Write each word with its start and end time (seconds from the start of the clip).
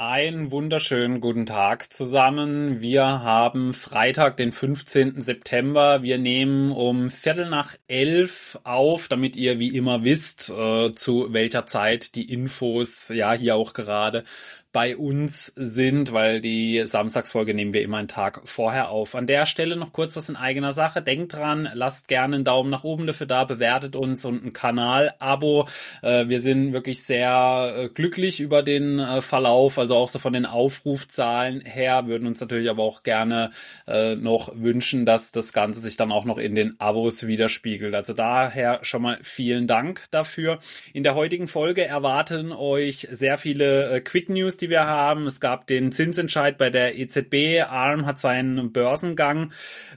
Einen 0.00 0.52
wunderschönen 0.52 1.20
guten 1.20 1.44
Tag 1.44 1.92
zusammen. 1.92 2.80
Wir 2.80 3.02
haben 3.04 3.74
Freitag, 3.74 4.36
den 4.36 4.52
15. 4.52 5.20
September. 5.20 6.04
Wir 6.04 6.18
nehmen 6.18 6.70
um 6.70 7.10
Viertel 7.10 7.50
nach 7.50 7.74
elf 7.88 8.60
auf, 8.62 9.08
damit 9.08 9.34
ihr 9.34 9.58
wie 9.58 9.76
immer 9.76 10.04
wisst, 10.04 10.50
äh, 10.50 10.92
zu 10.92 11.32
welcher 11.32 11.66
Zeit 11.66 12.14
die 12.14 12.32
Infos 12.32 13.08
ja 13.08 13.32
hier 13.32 13.56
auch 13.56 13.72
gerade 13.72 14.22
bei 14.72 14.96
uns 14.96 15.46
sind, 15.56 16.12
weil 16.12 16.42
die 16.42 16.82
Samstagsfolge 16.84 17.54
nehmen 17.54 17.72
wir 17.72 17.80
immer 17.80 17.96
einen 17.96 18.08
Tag 18.08 18.42
vorher 18.44 18.90
auf. 18.90 19.14
An 19.14 19.26
der 19.26 19.46
Stelle 19.46 19.76
noch 19.76 19.94
kurz 19.94 20.14
was 20.14 20.28
in 20.28 20.36
eigener 20.36 20.74
Sache. 20.74 21.00
Denkt 21.00 21.32
dran, 21.32 21.70
lasst 21.72 22.06
gerne 22.06 22.36
einen 22.36 22.44
Daumen 22.44 22.68
nach 22.68 22.84
oben 22.84 23.06
dafür 23.06 23.26
da, 23.26 23.44
bewertet 23.44 23.96
uns 23.96 24.26
und 24.26 24.44
ein 24.44 24.52
Kanal-Abo. 24.52 25.68
Äh, 26.02 26.28
wir 26.28 26.40
sind 26.40 26.74
wirklich 26.74 27.02
sehr 27.02 27.74
äh, 27.76 27.88
glücklich 27.88 28.40
über 28.40 28.62
den 28.62 28.98
äh, 28.98 29.22
Verlauf, 29.22 29.78
also 29.78 29.96
auch 29.96 30.10
so 30.10 30.18
von 30.18 30.34
den 30.34 30.44
Aufrufzahlen 30.44 31.62
her, 31.62 32.06
würden 32.06 32.26
uns 32.26 32.40
natürlich 32.40 32.68
aber 32.68 32.82
auch 32.82 33.02
gerne 33.02 33.50
noch 34.16 34.52
wünschen, 34.54 35.06
dass 35.06 35.32
das 35.32 35.54
Ganze 35.54 35.80
sich 35.80 35.96
dann 35.96 36.12
auch 36.12 36.26
noch 36.26 36.36
in 36.36 36.54
den 36.54 36.78
Abos 36.78 37.26
widerspiegelt. 37.26 37.94
Also 37.94 38.12
daher 38.12 38.80
schon 38.82 39.00
mal 39.00 39.18
vielen 39.22 39.66
Dank 39.66 40.04
dafür. 40.10 40.58
In 40.92 41.04
der 41.04 41.14
heutigen 41.14 41.48
Folge 41.48 41.86
erwarten 41.86 42.52
euch 42.52 43.08
sehr 43.10 43.38
viele 43.38 44.02
Quick 44.02 44.28
News, 44.28 44.57
die 44.58 44.70
wir 44.70 44.84
haben. 44.86 45.26
Es 45.26 45.40
gab 45.40 45.66
den 45.66 45.92
Zinsentscheid 45.92 46.58
bei 46.58 46.70
der 46.70 46.98
EZB. 46.98 47.62
ARM 47.68 48.06
hat 48.06 48.18
seinen 48.18 48.72
Börsengang 48.72 49.52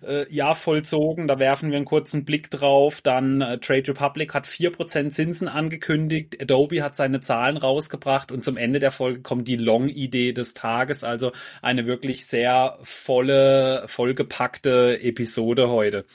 äh, 0.05 0.25
ja 0.29 0.53
vollzogen. 0.53 1.27
Da 1.27 1.39
werfen 1.39 1.69
wir 1.71 1.77
einen 1.77 1.85
kurzen 1.85 2.25
Blick 2.25 2.49
drauf. 2.49 3.01
Dann 3.01 3.41
äh, 3.41 3.57
Trade 3.59 3.89
Republic 3.89 4.33
hat 4.33 4.47
vier 4.47 4.71
Prozent 4.71 5.13
Zinsen 5.13 5.47
angekündigt. 5.47 6.41
Adobe 6.41 6.83
hat 6.83 6.95
seine 6.95 7.21
Zahlen 7.21 7.57
rausgebracht 7.57 8.31
und 8.31 8.43
zum 8.43 8.57
Ende 8.57 8.79
der 8.79 8.91
Folge 8.91 9.21
kommt 9.21 9.47
die 9.47 9.57
Long-Idee 9.57 10.33
des 10.33 10.53
Tages. 10.53 11.03
Also 11.03 11.31
eine 11.61 11.85
wirklich 11.85 12.25
sehr 12.25 12.77
volle, 12.83 13.83
vollgepackte 13.87 14.99
Episode 15.01 15.69
heute. 15.69 16.05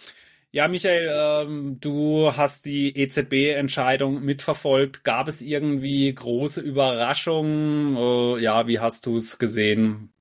Ja, 0.56 0.68
Michael, 0.68 1.10
ähm, 1.12 1.80
du 1.80 2.34
hast 2.34 2.64
die 2.64 2.96
EZB-Entscheidung 2.96 4.24
mitverfolgt. 4.24 5.04
Gab 5.04 5.28
es 5.28 5.42
irgendwie 5.42 6.14
große 6.14 6.62
Überraschungen? 6.62 7.94
Äh, 7.94 8.40
ja, 8.40 8.66
wie 8.66 8.80
hast 8.80 9.04
du 9.04 9.16
es 9.16 9.36
gesehen? 9.36 10.14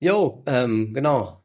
Jo, 0.00 0.42
ähm, 0.46 0.92
genau. 0.92 1.44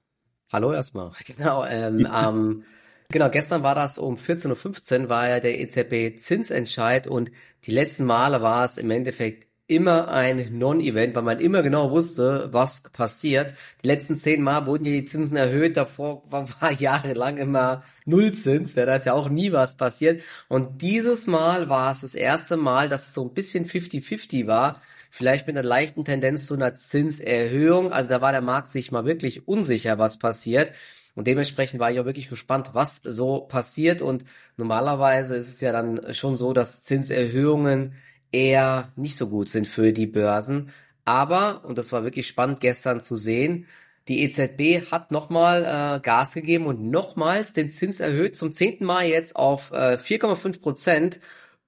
Hallo 0.51 0.73
erstmal. 0.73 1.11
Genau, 1.37 1.65
ähm, 1.65 2.07
ähm, 2.11 2.63
genau, 3.09 3.29
gestern 3.29 3.61
war 3.61 3.75
das 3.75 3.99
um 3.99 4.15
14.15 4.15 5.03
Uhr 5.03 5.09
war 5.09 5.29
ja 5.29 5.39
der 5.39 5.59
EZB-Zinsentscheid 5.59 7.05
und 7.05 7.29
die 7.65 7.71
letzten 7.73 8.05
Male 8.05 8.41
war 8.41 8.65
es 8.65 8.79
im 8.79 8.89
Endeffekt 8.89 9.47
immer 9.67 10.09
ein 10.09 10.57
Non-Event, 10.57 11.15
weil 11.15 11.23
man 11.23 11.39
immer 11.39 11.63
genau 11.63 11.89
wusste, 11.89 12.49
was 12.51 12.83
passiert. 12.83 13.53
Die 13.83 13.87
letzten 13.87 14.15
zehn 14.15 14.41
Mal 14.43 14.67
wurden 14.67 14.85
ja 14.85 14.91
die 14.91 15.05
Zinsen 15.05 15.37
erhöht, 15.37 15.75
davor 15.75 16.23
war, 16.29 16.47
war 16.61 16.71
jahrelang 16.79 17.37
immer 17.37 17.83
Nullzins, 18.05 18.75
ja, 18.75 18.85
da 18.85 18.95
ist 18.95 19.05
ja 19.05 19.13
auch 19.13 19.29
nie 19.29 19.51
was 19.51 19.75
passiert. 19.75 20.21
Und 20.49 20.81
dieses 20.81 21.25
Mal 21.25 21.67
war 21.69 21.91
es 21.91 22.01
das 22.01 22.13
erste 22.13 22.57
Mal, 22.57 22.89
dass 22.89 23.07
es 23.07 23.13
so 23.15 23.23
ein 23.23 23.33
bisschen 23.33 23.65
50-50 23.65 24.45
war, 24.45 24.81
vielleicht 25.09 25.47
mit 25.47 25.57
einer 25.57 25.67
leichten 25.67 26.05
Tendenz 26.05 26.45
zu 26.45 26.53
einer 26.53 26.75
Zinserhöhung. 26.75 27.91
Also 27.91 28.09
da 28.09 28.21
war 28.21 28.31
der 28.31 28.41
Markt 28.41 28.69
sich 28.69 28.91
mal 28.91 29.05
wirklich 29.05 29.47
unsicher, 29.47 29.97
was 29.97 30.19
passiert. 30.19 30.73
Und 31.15 31.27
dementsprechend 31.27 31.79
war 31.79 31.89
ich 31.89 31.99
auch 31.99 32.05
wirklich 32.05 32.29
gespannt, 32.29 32.71
was 32.73 32.97
so 33.03 33.39
passiert. 33.39 34.01
Und 34.01 34.25
normalerweise 34.57 35.37
ist 35.37 35.47
es 35.47 35.61
ja 35.61 35.71
dann 35.71 36.13
schon 36.13 36.35
so, 36.35 36.51
dass 36.53 36.83
Zinserhöhungen 36.83 37.93
eher 38.35 38.91
nicht 38.95 39.15
so 39.15 39.29
gut 39.29 39.49
sind 39.49 39.67
für 39.67 39.93
die 39.93 40.07
Börsen. 40.07 40.71
Aber, 41.05 41.63
und 41.65 41.77
das 41.77 41.91
war 41.91 42.03
wirklich 42.03 42.27
spannend 42.27 42.59
gestern 42.59 42.99
zu 42.99 43.15
sehen, 43.15 43.67
die 44.07 44.21
EZB 44.23 44.91
hat 44.91 45.11
nochmal 45.11 45.63
äh, 45.63 45.99
Gas 45.99 46.33
gegeben 46.33 46.67
und 46.67 46.91
nochmals 46.91 47.53
den 47.53 47.69
Zins 47.69 47.99
erhöht, 47.99 48.35
zum 48.35 48.51
zehnten 48.51 48.85
Mal 48.85 49.05
jetzt 49.05 49.35
auf 49.35 49.71
äh, 49.71 49.97
4,5 49.97 50.61
Prozent. 50.61 51.19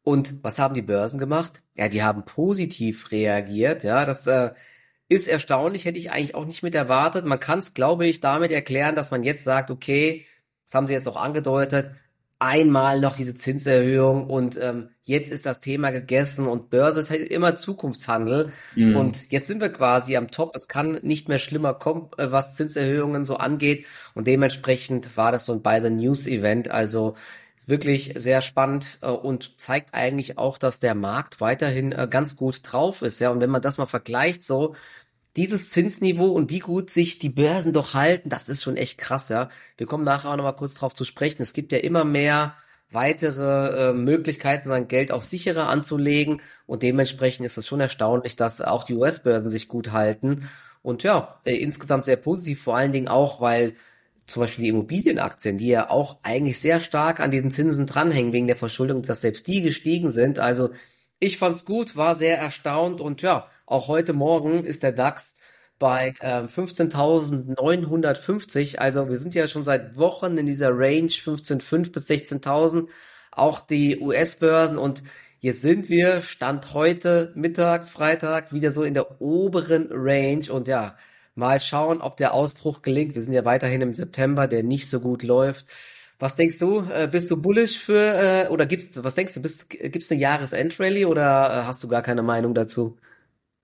Und 0.03 0.44
was 0.44 0.59
haben 0.59 0.75
die 0.75 0.83
Börsen 0.83 1.19
gemacht? 1.19 1.61
Ja, 1.75 1.89
die 1.89 2.03
haben 2.03 2.25
positiv 2.25 3.11
reagiert. 3.11 3.83
Ja, 3.83 4.06
das 4.06 4.27
äh, 4.27 4.51
ist 5.09 5.27
erstaunlich, 5.27 5.85
hätte 5.85 5.97
ich 5.97 6.11
eigentlich 6.11 6.35
auch 6.35 6.45
nicht 6.45 6.63
mit 6.63 6.75
erwartet. 6.75 7.25
Man 7.25 7.39
kann 7.39 7.59
es, 7.59 7.73
glaube 7.73 8.06
ich, 8.06 8.19
damit 8.19 8.51
erklären, 8.51 8.95
dass 8.95 9.11
man 9.11 9.23
jetzt 9.23 9.44
sagt, 9.44 9.72
okay, 9.72 10.25
das 10.66 10.75
haben 10.75 10.88
sie 10.88 10.94
jetzt 10.94 11.07
auch 11.07 11.16
angedeutet, 11.17 11.91
einmal 12.40 13.00
noch 13.00 13.16
diese 13.16 13.34
Zinserhöhung 13.34 14.30
und 14.30 14.59
ähm, 14.62 14.90
jetzt 15.03 15.31
ist 15.31 15.46
das 15.46 15.59
Thema 15.59 15.90
gegessen 15.92 16.48
und 16.48 16.70
Börse 16.70 17.00
ist 17.00 17.09
halt 17.09 17.30
immer 17.30 17.56
Zukunftshandel 17.56 18.52
mhm. 18.75 18.96
und 18.96 19.31
jetzt 19.31 19.48
sind 19.48 19.59
wir 19.59 19.70
quasi 19.70 20.16
am 20.16 20.30
Top. 20.30 20.56
Es 20.56 20.68
kann 20.68 21.00
nicht 21.02 21.30
mehr 21.30 21.40
schlimmer 21.40 21.74
kommen, 21.74 22.09
äh, 22.18 22.31
was 22.31 22.56
Zinserhöhungen 22.56 23.25
so 23.25 23.38
angeht 23.38 23.88
und 24.14 24.28
dementsprechend 24.28 25.18
war 25.18 25.31
das 25.31 25.46
so 25.46 25.53
ein 25.53 25.64
By 25.64 25.80
the 25.81 25.90
News 25.90 26.28
Event, 26.28 26.70
also 26.70 27.16
wirklich 27.66 28.14
sehr 28.18 28.42
spannend 28.42 29.00
äh, 29.02 29.08
und 29.08 29.59
zeigt 29.59 29.96
eigentlich 29.96 30.38
auch, 30.38 30.59
dass 30.59 30.80
der 30.80 30.94
Markt 30.94 31.42
weiterhin 31.42 31.92
äh, 31.92 32.08
ganz 32.09 32.36
gut 32.38 32.59
drauf 32.64 33.02
ist, 33.02 33.19
ja 33.19 33.31
und 33.31 33.42
wenn 33.42 33.50
man 33.50 33.64
das 33.64 33.80
mal 33.80 33.88
vergleicht 33.88 34.44
so 34.44 34.75
dieses 35.38 35.70
Zinsniveau 35.70 36.28
und 36.28 36.50
wie 36.50 36.59
gut 36.59 36.90
sich 36.90 37.20
die 37.20 37.30
Börsen 37.30 37.72
doch 37.72 37.94
halten, 37.94 38.30
das 38.30 38.50
ist 38.50 38.64
schon 38.64 38.75
echt 38.75 38.98
krass, 38.98 39.30
ja. 39.30 39.50
Wir 39.78 39.88
kommen 39.88 40.03
nachher 40.03 40.31
auch 40.31 40.36
nochmal 40.36 40.56
kurz 40.56 40.74
drauf 40.74 40.94
zu 40.94 41.06
sprechen. 41.06 41.44
Es 41.44 41.53
gibt 41.53 41.72
ja 41.72 41.78
immer 41.78 42.03
mehr 42.03 42.56
weitere 42.92 43.90
äh, 43.90 43.94
Möglichkeiten, 43.94 44.70
sein 44.70 44.88
Geld 44.88 45.12
auch 45.12 45.22
sicherer 45.22 45.70
anzulegen 45.70 46.42
und 46.66 46.84
dementsprechend 46.84 47.46
ist 47.46 47.58
es 47.58 47.68
schon 47.68 47.80
erstaunlich, 47.80 48.36
dass 48.36 48.62
auch 48.62 48.84
die 48.84 48.96
US-Börsen 48.96 49.50
sich 49.50 49.68
gut 49.68 49.92
halten 49.92 50.50
und 50.81 51.03
ja, 51.03 51.40
äh, 51.44 51.56
insgesamt 51.56 52.06
sehr 52.06 52.16
positiv, 52.16 52.62
vor 52.64 52.78
allen 52.78 52.92
Dingen 52.92 53.08
auch, 53.08 53.42
weil 53.42 53.75
zum 54.25 54.42
Beispiel 54.42 54.64
die 54.64 54.69
Immobilienaktien, 54.69 55.58
die 55.58 55.68
ja 55.68 55.90
auch 55.90 56.18
eigentlich 56.24 56.59
sehr 56.59 56.80
stark 56.80 57.19
an 57.19 57.31
diesen 57.31 57.52
Zinsen 57.52 57.86
dranhängen 57.86 58.34
wegen 58.34 58.48
der 58.48 58.56
Verschuldung, 58.56 59.02
dass 59.02 59.22
selbst 59.22 59.48
die 59.48 59.62
gestiegen 59.62 60.12
sind. 60.12 60.40
Also 60.40 60.72
ich 61.19 61.38
fand's 61.38 61.66
gut, 61.66 61.95
war 61.95 62.16
sehr 62.16 62.38
erstaunt 62.38 63.01
und 63.01 63.22
ja, 63.22 63.47
auch 63.66 63.88
heute 63.88 64.13
Morgen 64.13 64.63
ist 64.63 64.83
der 64.83 64.91
DAX 64.91 65.35
bei 65.79 66.13
äh, 66.19 66.44
15.950. 66.44 68.78
Also 68.78 69.09
wir 69.09 69.17
sind 69.17 69.35
ja 69.35 69.47
schon 69.47 69.63
seit 69.63 69.97
Wochen 69.97 70.38
in 70.38 70.45
dieser 70.45 70.69
Range 70.72 71.09
15.5 71.09 71.91
bis 71.91 72.09
16.000. 72.09 72.88
Auch 73.31 73.59
die 73.59 74.00
US-Börsen 74.00 74.77
und 74.77 75.03
jetzt 75.39 75.61
sind 75.61 75.89
wir, 75.89 76.22
Stand 76.22 76.73
heute, 76.73 77.31
Mittag, 77.35 77.88
Freitag, 77.88 78.53
wieder 78.53 78.72
so 78.72 78.83
in 78.83 78.94
der 78.94 79.22
oberen 79.22 79.88
Range 79.91 80.51
und 80.51 80.67
ja, 80.67 80.97
mal 81.35 81.59
schauen, 81.59 82.01
ob 82.01 82.17
der 82.17 82.33
Ausbruch 82.33 82.81
gelingt. 82.81 83.16
Wir 83.16 83.22
sind 83.22 83.33
ja 83.33 83.45
weiterhin 83.45 83.81
im 83.81 83.94
September, 83.94 84.47
der 84.47 84.63
nicht 84.63 84.89
so 84.89 85.00
gut 85.00 85.23
läuft. 85.23 85.67
Was 86.19 86.35
denkst 86.35 86.57
du? 86.57 86.81
Äh, 86.91 87.07
bist 87.07 87.29
du 87.29 87.38
bullish 87.38 87.78
für 87.78 88.45
äh, 88.45 88.50
oder 88.50 88.66
gibst 88.66 89.03
was 89.03 89.16
denkst 89.16 89.35
du? 89.35 89.41
Bist, 89.41 89.69
gibt's 89.69 90.11
eine 90.11 90.19
Jahresendrallye 90.19 91.05
oder 91.05 91.22
äh, 91.23 91.66
hast 91.66 91.83
du 91.83 91.88
gar 91.88 92.01
keine 92.01 92.23
Meinung 92.23 92.53
dazu? 92.55 92.97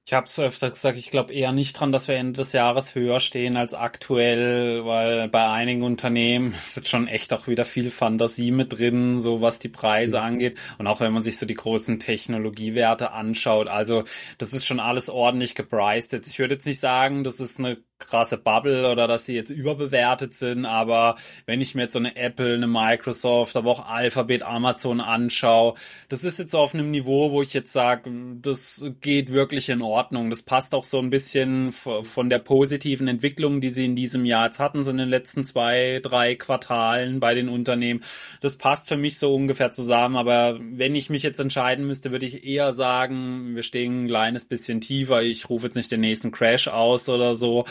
Ich 0.05 0.11
habe 0.11 0.27
es 0.27 0.37
öfter 0.37 0.69
gesagt, 0.69 0.97
ich 0.97 1.11
glaube 1.11 1.33
eher 1.33 1.53
nicht 1.53 1.79
dran, 1.79 1.93
dass 1.93 2.09
wir 2.09 2.15
Ende 2.15 2.33
des 2.33 2.51
Jahres 2.51 2.93
höher 2.93 3.21
stehen 3.21 3.55
als 3.55 3.73
aktuell, 3.73 4.83
weil 4.83 5.29
bei 5.29 5.49
einigen 5.49 5.81
Unternehmen 5.81 6.53
ist 6.63 6.75
jetzt 6.75 6.89
schon 6.89 7.07
echt 7.07 7.31
auch 7.31 7.47
wieder 7.47 7.63
viel 7.63 7.89
Fantasie 7.89 8.51
mit 8.51 8.77
drin, 8.77 9.21
so 9.21 9.41
was 9.41 9.59
die 9.59 9.69
Preise 9.69 10.17
mhm. 10.17 10.23
angeht. 10.23 10.59
Und 10.77 10.87
auch 10.87 10.99
wenn 10.99 11.13
man 11.13 11.23
sich 11.23 11.39
so 11.39 11.45
die 11.45 11.53
großen 11.53 11.99
Technologiewerte 11.99 13.11
anschaut, 13.11 13.69
also 13.69 14.03
das 14.37 14.51
ist 14.51 14.65
schon 14.65 14.81
alles 14.81 15.09
ordentlich 15.09 15.55
gepriced. 15.55 16.11
Jetzt, 16.11 16.29
ich 16.29 16.39
würde 16.39 16.55
jetzt 16.55 16.67
nicht 16.67 16.81
sagen, 16.81 17.23
das 17.23 17.39
ist 17.39 17.59
eine 17.59 17.77
krasse 17.99 18.37
Bubble 18.37 18.91
oder 18.91 19.07
dass 19.07 19.25
sie 19.25 19.33
jetzt 19.33 19.49
überbewertet 19.49 20.33
sind, 20.33 20.65
aber 20.65 21.15
wenn 21.45 21.61
ich 21.61 21.73
mir 21.73 21.83
jetzt 21.83 21.93
so 21.93 21.99
eine 21.99 22.15
Apple, 22.15 22.53
eine 22.53 22.67
Microsoft, 22.67 23.55
aber 23.55 23.71
auch 23.71 23.89
Alphabet, 23.89 24.43
Amazon 24.43 24.99
anschaue, 24.99 25.75
das 26.09 26.23
ist 26.23 26.39
jetzt 26.39 26.55
auf 26.55 26.73
einem 26.73 26.91
Niveau, 26.91 27.31
wo 27.31 27.41
ich 27.41 27.53
jetzt 27.53 27.71
sage, 27.71 28.11
das 28.41 28.85
geht 29.01 29.31
wirklich 29.31 29.69
in 29.69 29.81
Ordnung. 29.81 30.29
Das 30.29 30.43
passt 30.43 30.73
auch 30.73 30.83
so 30.83 30.99
ein 30.99 31.09
bisschen 31.09 31.71
von 31.71 32.29
der 32.29 32.39
positiven 32.39 33.07
Entwicklung, 33.07 33.61
die 33.61 33.69
sie 33.69 33.85
in 33.85 33.95
diesem 33.95 34.25
Jahr 34.25 34.45
jetzt 34.45 34.59
hatten, 34.59 34.83
so 34.83 34.91
in 34.91 34.97
den 34.97 35.09
letzten 35.09 35.43
zwei, 35.43 35.99
drei 36.03 36.35
Quartalen 36.35 37.19
bei 37.19 37.33
den 37.33 37.49
Unternehmen. 37.49 38.03
Das 38.41 38.57
passt 38.57 38.89
für 38.89 38.97
mich 38.97 39.17
so 39.17 39.33
ungefähr 39.33 39.71
zusammen, 39.71 40.17
aber 40.17 40.59
wenn 40.59 40.95
ich 40.95 41.09
mich 41.09 41.23
jetzt 41.23 41.39
entscheiden 41.39 41.87
müsste, 41.87 42.11
würde 42.11 42.25
ich 42.25 42.45
eher 42.45 42.73
sagen, 42.73 43.55
wir 43.55 43.63
stehen 43.63 44.03
ein 44.03 44.07
kleines 44.07 44.45
bisschen 44.45 44.81
tiefer. 44.81 45.23
Ich 45.23 45.49
rufe 45.49 45.67
jetzt 45.67 45.75
nicht 45.75 45.91
den 45.91 46.01
nächsten 46.01 46.31
Crash 46.31 46.67
aus 46.67 47.09
oder 47.09 47.35
so, 47.35 47.65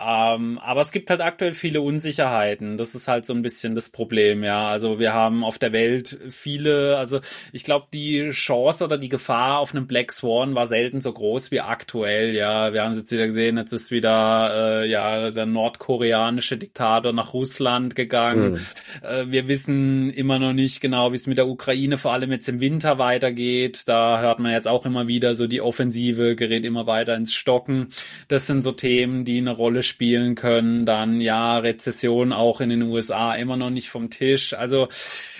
Ähm, 0.00 0.60
aber 0.62 0.80
es 0.80 0.92
gibt 0.92 1.10
halt 1.10 1.20
aktuell 1.20 1.54
viele 1.54 1.80
Unsicherheiten. 1.80 2.76
Das 2.76 2.94
ist 2.94 3.08
halt 3.08 3.26
so 3.26 3.32
ein 3.32 3.42
bisschen 3.42 3.74
das 3.74 3.88
Problem, 3.90 4.44
ja. 4.44 4.68
Also 4.68 4.98
wir 5.00 5.12
haben 5.12 5.42
auf 5.42 5.58
der 5.58 5.72
Welt 5.72 6.18
viele, 6.28 6.96
also 6.98 7.20
ich 7.52 7.64
glaube, 7.64 7.86
die 7.92 8.30
Chance 8.30 8.84
oder 8.84 8.96
die 8.96 9.08
Gefahr 9.08 9.58
auf 9.58 9.74
einem 9.74 9.88
Black 9.88 10.12
Swan 10.12 10.54
war 10.54 10.68
selten 10.68 11.00
so 11.00 11.12
groß 11.12 11.50
wie 11.50 11.60
aktuell, 11.60 12.34
ja. 12.34 12.72
Wir 12.72 12.84
haben 12.84 12.92
es 12.92 12.98
jetzt 12.98 13.10
wieder 13.10 13.26
gesehen, 13.26 13.56
jetzt 13.56 13.72
ist 13.72 13.90
wieder 13.90 14.82
äh, 14.82 14.88
ja 14.88 15.30
der 15.32 15.46
nordkoreanische 15.46 16.58
Diktator 16.58 17.12
nach 17.12 17.32
Russland 17.34 17.96
gegangen. 17.96 18.52
Mhm. 18.52 18.58
Äh, 19.02 19.32
wir 19.32 19.48
wissen 19.48 20.10
immer 20.10 20.38
noch 20.38 20.52
nicht 20.52 20.80
genau, 20.80 21.10
wie 21.10 21.16
es 21.16 21.26
mit 21.26 21.38
der 21.38 21.48
Ukraine 21.48 21.98
vor 21.98 22.12
allem 22.12 22.30
jetzt 22.30 22.48
im 22.48 22.60
Winter 22.60 22.98
weitergeht. 22.98 23.88
Da 23.88 24.20
hört 24.20 24.38
man 24.38 24.52
jetzt 24.52 24.68
auch 24.68 24.86
immer 24.86 25.08
wieder 25.08 25.34
so 25.34 25.48
die 25.48 25.60
Offensive 25.60 26.36
gerät 26.36 26.64
immer 26.64 26.86
weiter 26.86 27.16
ins 27.16 27.34
Stocken. 27.34 27.88
Das 28.28 28.46
sind 28.46 28.62
so 28.62 28.70
Themen, 28.70 29.24
die 29.24 29.40
eine 29.48 29.56
Rolle 29.56 29.82
spielen 29.82 30.34
können. 30.34 30.86
Dann 30.86 31.20
ja, 31.20 31.58
Rezession 31.58 32.32
auch 32.32 32.60
in 32.60 32.70
den 32.70 32.82
USA 32.82 33.34
immer 33.34 33.56
noch 33.56 33.70
nicht 33.70 33.90
vom 33.90 34.10
Tisch. 34.10 34.54
Also 34.54 34.88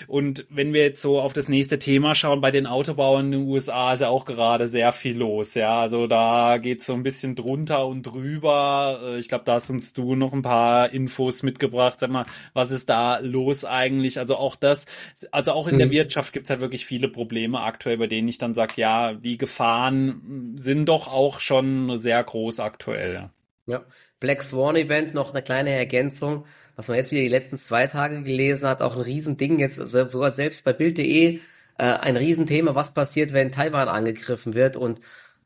und 0.06 0.46
wenn 0.50 0.72
wir 0.72 0.82
jetzt 0.82 1.02
so 1.02 1.20
auf 1.20 1.32
das 1.32 1.48
nächste 1.48 1.78
Thema 1.78 2.14
schauen, 2.14 2.40
bei 2.40 2.50
den 2.50 2.66
Autobauern 2.66 3.26
in 3.26 3.32
den 3.32 3.48
USA 3.48 3.92
ist 3.92 4.00
ja 4.00 4.08
auch 4.08 4.24
gerade 4.24 4.68
sehr 4.68 4.92
viel 4.92 5.18
los. 5.18 5.54
Ja, 5.54 5.80
also 5.80 6.06
da 6.06 6.58
geht 6.58 6.82
so 6.82 6.94
ein 6.94 7.02
bisschen 7.02 7.34
drunter 7.34 7.86
und 7.86 8.02
drüber. 8.02 9.00
Äh, 9.02 9.18
ich 9.18 9.28
glaube, 9.28 9.44
da 9.44 9.54
hast 9.54 9.70
uns 9.70 9.92
du 9.92 10.14
noch 10.14 10.32
ein 10.32 10.42
paar 10.42 10.90
Infos 10.92 11.42
mitgebracht. 11.42 12.00
Sag 12.00 12.10
mal, 12.10 12.26
was 12.54 12.70
ist 12.70 12.88
da 12.88 13.18
los 13.18 13.64
eigentlich? 13.64 14.18
Also 14.18 14.36
auch 14.36 14.56
das, 14.56 14.86
also 15.30 15.52
auch 15.52 15.68
in 15.68 15.74
mhm. 15.74 15.80
der 15.80 15.90
Wirtschaft 15.90 16.32
gibt 16.32 16.46
es 16.46 16.50
halt 16.50 16.60
wirklich 16.60 16.86
viele 16.86 17.08
Probleme 17.08 17.60
aktuell, 17.60 17.98
bei 17.98 18.06
denen 18.06 18.28
ich 18.28 18.38
dann 18.38 18.54
sage, 18.54 18.74
ja, 18.76 19.14
die 19.14 19.36
Gefahren 19.36 20.54
sind 20.56 20.86
doch 20.86 21.08
auch 21.08 21.40
schon 21.40 21.98
sehr 21.98 22.22
groß 22.22 22.60
aktuell. 22.60 23.30
Ja, 23.68 23.84
Black 24.18 24.42
Swan 24.42 24.76
Event 24.76 25.14
noch 25.14 25.32
eine 25.32 25.42
kleine 25.42 25.70
Ergänzung, 25.70 26.46
was 26.74 26.88
man 26.88 26.96
jetzt 26.96 27.12
wieder 27.12 27.22
die 27.22 27.28
letzten 27.28 27.58
zwei 27.58 27.86
Tage 27.86 28.22
gelesen 28.22 28.68
hat, 28.68 28.82
auch 28.82 28.96
ein 28.96 29.02
Riesending, 29.02 29.58
jetzt 29.58 29.76
sogar 29.76 30.30
selbst 30.30 30.64
bei 30.64 30.72
Bild.de 30.72 31.40
äh, 31.78 31.82
ein 31.84 32.16
Riesenthema, 32.16 32.74
was 32.74 32.94
passiert, 32.94 33.32
wenn 33.32 33.52
Taiwan 33.52 33.88
angegriffen 33.88 34.54
wird 34.54 34.76
und 34.76 35.00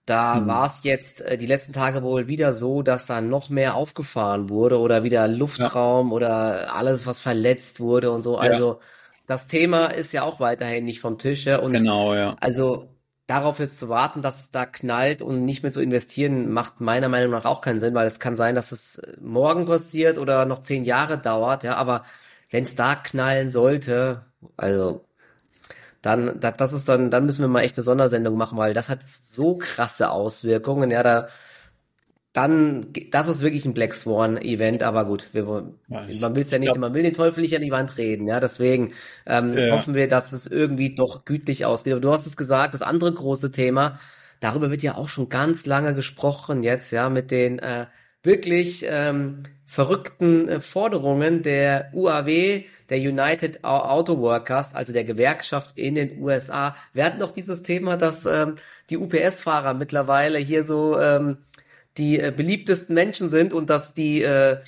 da 0.06 0.36
hm. 0.36 0.46
war 0.46 0.66
es 0.66 0.82
jetzt 0.82 1.20
äh, 1.20 1.38
die 1.38 1.46
letzten 1.46 1.72
Tage 1.72 2.02
wohl 2.02 2.26
wieder 2.26 2.52
so, 2.52 2.82
dass 2.82 3.06
da 3.06 3.20
noch 3.20 3.50
mehr 3.50 3.74
aufgefahren 3.74 4.48
wurde 4.48 4.78
oder 4.78 5.04
wieder 5.04 5.28
Luftraum 5.28 6.08
ja. 6.08 6.14
oder 6.14 6.74
alles, 6.74 7.06
was 7.06 7.20
verletzt 7.20 7.80
wurde 7.80 8.10
und 8.10 8.22
so. 8.22 8.36
Also 8.36 8.72
ja. 8.72 8.78
das 9.26 9.46
Thema 9.46 9.86
ist 9.86 10.12
ja 10.12 10.22
auch 10.22 10.40
weiterhin 10.40 10.84
nicht 10.84 11.00
vom 11.00 11.18
Tisch. 11.18 11.44
Ja? 11.44 11.60
Und 11.60 11.72
genau, 11.72 12.14
ja. 12.14 12.36
Also 12.40 12.88
darauf 13.26 13.58
jetzt 13.58 13.78
zu 13.78 13.88
warten, 13.88 14.22
dass 14.22 14.40
es 14.40 14.50
da 14.50 14.66
knallt 14.66 15.22
und 15.22 15.44
nicht 15.44 15.62
mehr 15.62 15.72
zu 15.72 15.80
investieren, 15.80 16.50
macht 16.50 16.80
meiner 16.80 17.08
Meinung 17.08 17.30
nach 17.30 17.44
auch 17.44 17.60
keinen 17.60 17.80
Sinn, 17.80 17.94
weil 17.94 18.06
es 18.06 18.20
kann 18.20 18.36
sein, 18.36 18.54
dass 18.54 18.72
es 18.72 19.00
morgen 19.20 19.66
passiert 19.66 20.18
oder 20.18 20.44
noch 20.44 20.60
zehn 20.60 20.84
Jahre 20.84 21.18
dauert, 21.18 21.64
ja, 21.64 21.76
aber 21.76 22.04
wenn 22.50 22.64
es 22.64 22.74
da 22.74 22.94
knallen 22.96 23.48
sollte, 23.48 24.24
also 24.56 25.04
dann, 26.02 26.40
das 26.40 26.72
ist 26.72 26.88
dann, 26.88 27.10
dann 27.10 27.26
müssen 27.26 27.42
wir 27.42 27.48
mal 27.48 27.62
echt 27.62 27.76
eine 27.78 27.84
Sondersendung 27.84 28.36
machen, 28.36 28.58
weil 28.58 28.74
das 28.74 28.88
hat 28.88 29.04
so 29.04 29.56
krasse 29.56 30.10
Auswirkungen, 30.10 30.90
ja, 30.90 31.02
da 31.02 31.28
dann, 32.32 32.86
das 33.10 33.28
ist 33.28 33.42
wirklich 33.42 33.66
ein 33.66 33.74
Black 33.74 33.92
Swan 33.92 34.40
Event, 34.40 34.82
aber 34.82 35.04
gut, 35.04 35.28
wir 35.32 35.46
wollen, 35.46 35.74
ja, 35.88 36.00
man 36.22 36.34
will 36.34 36.42
es 36.42 36.50
ja 36.50 36.58
nicht, 36.58 36.68
glaub, 36.68 36.78
man 36.78 36.94
will 36.94 37.02
den 37.02 37.12
Teufel 37.12 37.42
nicht 37.42 37.54
an 37.54 37.60
die 37.60 37.70
Wand 37.70 37.96
reden, 37.98 38.26
ja, 38.26 38.40
deswegen 38.40 38.92
ähm, 39.26 39.52
ja. 39.52 39.72
hoffen 39.72 39.94
wir, 39.94 40.08
dass 40.08 40.32
es 40.32 40.46
irgendwie 40.46 40.94
doch 40.94 41.26
gütlich 41.26 41.66
ausgeht. 41.66 41.92
Aber 41.92 42.00
du 42.00 42.10
hast 42.10 42.26
es 42.26 42.38
gesagt, 42.38 42.72
das 42.72 42.80
andere 42.80 43.12
große 43.12 43.50
Thema, 43.50 44.00
darüber 44.40 44.70
wird 44.70 44.82
ja 44.82 44.94
auch 44.94 45.08
schon 45.08 45.28
ganz 45.28 45.66
lange 45.66 45.94
gesprochen 45.94 46.62
jetzt, 46.62 46.90
ja, 46.90 47.10
mit 47.10 47.30
den 47.30 47.58
äh, 47.58 47.86
wirklich 48.22 48.84
ähm, 48.88 49.42
verrückten 49.66 50.48
äh, 50.48 50.60
Forderungen 50.60 51.42
der 51.42 51.90
UAW, 51.92 52.64
der 52.88 52.98
United 52.98 53.62
Auto 53.64 54.18
Workers, 54.20 54.74
also 54.74 54.92
der 54.94 55.04
Gewerkschaft 55.04 55.76
in 55.76 55.94
den 55.96 56.22
USA. 56.22 56.76
Wir 56.92 57.04
hatten 57.04 57.18
noch 57.18 57.30
dieses 57.30 57.62
Thema, 57.62 57.96
dass 57.96 58.24
ähm, 58.24 58.56
die 58.90 58.96
UPS-Fahrer 58.96 59.74
mittlerweile 59.74 60.38
hier 60.38 60.64
so 60.64 60.98
ähm, 60.98 61.38
die 61.98 62.18
äh, 62.18 62.32
beliebtesten 62.34 62.94
Menschen 62.94 63.28
sind 63.28 63.52
und 63.52 63.70
dass 63.70 63.94
die 63.94 64.22
äh, 64.22 64.58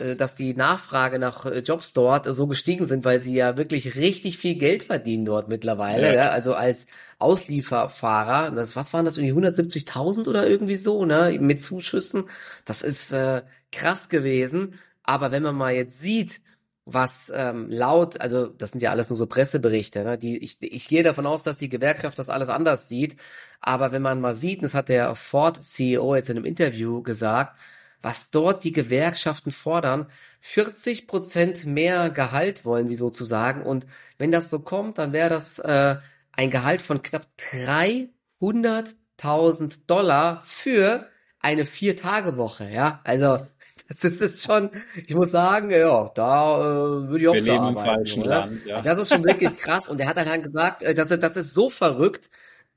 äh, 0.00 0.16
dass 0.16 0.34
die 0.34 0.54
Nachfrage 0.54 1.18
nach 1.18 1.44
äh, 1.44 1.58
Jobs 1.58 1.92
dort 1.92 2.26
so 2.26 2.46
gestiegen 2.46 2.86
sind, 2.86 3.04
weil 3.04 3.20
sie 3.20 3.34
ja 3.34 3.58
wirklich 3.58 3.96
richtig 3.96 4.38
viel 4.38 4.54
Geld 4.54 4.82
verdienen 4.82 5.26
dort 5.26 5.48
mittlerweile. 5.48 6.08
Ja. 6.08 6.14
ja? 6.14 6.30
Also 6.30 6.54
als 6.54 6.86
Auslieferfahrer, 7.18 8.50
das, 8.52 8.76
was 8.76 8.94
waren 8.94 9.04
das 9.04 9.18
irgendwie 9.18 9.46
170.000 9.46 10.26
oder 10.26 10.48
irgendwie 10.48 10.76
so, 10.76 11.04
ne, 11.04 11.36
mit 11.38 11.62
Zuschüssen. 11.62 12.24
Das 12.64 12.80
ist 12.80 13.12
äh, 13.12 13.42
krass 13.72 14.08
gewesen. 14.08 14.78
Aber 15.02 15.32
wenn 15.32 15.42
man 15.42 15.54
mal 15.54 15.74
jetzt 15.74 16.00
sieht, 16.00 16.40
was 16.86 17.32
ähm, 17.34 17.68
laut, 17.70 18.20
also 18.20 18.46
das 18.46 18.72
sind 18.72 18.80
ja 18.80 18.90
alles 18.90 19.08
nur 19.08 19.16
so 19.16 19.26
Presseberichte, 19.26 20.04
ne? 20.04 20.18
die, 20.18 20.36
ich, 20.38 20.62
ich 20.62 20.88
gehe 20.88 21.02
davon 21.02 21.26
aus, 21.26 21.42
dass 21.42 21.56
die 21.58 21.70
Gewerkschaft 21.70 22.18
das 22.18 22.28
alles 22.28 22.50
anders 22.50 22.88
sieht, 22.88 23.16
aber 23.60 23.92
wenn 23.92 24.02
man 24.02 24.20
mal 24.20 24.34
sieht, 24.34 24.58
und 24.58 24.64
das 24.64 24.74
hat 24.74 24.90
der 24.90 25.14
Ford-CEO 25.14 26.14
jetzt 26.14 26.28
in 26.28 26.36
einem 26.36 26.44
Interview 26.44 27.02
gesagt, 27.02 27.58
was 28.02 28.28
dort 28.30 28.64
die 28.64 28.72
Gewerkschaften 28.72 29.50
fordern, 29.50 30.10
40 30.40 31.06
Prozent 31.06 31.64
mehr 31.64 32.10
Gehalt 32.10 32.66
wollen 32.66 32.86
sie 32.86 32.96
sozusagen. 32.96 33.62
Und 33.62 33.86
wenn 34.18 34.30
das 34.30 34.50
so 34.50 34.58
kommt, 34.58 34.98
dann 34.98 35.14
wäre 35.14 35.30
das 35.30 35.58
äh, 35.58 35.96
ein 36.30 36.50
Gehalt 36.50 36.82
von 36.82 37.02
knapp 37.02 37.26
300.000 37.38 39.86
Dollar 39.86 40.42
für 40.44 41.08
eine 41.40 41.64
Vier-Tage-Woche, 41.64 42.68
ja, 42.70 43.00
also 43.04 43.46
das 44.02 44.20
ist 44.20 44.44
schon, 44.44 44.70
ich 45.06 45.14
muss 45.14 45.30
sagen, 45.30 45.70
ja, 45.70 46.10
da 46.14 46.58
äh, 46.58 47.08
würde 47.08 47.18
ich 47.18 47.28
auch 47.28 47.34
Wir 47.34 47.42
leben 47.42 47.68
im 47.68 47.74
falschen 47.74 48.22
oder? 48.22 48.46
Land, 48.46 48.64
ja. 48.64 48.80
Das 48.80 48.98
ist 48.98 49.12
schon 49.12 49.24
wirklich 49.24 49.56
krass. 49.58 49.88
Und 49.88 50.00
er 50.00 50.08
hat 50.08 50.16
halt 50.16 50.44
gesagt, 50.44 50.82
äh, 50.82 50.94
das, 50.94 51.08
das 51.08 51.36
ist 51.36 51.52
so 51.52 51.68
verrückt. 51.68 52.30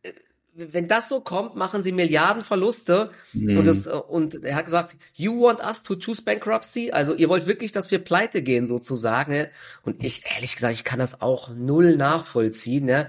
Äh, 0.03 0.11
wenn 0.53 0.89
das 0.89 1.07
so 1.07 1.21
kommt, 1.21 1.55
machen 1.55 1.81
sie 1.81 1.93
Milliarden 1.93 2.43
Verluste. 2.43 3.11
Mhm. 3.31 3.57
Und, 3.57 3.65
das, 3.65 3.85
äh, 3.85 3.91
und 3.91 4.43
er 4.43 4.55
hat 4.55 4.65
gesagt, 4.65 4.97
you 5.13 5.41
want 5.41 5.61
us 5.61 5.81
to 5.83 5.95
choose 5.95 6.21
bankruptcy? 6.21 6.91
Also 6.91 7.13
ihr 7.13 7.29
wollt 7.29 7.47
wirklich, 7.47 7.71
dass 7.71 7.89
wir 7.89 7.99
pleite 7.99 8.41
gehen 8.41 8.67
sozusagen. 8.67 9.47
Und 9.83 10.03
ich, 10.03 10.23
ehrlich 10.35 10.55
gesagt, 10.55 10.73
ich 10.73 10.83
kann 10.83 10.99
das 10.99 11.21
auch 11.21 11.49
null 11.55 11.95
nachvollziehen. 11.95 12.85
Ne? 12.85 13.07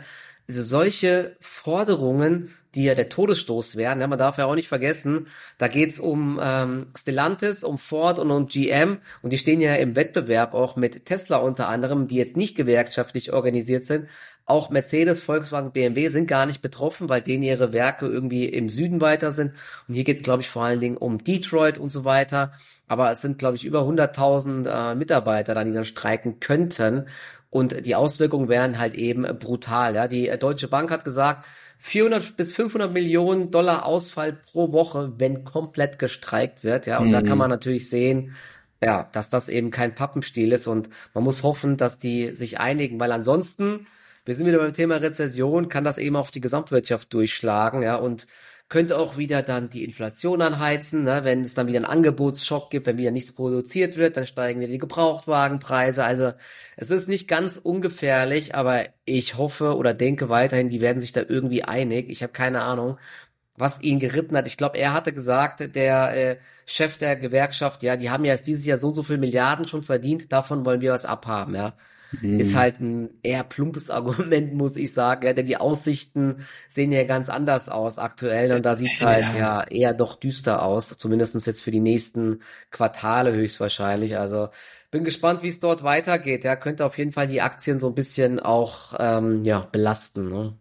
Also 0.49 0.63
solche 0.63 1.37
Forderungen 1.41 2.55
die 2.75 2.85
ja 2.85 2.95
der 2.95 3.09
Todesstoß 3.09 3.77
wären. 3.77 4.01
Ja, 4.01 4.07
man 4.07 4.19
darf 4.19 4.39
ja 4.39 4.47
auch 4.47 4.55
nicht 4.55 4.69
vergessen, 4.69 5.27
da 5.59 5.69
geht's 5.69 5.99
um 5.99 6.39
ähm, 6.43 6.87
Stellantis, 6.97 7.65
um 7.65 7.79
Ford 7.79 8.19
und 8.19 8.31
um 8.31 8.47
GM 8.47 8.99
und 9.23 9.33
die 9.33 9.39
stehen 9.39 9.61
ja 9.61 9.75
im 9.75 9.97
Wettbewerb 9.97 10.55
auch 10.55 10.77
mit 10.77 11.07
Tesla 11.07 11.39
unter 11.39 11.69
anderem, 11.69 12.09
die 12.09 12.17
jetzt 12.17 12.37
nicht 12.37 12.57
gewerkschaftlich 12.57 13.33
organisiert 13.33 13.87
sind. 13.87 14.07
Auch 14.45 14.71
Mercedes, 14.71 15.21
Volkswagen, 15.21 15.73
BMW 15.73 16.09
sind 16.09 16.27
gar 16.27 16.47
nicht 16.47 16.63
betroffen, 16.63 17.11
weil 17.11 17.21
denen 17.21 17.43
ihre 17.43 17.75
Werke 17.75 18.07
irgendwie 18.07 18.47
im 18.47 18.71
Süden 18.71 19.03
weiter 19.03 19.31
sind. 19.31 19.53
Und 19.87 19.95
hier 19.95 20.05
geht's, 20.05 20.23
glaube 20.23 20.41
ich, 20.41 20.49
vor 20.49 20.65
allen 20.65 20.81
Dingen 20.81 20.97
um 20.97 21.23
Detroit 21.23 21.77
und 21.77 21.91
so 21.91 22.07
weiter. 22.07 22.53
Aber 22.87 23.11
es 23.11 23.21
sind, 23.21 23.39
glaube 23.39 23.57
ich, 23.57 23.67
über 23.67 23.83
100.000 23.83 24.93
äh, 24.93 24.95
Mitarbeiter 24.95 25.63
die 25.65 25.73
dann 25.73 25.85
streiken 25.85 26.41
könnten. 26.41 27.05
Und 27.51 27.87
die 27.87 27.95
Auswirkungen 27.95 28.49
wären 28.49 28.79
halt 28.79 28.95
eben 28.95 29.23
brutal. 29.39 29.95
Ja, 29.95 30.07
die 30.07 30.31
Deutsche 30.39 30.69
Bank 30.69 30.91
hat 30.91 31.05
gesagt, 31.05 31.47
400 31.79 32.37
bis 32.37 32.53
500 32.53 32.93
Millionen 32.93 33.51
Dollar 33.51 33.87
Ausfall 33.87 34.33
pro 34.33 34.73
Woche, 34.73 35.13
wenn 35.17 35.45
komplett 35.45 35.99
gestreikt 35.99 36.65
wird. 36.65 36.87
Ja, 36.87 36.99
und 36.99 37.09
mhm. 37.09 37.13
da 37.13 37.21
kann 37.21 37.33
mhm. 37.33 37.39
man 37.39 37.51
natürlich 37.51 37.89
sehen, 37.89 38.35
ja, 38.83 39.09
dass 39.13 39.29
das 39.29 39.49
eben 39.49 39.71
kein 39.71 39.95
Pappenstiel 39.95 40.53
ist 40.53 40.67
und 40.67 40.89
man 41.15 41.25
muss 41.25 41.43
hoffen, 41.43 41.77
dass 41.77 41.99
die 41.99 42.35
sich 42.35 42.61
einigen, 42.61 43.01
weil 43.01 43.13
ansonsten, 43.13 43.87
wir 44.25 44.35
sind 44.35 44.47
wieder 44.47 44.59
beim 44.59 44.73
Thema 44.73 44.97
Rezession, 44.97 45.69
kann 45.69 45.85
das 45.85 45.99
eben 45.99 46.17
auf 46.17 46.31
die 46.31 46.41
Gesamtwirtschaft 46.41 47.13
durchschlagen, 47.13 47.83
ja, 47.83 47.97
und 47.97 48.27
könnte 48.69 48.99
auch 48.99 49.17
wieder 49.17 49.43
dann 49.43 49.71
die 49.71 49.85
Inflation 49.85 50.43
anheizen, 50.43 51.05
ne? 51.05 51.21
wenn 51.25 51.43
es 51.43 51.55
dann 51.55 51.67
wieder 51.69 51.79
einen 51.79 51.87
Angebotsschock 51.87 52.71
gibt, 52.71 52.87
wenn 52.87 52.99
wieder 52.99 53.11
nichts 53.11 53.33
produziert 53.33 53.97
wird, 53.97 54.17
dann 54.17 54.27
steigen 54.27 54.61
wieder 54.61 54.71
die 54.71 54.79
Gebrauchtwagenpreise. 54.79 56.05
Also 56.05 56.33
es 56.77 56.91
ist 56.91 57.09
nicht 57.09 57.29
ganz 57.29 57.57
ungefährlich, 57.57 58.55
aber 58.55 58.85
ich 59.07 59.37
hoffe 59.39 59.77
oder 59.77 59.95
denke 59.95 60.29
weiterhin, 60.29 60.69
die 60.69 60.83
werden 60.83 61.01
sich 61.01 61.13
da 61.13 61.23
irgendwie 61.27 61.65
einig. 61.65 62.11
Ich 62.11 62.23
habe 62.23 62.33
keine 62.33 62.63
Ahnung, 62.63 62.99
was 63.57 63.81
ihn 63.81 64.01
geritten 64.01 64.37
hat. 64.37 64.47
Ich 64.47 64.57
glaube, 64.59 64.79
er 64.79 64.93
hatte 64.93 65.13
gesagt, 65.13 65.75
der 65.75 66.33
äh, 66.33 66.37
Chef 66.67 66.99
der 66.99 67.17
Gewerkschaft, 67.17 67.83
ja, 67.83 67.97
die 67.97 68.11
haben 68.11 68.25
ja 68.25 68.33
erst 68.33 68.47
dieses 68.47 68.67
Jahr 68.67 68.79
so 68.79 68.93
so 68.93 69.03
viel 69.03 69.19
Milliarden 69.19 69.67
schon 69.67 69.83
verdient, 69.83 70.33
davon 70.33 70.65
wollen 70.67 70.83
wir 70.83 70.93
was 70.93 71.07
abhaben, 71.07 71.55
ja. 71.55 71.75
Mhm. 72.21 72.41
Ist 72.41 72.55
halt 72.55 72.81
ein 72.81 73.11
eher 73.23 73.45
plumpes 73.45 73.91
Argument, 73.91 74.55
muss 74.55 74.77
ich 74.77 74.93
sagen, 74.93 75.27
ja, 75.27 75.33
denn 75.33 75.47
die 75.47 75.57
Aussichten 75.57 76.47
sehen 76.69 76.93
ja 76.93 77.05
ganz 77.05 77.29
anders 77.29 77.69
aus 77.69 77.99
aktuell 77.99 78.53
und 78.53 78.65
da 78.65 78.77
sieht's 78.77 79.03
halt 79.03 79.35
ja. 79.35 79.39
ja 79.39 79.65
eher 79.65 79.95
doch 79.95 80.17
düster 80.17 80.63
aus, 80.63 80.97
zumindestens 80.97 81.47
jetzt 81.47 81.63
für 81.63 81.71
die 81.71 81.81
nächsten 81.81 82.41
Quartale 82.71 83.33
höchstwahrscheinlich. 83.33 84.19
Also 84.19 84.49
bin 84.91 85.05
gespannt, 85.05 85.43
wie 85.43 85.49
es 85.49 85.61
dort 85.61 85.83
weitergeht. 85.83 86.45
Ja, 86.45 86.57
könnte 86.57 86.87
auf 86.87 86.97
jeden 86.97 87.13
Fall 87.13 87.29
die 87.29 87.43
Aktien 87.43 87.79
so 87.79 87.89
ein 87.89 87.95
bisschen 87.95 88.41
auch 88.41 88.95
ähm, 88.99 89.45
ja, 89.45 89.61
belasten. 89.61 90.31
Ne? 90.31 90.59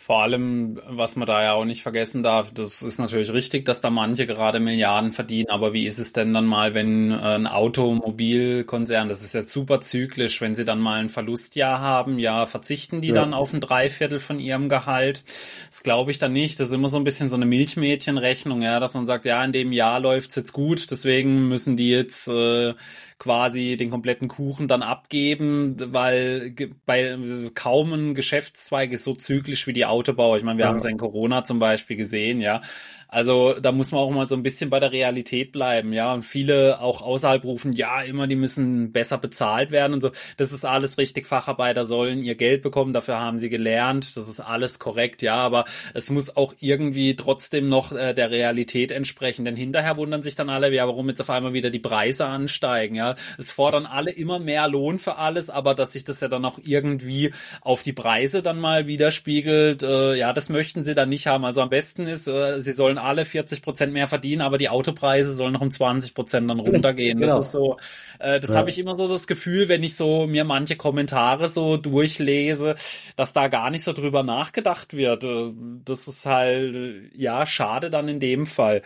Vor 0.00 0.22
allem, 0.22 0.80
was 0.86 1.16
man 1.16 1.26
da 1.26 1.42
ja 1.42 1.54
auch 1.54 1.64
nicht 1.64 1.82
vergessen 1.82 2.22
darf, 2.22 2.52
das 2.54 2.82
ist 2.82 2.98
natürlich 2.98 3.32
richtig, 3.32 3.64
dass 3.66 3.80
da 3.80 3.90
manche 3.90 4.28
gerade 4.28 4.60
Milliarden 4.60 5.10
verdienen, 5.10 5.50
aber 5.50 5.72
wie 5.72 5.86
ist 5.86 5.98
es 5.98 6.12
denn 6.12 6.32
dann 6.32 6.46
mal, 6.46 6.72
wenn 6.72 7.12
ein 7.12 7.48
Automobilkonzern, 7.48 9.08
das 9.08 9.24
ist 9.24 9.34
ja 9.34 9.42
super 9.42 9.80
zyklisch, 9.80 10.40
wenn 10.40 10.54
sie 10.54 10.64
dann 10.64 10.78
mal 10.78 11.00
ein 11.00 11.08
Verlustjahr 11.08 11.80
haben, 11.80 12.20
ja, 12.20 12.46
verzichten 12.46 13.00
die 13.00 13.08
ja. 13.08 13.14
dann 13.14 13.34
auf 13.34 13.52
ein 13.52 13.60
Dreiviertel 13.60 14.20
von 14.20 14.38
ihrem 14.38 14.68
Gehalt? 14.68 15.24
Das 15.68 15.82
glaube 15.82 16.12
ich 16.12 16.18
dann 16.18 16.32
nicht. 16.32 16.60
Das 16.60 16.68
ist 16.68 16.74
immer 16.74 16.88
so 16.88 16.96
ein 16.96 17.04
bisschen 17.04 17.28
so 17.28 17.34
eine 17.34 17.46
Milchmädchenrechnung, 17.46 18.62
ja, 18.62 18.78
dass 18.78 18.94
man 18.94 19.04
sagt, 19.04 19.24
ja, 19.24 19.44
in 19.44 19.50
dem 19.50 19.72
Jahr 19.72 19.98
läuft's 19.98 20.36
jetzt 20.36 20.52
gut, 20.52 20.92
deswegen 20.92 21.48
müssen 21.48 21.76
die 21.76 21.90
jetzt 21.90 22.28
äh, 22.28 22.74
quasi 23.18 23.76
den 23.76 23.90
kompletten 23.90 24.28
Kuchen 24.28 24.68
dann 24.68 24.82
abgeben, 24.82 25.76
weil 25.92 26.54
bei 26.86 27.18
kaum 27.54 27.92
ein 27.92 28.14
Geschäftszweig 28.14 28.92
ist 28.92 29.04
so 29.04 29.14
zyklisch 29.14 29.66
wie 29.66 29.72
die 29.72 29.86
Autobau. 29.86 30.36
Ich 30.36 30.44
meine, 30.44 30.58
wir 30.58 30.64
ja. 30.64 30.68
haben 30.68 30.78
es 30.78 30.84
in 30.84 30.98
Corona 30.98 31.44
zum 31.44 31.58
Beispiel 31.58 31.96
gesehen, 31.96 32.40
ja. 32.40 32.60
Also 33.08 33.54
da 33.58 33.72
muss 33.72 33.90
man 33.90 34.02
auch 34.02 34.10
mal 34.10 34.28
so 34.28 34.34
ein 34.34 34.42
bisschen 34.42 34.68
bei 34.68 34.80
der 34.80 34.92
Realität 34.92 35.50
bleiben, 35.50 35.94
ja. 35.94 36.12
Und 36.12 36.24
viele 36.24 36.80
auch 36.80 37.00
außerhalb 37.00 37.42
rufen, 37.42 37.72
ja, 37.72 38.02
immer, 38.02 38.26
die 38.26 38.36
müssen 38.36 38.92
besser 38.92 39.16
bezahlt 39.16 39.70
werden 39.70 39.94
und 39.94 40.02
so. 40.02 40.10
Das 40.36 40.52
ist 40.52 40.66
alles 40.66 40.98
richtig. 40.98 41.26
Facharbeiter 41.26 41.86
sollen 41.86 42.22
ihr 42.22 42.34
Geld 42.34 42.60
bekommen, 42.62 42.92
dafür 42.92 43.18
haben 43.18 43.38
sie 43.38 43.48
gelernt. 43.48 44.14
Das 44.16 44.28
ist 44.28 44.40
alles 44.40 44.78
korrekt, 44.78 45.22
ja. 45.22 45.36
Aber 45.36 45.64
es 45.94 46.10
muss 46.10 46.36
auch 46.36 46.54
irgendwie 46.60 47.16
trotzdem 47.16 47.70
noch 47.70 47.92
äh, 47.92 48.12
der 48.12 48.30
Realität 48.30 48.92
entsprechen. 48.92 49.46
Denn 49.46 49.56
hinterher 49.56 49.96
wundern 49.96 50.22
sich 50.22 50.36
dann 50.36 50.50
alle, 50.50 50.70
ja, 50.72 50.86
warum 50.86 51.08
jetzt 51.08 51.22
auf 51.22 51.30
einmal 51.30 51.54
wieder 51.54 51.70
die 51.70 51.78
Preise 51.78 52.26
ansteigen, 52.26 52.94
ja. 52.94 53.14
Es 53.38 53.50
fordern 53.50 53.86
alle 53.86 54.10
immer 54.10 54.38
mehr 54.38 54.68
Lohn 54.68 54.98
für 54.98 55.16
alles, 55.16 55.48
aber 55.48 55.74
dass 55.74 55.92
sich 55.92 56.04
das 56.04 56.20
ja 56.20 56.28
dann 56.28 56.44
auch 56.44 56.58
irgendwie 56.62 57.32
auf 57.62 57.82
die 57.82 57.94
Preise 57.94 58.42
dann 58.42 58.60
mal 58.60 58.86
widerspiegelt, 58.86 59.82
äh, 59.82 60.14
ja, 60.14 60.34
das 60.34 60.50
möchten 60.50 60.84
sie 60.84 60.94
dann 60.94 61.08
nicht 61.08 61.26
haben. 61.26 61.46
Also 61.46 61.62
am 61.62 61.70
besten 61.70 62.06
ist, 62.06 62.26
äh, 62.28 62.60
sie 62.60 62.72
sollen 62.72 62.97
alle 62.98 63.24
40 63.24 63.62
Prozent 63.62 63.92
mehr 63.92 64.08
verdienen, 64.08 64.42
aber 64.42 64.58
die 64.58 64.68
Autopreise 64.68 65.32
sollen 65.32 65.54
noch 65.54 65.60
um 65.60 65.70
20 65.70 66.14
Prozent 66.14 66.50
dann 66.50 66.60
runtergehen. 66.60 67.20
Genau. 67.20 67.36
Das 67.36 67.46
ist 67.46 67.52
so, 67.52 67.76
äh, 68.18 68.40
das 68.40 68.50
ja. 68.50 68.56
habe 68.56 68.70
ich 68.70 68.78
immer 68.78 68.96
so 68.96 69.08
das 69.08 69.26
Gefühl, 69.26 69.68
wenn 69.68 69.82
ich 69.82 69.96
so 69.96 70.26
mir 70.26 70.44
manche 70.44 70.76
Kommentare 70.76 71.48
so 71.48 71.76
durchlese, 71.76 72.74
dass 73.16 73.32
da 73.32 73.48
gar 73.48 73.70
nicht 73.70 73.84
so 73.84 73.92
drüber 73.92 74.22
nachgedacht 74.22 74.94
wird. 74.94 75.24
Äh, 75.24 75.52
das 75.84 76.08
ist 76.08 76.26
halt, 76.26 77.12
ja, 77.14 77.46
schade 77.46 77.90
dann 77.90 78.08
in 78.08 78.20
dem 78.20 78.46
Fall. 78.46 78.82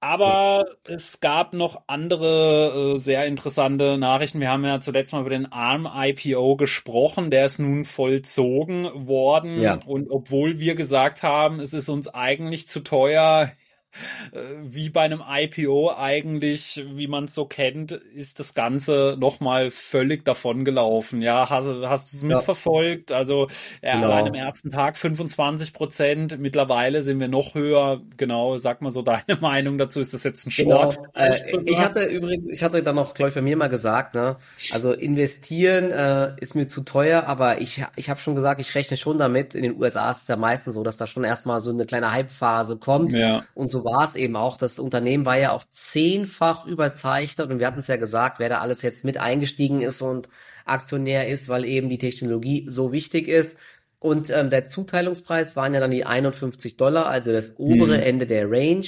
Aber 0.00 0.64
es 0.84 1.20
gab 1.20 1.52
noch 1.52 1.82
andere 1.86 2.94
äh, 2.94 2.98
sehr 2.98 3.26
interessante 3.26 3.98
Nachrichten. 3.98 4.40
Wir 4.40 4.50
haben 4.50 4.64
ja 4.64 4.80
zuletzt 4.80 5.12
mal 5.12 5.20
über 5.20 5.30
den 5.30 5.52
ARM 5.52 5.86
IPO 5.86 6.56
gesprochen. 6.56 7.30
Der 7.30 7.44
ist 7.44 7.58
nun 7.58 7.84
vollzogen 7.84 8.88
worden. 9.06 9.60
Ja. 9.60 9.78
Und 9.84 10.10
obwohl 10.10 10.58
wir 10.58 10.74
gesagt 10.74 11.22
haben, 11.22 11.60
es 11.60 11.74
ist 11.74 11.90
uns 11.90 12.08
eigentlich 12.08 12.66
zu 12.66 12.80
teuer, 12.80 13.52
wie 14.62 14.90
bei 14.90 15.02
einem 15.02 15.22
IPO 15.26 15.92
eigentlich, 15.96 16.84
wie 16.94 17.08
man 17.08 17.24
es 17.24 17.34
so 17.34 17.44
kennt, 17.44 17.92
ist 17.92 18.38
das 18.38 18.54
Ganze 18.54 19.16
nochmal 19.18 19.70
völlig 19.70 20.24
davon 20.24 20.64
gelaufen. 20.64 21.22
Ja, 21.22 21.50
hast, 21.50 21.66
hast 21.66 22.12
du 22.12 22.16
es 22.16 22.22
mitverfolgt? 22.22 23.12
Also 23.12 23.48
ja, 23.82 23.94
genau. 23.94 24.06
allein 24.06 24.28
am 24.28 24.34
ersten 24.34 24.70
Tag 24.70 24.96
25 24.96 25.72
Prozent. 25.72 26.38
Mittlerweile 26.38 27.02
sind 27.02 27.20
wir 27.20 27.28
noch 27.28 27.54
höher. 27.54 28.00
Genau, 28.16 28.58
sag 28.58 28.80
mal 28.82 28.92
so 28.92 29.02
deine 29.02 29.22
Meinung 29.40 29.78
dazu. 29.78 30.00
Ist 30.00 30.14
das 30.14 30.22
jetzt 30.22 30.46
ein. 30.46 30.50
Short? 30.50 30.96
Genau. 30.96 31.08
Äh, 31.14 31.62
ich 31.66 31.78
hatte 31.78 32.04
übrigens, 32.04 32.46
ich 32.48 32.62
hatte 32.62 32.82
dann 32.82 32.94
noch, 32.94 33.14
glaube 33.14 33.30
ich, 33.30 33.34
bei 33.34 33.42
mir 33.42 33.56
mal 33.56 33.68
gesagt, 33.68 34.14
ne, 34.14 34.36
also 34.72 34.92
investieren 34.92 35.90
äh, 35.90 36.34
ist 36.40 36.54
mir 36.54 36.66
zu 36.66 36.82
teuer, 36.82 37.24
aber 37.24 37.60
ich, 37.60 37.84
ich 37.96 38.10
habe 38.10 38.20
schon 38.20 38.34
gesagt, 38.34 38.60
ich 38.60 38.74
rechne 38.74 38.96
schon 38.96 39.18
damit. 39.18 39.54
In 39.54 39.62
den 39.62 39.80
USA 39.80 40.10
ist 40.10 40.22
es 40.22 40.28
ja 40.28 40.36
meistens 40.36 40.74
so, 40.74 40.82
dass 40.82 40.96
da 40.96 41.06
schon 41.06 41.24
erstmal 41.24 41.60
so 41.60 41.70
eine 41.70 41.86
kleine 41.86 42.12
Hype-Phase 42.12 42.76
kommt 42.76 43.12
ja. 43.12 43.44
und 43.54 43.70
so 43.70 43.79
war 43.84 44.04
es 44.04 44.16
eben 44.16 44.36
auch. 44.36 44.56
Das 44.56 44.78
Unternehmen 44.78 45.26
war 45.26 45.38
ja 45.38 45.52
auch 45.52 45.64
zehnfach 45.70 46.66
überzeichnet 46.66 47.50
und 47.50 47.58
wir 47.58 47.66
hatten 47.66 47.80
es 47.80 47.88
ja 47.88 47.96
gesagt, 47.96 48.38
wer 48.38 48.48
da 48.48 48.60
alles 48.60 48.82
jetzt 48.82 49.04
mit 49.04 49.18
eingestiegen 49.18 49.82
ist 49.82 50.02
und 50.02 50.28
Aktionär 50.64 51.28
ist, 51.28 51.48
weil 51.48 51.64
eben 51.64 51.88
die 51.88 51.98
Technologie 51.98 52.66
so 52.68 52.92
wichtig 52.92 53.28
ist. 53.28 53.58
Und 53.98 54.30
ähm, 54.30 54.48
der 54.50 54.64
Zuteilungspreis 54.64 55.56
waren 55.56 55.74
ja 55.74 55.80
dann 55.80 55.90
die 55.90 56.06
51 56.06 56.76
Dollar, 56.76 57.06
also 57.06 57.32
das 57.32 57.54
obere 57.58 57.98
mhm. 57.98 58.02
Ende 58.02 58.26
der 58.26 58.50
Range. 58.50 58.86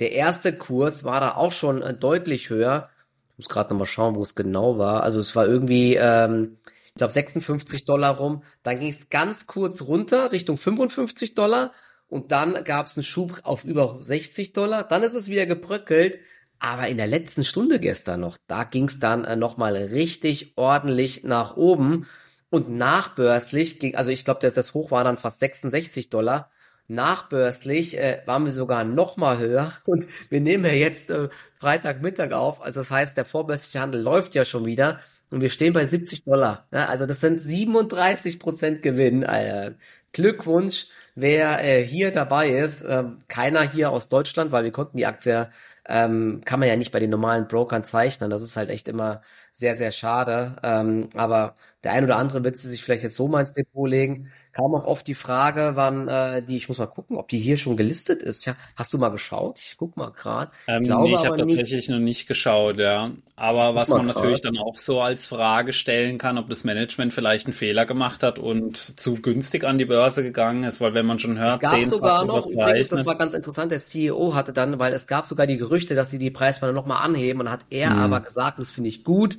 Der 0.00 0.12
erste 0.12 0.56
Kurs 0.56 1.04
war 1.04 1.20
da 1.20 1.34
auch 1.34 1.52
schon 1.52 1.82
äh, 1.82 1.94
deutlich 1.94 2.50
höher. 2.50 2.90
Ich 3.32 3.38
muss 3.38 3.48
gerade 3.48 3.70
nochmal 3.70 3.86
schauen, 3.86 4.16
wo 4.16 4.22
es 4.22 4.34
genau 4.34 4.78
war. 4.78 5.02
Also 5.02 5.18
es 5.18 5.34
war 5.34 5.46
irgendwie, 5.46 5.94
ähm, 5.94 6.58
ich 6.86 6.94
glaube, 6.94 7.12
56 7.12 7.86
Dollar 7.86 8.16
rum. 8.18 8.42
Dann 8.62 8.78
ging 8.78 8.90
es 8.90 9.08
ganz 9.08 9.46
kurz 9.46 9.82
runter 9.82 10.30
Richtung 10.32 10.58
55 10.58 11.34
Dollar 11.34 11.72
und 12.10 12.32
dann 12.32 12.64
gab 12.64 12.86
es 12.86 12.96
einen 12.96 13.04
Schub 13.04 13.40
auf 13.44 13.64
über 13.64 13.96
60 14.00 14.52
Dollar, 14.52 14.84
dann 14.84 15.02
ist 15.02 15.14
es 15.14 15.28
wieder 15.28 15.46
gebröckelt, 15.46 16.18
aber 16.58 16.88
in 16.88 16.98
der 16.98 17.06
letzten 17.06 17.44
Stunde 17.44 17.78
gestern 17.78 18.20
noch, 18.20 18.36
da 18.46 18.64
ging 18.64 18.88
es 18.88 18.98
dann 18.98 19.24
äh, 19.24 19.36
nochmal 19.36 19.76
richtig 19.76 20.52
ordentlich 20.56 21.24
nach 21.24 21.56
oben. 21.56 22.06
Und 22.50 22.68
nachbörslich 22.68 23.78
ging, 23.78 23.94
also 23.94 24.10
ich 24.10 24.24
glaube, 24.24 24.40
das, 24.42 24.54
das 24.54 24.74
Hoch 24.74 24.90
war 24.90 25.04
dann 25.04 25.18
fast 25.18 25.38
66 25.38 26.10
Dollar, 26.10 26.50
nachbörslich 26.88 27.96
äh, 27.96 28.22
waren 28.26 28.44
wir 28.44 28.50
sogar 28.50 28.82
noch 28.82 29.16
mal 29.16 29.38
höher. 29.38 29.72
Und 29.86 30.06
wir 30.28 30.40
nehmen 30.40 30.64
ja 30.64 30.72
jetzt 30.72 31.10
äh, 31.10 31.28
Freitagmittag 31.60 32.32
auf, 32.32 32.60
also 32.60 32.80
das 32.80 32.90
heißt, 32.90 33.16
der 33.16 33.24
vorbörsliche 33.24 33.80
Handel 33.80 34.02
läuft 34.02 34.34
ja 34.34 34.44
schon 34.44 34.66
wieder. 34.66 34.98
Und 35.30 35.42
wir 35.42 35.48
stehen 35.48 35.72
bei 35.72 35.86
70 35.86 36.24
Dollar. 36.24 36.66
Ja, 36.72 36.86
also 36.86 37.06
das 37.06 37.20
sind 37.20 37.40
37 37.40 38.40
Prozent 38.40 38.82
Gewinn. 38.82 39.22
Äh, 39.22 39.74
Glückwunsch 40.12 40.88
wer 41.20 41.62
äh, 41.64 41.82
hier 41.82 42.12
dabei 42.12 42.48
ist, 42.50 42.82
äh, 42.82 43.04
keiner 43.28 43.62
hier 43.62 43.90
aus 43.90 44.08
Deutschland, 44.08 44.52
weil 44.52 44.64
wir 44.64 44.72
konnten 44.72 44.96
die 44.96 45.06
Aktie, 45.06 45.50
ähm, 45.86 46.42
kann 46.44 46.60
man 46.60 46.68
ja 46.68 46.76
nicht 46.76 46.92
bei 46.92 47.00
den 47.00 47.10
normalen 47.10 47.48
Brokern 47.48 47.84
zeichnen. 47.84 48.30
Das 48.30 48.42
ist 48.42 48.56
halt 48.56 48.70
echt 48.70 48.88
immer 48.88 49.22
sehr, 49.52 49.74
sehr 49.74 49.90
schade. 49.90 50.56
Ähm, 50.62 51.08
aber 51.14 51.54
der 51.82 51.92
ein 51.92 52.04
oder 52.04 52.16
andere 52.16 52.44
wird 52.44 52.58
sie 52.58 52.68
sich 52.68 52.84
vielleicht 52.84 53.04
jetzt 53.04 53.16
so 53.16 53.26
mal 53.26 53.40
ins 53.40 53.54
Depot 53.54 53.88
legen. 53.88 54.30
Kam 54.52 54.74
auch 54.74 54.84
oft 54.84 55.06
die 55.06 55.14
Frage, 55.14 55.72
wann 55.76 56.08
äh, 56.08 56.42
die, 56.42 56.58
ich 56.58 56.68
muss 56.68 56.78
mal 56.78 56.86
gucken, 56.86 57.16
ob 57.16 57.28
die 57.28 57.38
hier 57.38 57.56
schon 57.56 57.76
gelistet 57.76 58.20
ist. 58.20 58.44
Ja, 58.44 58.56
hast 58.76 58.92
du 58.92 58.98
mal 58.98 59.08
geschaut? 59.08 59.58
Ich 59.58 59.76
guck 59.78 59.96
mal 59.96 60.10
gerade. 60.10 60.50
Ähm, 60.66 60.82
nee, 60.82 61.14
ich 61.14 61.24
habe 61.24 61.38
tatsächlich 61.38 61.88
noch 61.88 61.98
nicht 61.98 62.26
geschaut, 62.26 62.78
ja. 62.78 63.12
Aber 63.36 63.74
was 63.74 63.88
man 63.88 64.06
grad. 64.06 64.16
natürlich 64.16 64.42
dann 64.42 64.58
auch 64.58 64.76
so 64.76 65.00
als 65.00 65.26
Frage 65.26 65.72
stellen 65.72 66.18
kann, 66.18 66.36
ob 66.36 66.50
das 66.50 66.64
Management 66.64 67.14
vielleicht 67.14 67.46
einen 67.46 67.54
Fehler 67.54 67.86
gemacht 67.86 68.22
hat 68.22 68.38
und 68.38 68.76
zu 68.76 69.14
günstig 69.14 69.64
an 69.64 69.78
die 69.78 69.86
Börse 69.86 70.22
gegangen 70.22 70.64
ist, 70.64 70.82
weil 70.82 70.92
wenn 70.92 71.06
man 71.06 71.18
schon 71.18 71.38
hört, 71.38 71.62
es 71.62 71.70
gab 71.70 71.82
sogar 71.84 72.26
noch, 72.26 72.46
übrigens, 72.46 72.88
das 72.88 73.06
war 73.06 73.16
ganz 73.16 73.32
interessant, 73.32 73.72
der 73.72 73.78
CEO 73.78 74.34
hatte 74.34 74.52
dann, 74.52 74.78
weil 74.78 74.92
es 74.92 75.06
gab 75.06 75.24
sogar 75.24 75.46
die 75.46 75.56
Gerüchte, 75.56 75.94
dass 75.94 76.10
sie 76.10 76.18
die 76.18 76.30
Preisbahn 76.30 76.74
nochmal 76.74 77.02
anheben 77.02 77.40
und 77.40 77.50
hat 77.50 77.60
er 77.70 77.92
mhm. 77.92 78.00
aber 78.00 78.20
gesagt, 78.20 78.58
das 78.58 78.70
finde 78.70 78.90
ich 78.90 79.02
gut, 79.02 79.38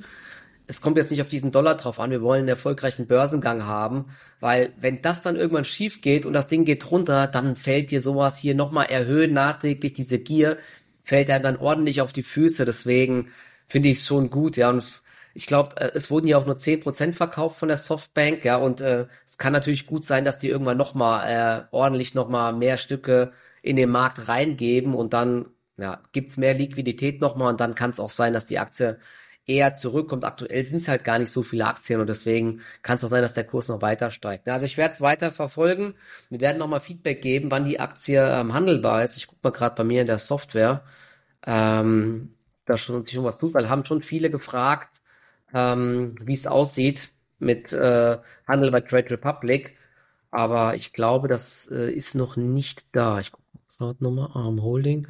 es 0.72 0.80
kommt 0.80 0.96
jetzt 0.96 1.10
nicht 1.10 1.20
auf 1.20 1.28
diesen 1.28 1.52
Dollar 1.52 1.76
drauf 1.76 2.00
an, 2.00 2.10
wir 2.10 2.22
wollen 2.22 2.40
einen 2.40 2.48
erfolgreichen 2.48 3.06
Börsengang 3.06 3.66
haben, 3.66 4.06
weil 4.40 4.72
wenn 4.80 5.02
das 5.02 5.20
dann 5.20 5.36
irgendwann 5.36 5.66
schief 5.66 6.00
geht 6.00 6.24
und 6.24 6.32
das 6.32 6.48
Ding 6.48 6.64
geht 6.64 6.90
runter, 6.90 7.26
dann 7.26 7.56
fällt 7.56 7.90
dir 7.90 8.00
sowas 8.00 8.38
hier 8.38 8.54
nochmal 8.54 8.86
erhöhen, 8.86 9.34
nachträglich. 9.34 9.92
Diese 9.92 10.18
Gier, 10.18 10.56
fällt 11.02 11.30
einem 11.30 11.42
dann 11.44 11.56
ordentlich 11.56 12.00
auf 12.00 12.12
die 12.12 12.22
Füße, 12.22 12.64
deswegen 12.64 13.28
finde 13.66 13.88
ich 13.88 13.98
es 13.98 14.06
schon 14.06 14.30
gut, 14.30 14.56
ja, 14.56 14.70
und 14.70 15.02
ich 15.34 15.46
glaube, 15.46 15.76
äh, 15.76 15.90
es 15.94 16.10
wurden 16.10 16.26
ja 16.26 16.38
auch 16.38 16.46
nur 16.46 16.56
zehn 16.56 16.80
Prozent 16.80 17.16
verkauft 17.16 17.58
von 17.58 17.68
der 17.68 17.76
Softbank, 17.76 18.44
ja, 18.44 18.56
und 18.56 18.80
äh, 18.80 19.06
es 19.26 19.36
kann 19.38 19.52
natürlich 19.52 19.86
gut 19.86 20.04
sein, 20.04 20.24
dass 20.24 20.38
die 20.38 20.48
irgendwann 20.48 20.78
nochmal 20.78 21.66
äh, 21.70 21.74
ordentlich 21.74 22.14
nochmal 22.14 22.52
mehr 22.54 22.78
Stücke 22.78 23.32
in 23.62 23.76
den 23.76 23.90
Markt 23.90 24.28
reingeben 24.28 24.94
und 24.94 25.12
dann 25.12 25.50
ja, 25.76 26.00
gibt's 26.12 26.36
mehr 26.36 26.54
Liquidität 26.54 27.20
nochmal 27.20 27.50
und 27.50 27.60
dann 27.60 27.74
kann 27.74 27.90
es 27.90 28.00
auch 28.00 28.10
sein, 28.10 28.32
dass 28.32 28.46
die 28.46 28.58
Aktie 28.58 28.98
eher 29.46 29.74
zurückkommt. 29.74 30.24
Aktuell 30.24 30.64
sind 30.64 30.78
es 30.78 30.88
halt 30.88 31.04
gar 31.04 31.18
nicht 31.18 31.30
so 31.30 31.42
viele 31.42 31.66
Aktien 31.66 32.00
und 32.00 32.08
deswegen 32.08 32.60
kann 32.82 32.96
es 32.96 33.04
auch 33.04 33.08
sein, 33.10 33.22
dass 33.22 33.34
der 33.34 33.44
Kurs 33.44 33.68
noch 33.68 33.82
weiter 33.82 34.10
steigt. 34.10 34.48
Also 34.48 34.66
ich 34.66 34.76
werde 34.76 34.94
es 34.94 35.00
weiter 35.00 35.32
verfolgen. 35.32 35.94
Wir 36.30 36.40
werden 36.40 36.58
nochmal 36.58 36.80
Feedback 36.80 37.22
geben, 37.22 37.50
wann 37.50 37.64
die 37.64 37.80
Aktie 37.80 38.20
ähm, 38.20 38.54
handelbar 38.54 39.04
ist. 39.04 39.16
Ich 39.16 39.26
gucke 39.26 39.40
mal 39.42 39.50
gerade 39.50 39.76
bei 39.76 39.84
mir 39.84 40.00
in 40.02 40.06
der 40.06 40.18
Software, 40.18 40.84
ähm, 41.44 42.34
da 42.66 42.76
schon, 42.76 43.06
schon 43.06 43.24
was 43.24 43.38
tut, 43.38 43.54
weil 43.54 43.68
haben 43.68 43.84
schon 43.84 44.02
viele 44.02 44.30
gefragt, 44.30 45.00
ähm, 45.52 46.16
wie 46.20 46.34
es 46.34 46.46
aussieht 46.46 47.10
mit 47.38 47.72
äh, 47.72 48.18
Handel 48.46 48.70
bei 48.70 48.80
Trade 48.80 49.10
Republic. 49.10 49.76
Aber 50.30 50.76
ich 50.76 50.92
glaube, 50.92 51.28
das 51.28 51.68
äh, 51.70 51.92
ist 51.92 52.14
noch 52.14 52.36
nicht 52.36 52.86
da. 52.92 53.20
Ich 53.20 53.32
gucke 53.32 53.42
gerade 53.78 54.02
nochmal, 54.04 54.30
Arm 54.34 54.62
Holding. 54.62 55.08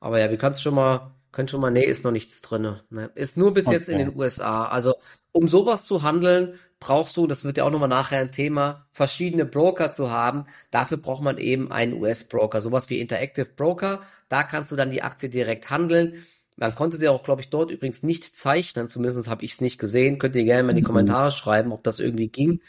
Aber 0.00 0.18
ja, 0.20 0.30
wir 0.30 0.38
können 0.38 0.54
schon 0.54 0.74
mal 0.74 1.12
schon 1.48 1.60
mal, 1.60 1.70
nee, 1.70 1.84
ist 1.84 2.04
noch 2.04 2.12
nichts 2.12 2.42
drinne. 2.42 2.82
Ne? 2.90 3.10
Ist 3.14 3.36
nur 3.36 3.54
bis 3.54 3.66
okay. 3.66 3.76
jetzt 3.76 3.88
in 3.88 3.98
den 3.98 4.16
USA. 4.16 4.66
Also 4.66 4.94
um 5.32 5.48
sowas 5.48 5.86
zu 5.86 6.02
handeln, 6.02 6.58
brauchst 6.78 7.16
du, 7.16 7.26
das 7.26 7.44
wird 7.44 7.56
ja 7.56 7.64
auch 7.64 7.70
nochmal 7.70 7.88
nachher 7.88 8.20
ein 8.20 8.32
Thema, 8.32 8.86
verschiedene 8.92 9.46
Broker 9.46 9.92
zu 9.92 10.10
haben. 10.10 10.46
Dafür 10.70 10.98
braucht 10.98 11.22
man 11.22 11.38
eben 11.38 11.72
einen 11.72 11.94
US-Broker, 11.94 12.60
sowas 12.60 12.90
wie 12.90 13.00
Interactive 13.00 13.46
Broker. 13.46 14.02
Da 14.28 14.42
kannst 14.42 14.72
du 14.72 14.76
dann 14.76 14.90
die 14.90 15.02
Aktie 15.02 15.28
direkt 15.28 15.70
handeln. 15.70 16.24
Man 16.56 16.74
konnte 16.74 16.96
sie 16.96 17.08
auch, 17.08 17.22
glaube 17.22 17.40
ich, 17.40 17.50
dort 17.50 17.70
übrigens 17.70 18.02
nicht 18.02 18.36
zeichnen. 18.36 18.88
Zumindest 18.88 19.28
habe 19.28 19.44
ich 19.44 19.52
es 19.52 19.60
nicht 19.60 19.78
gesehen. 19.78 20.18
Könnt 20.18 20.36
ihr 20.36 20.44
gerne 20.44 20.64
mal 20.64 20.70
in 20.70 20.76
die 20.76 20.82
mhm. 20.82 20.86
Kommentare 20.86 21.30
schreiben, 21.30 21.72
ob 21.72 21.82
das 21.82 21.98
irgendwie 21.98 22.28
ging. 22.28 22.60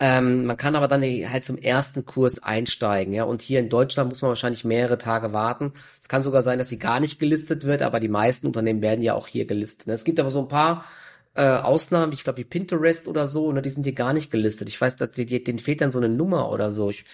Ähm, 0.00 0.46
man 0.46 0.56
kann 0.56 0.74
aber 0.74 0.88
dann 0.88 1.02
halt 1.02 1.44
zum 1.44 1.56
ersten 1.56 2.04
Kurs 2.04 2.42
einsteigen, 2.42 3.14
ja. 3.14 3.24
Und 3.24 3.42
hier 3.42 3.60
in 3.60 3.68
Deutschland 3.68 4.08
muss 4.08 4.22
man 4.22 4.30
wahrscheinlich 4.30 4.64
mehrere 4.64 4.98
Tage 4.98 5.32
warten. 5.32 5.72
Es 6.00 6.08
kann 6.08 6.22
sogar 6.22 6.42
sein, 6.42 6.58
dass 6.58 6.68
sie 6.68 6.78
gar 6.80 6.98
nicht 7.00 7.20
gelistet 7.20 7.64
wird, 7.64 7.82
aber 7.82 8.00
die 8.00 8.08
meisten 8.08 8.46
Unternehmen 8.48 8.82
werden 8.82 9.02
ja 9.02 9.14
auch 9.14 9.28
hier 9.28 9.46
gelistet. 9.46 9.88
Es 9.88 10.04
gibt 10.04 10.18
aber 10.18 10.30
so 10.30 10.40
ein 10.40 10.48
paar 10.48 10.84
äh, 11.34 11.46
Ausnahmen, 11.46 12.12
ich 12.12 12.24
glaube 12.24 12.38
wie 12.38 12.44
Pinterest 12.44 13.08
oder 13.08 13.28
so, 13.28 13.52
ne, 13.52 13.62
die 13.62 13.70
sind 13.70 13.84
hier 13.84 13.92
gar 13.92 14.12
nicht 14.12 14.30
gelistet. 14.30 14.68
Ich 14.68 14.80
weiß, 14.80 14.96
dass 14.96 15.12
die, 15.12 15.26
die, 15.26 15.42
denen 15.42 15.58
fehlt 15.58 15.80
dann 15.80 15.92
so 15.92 15.98
eine 15.98 16.08
Nummer 16.08 16.50
oder 16.50 16.70
so. 16.72 16.90
Ich, 16.90 17.04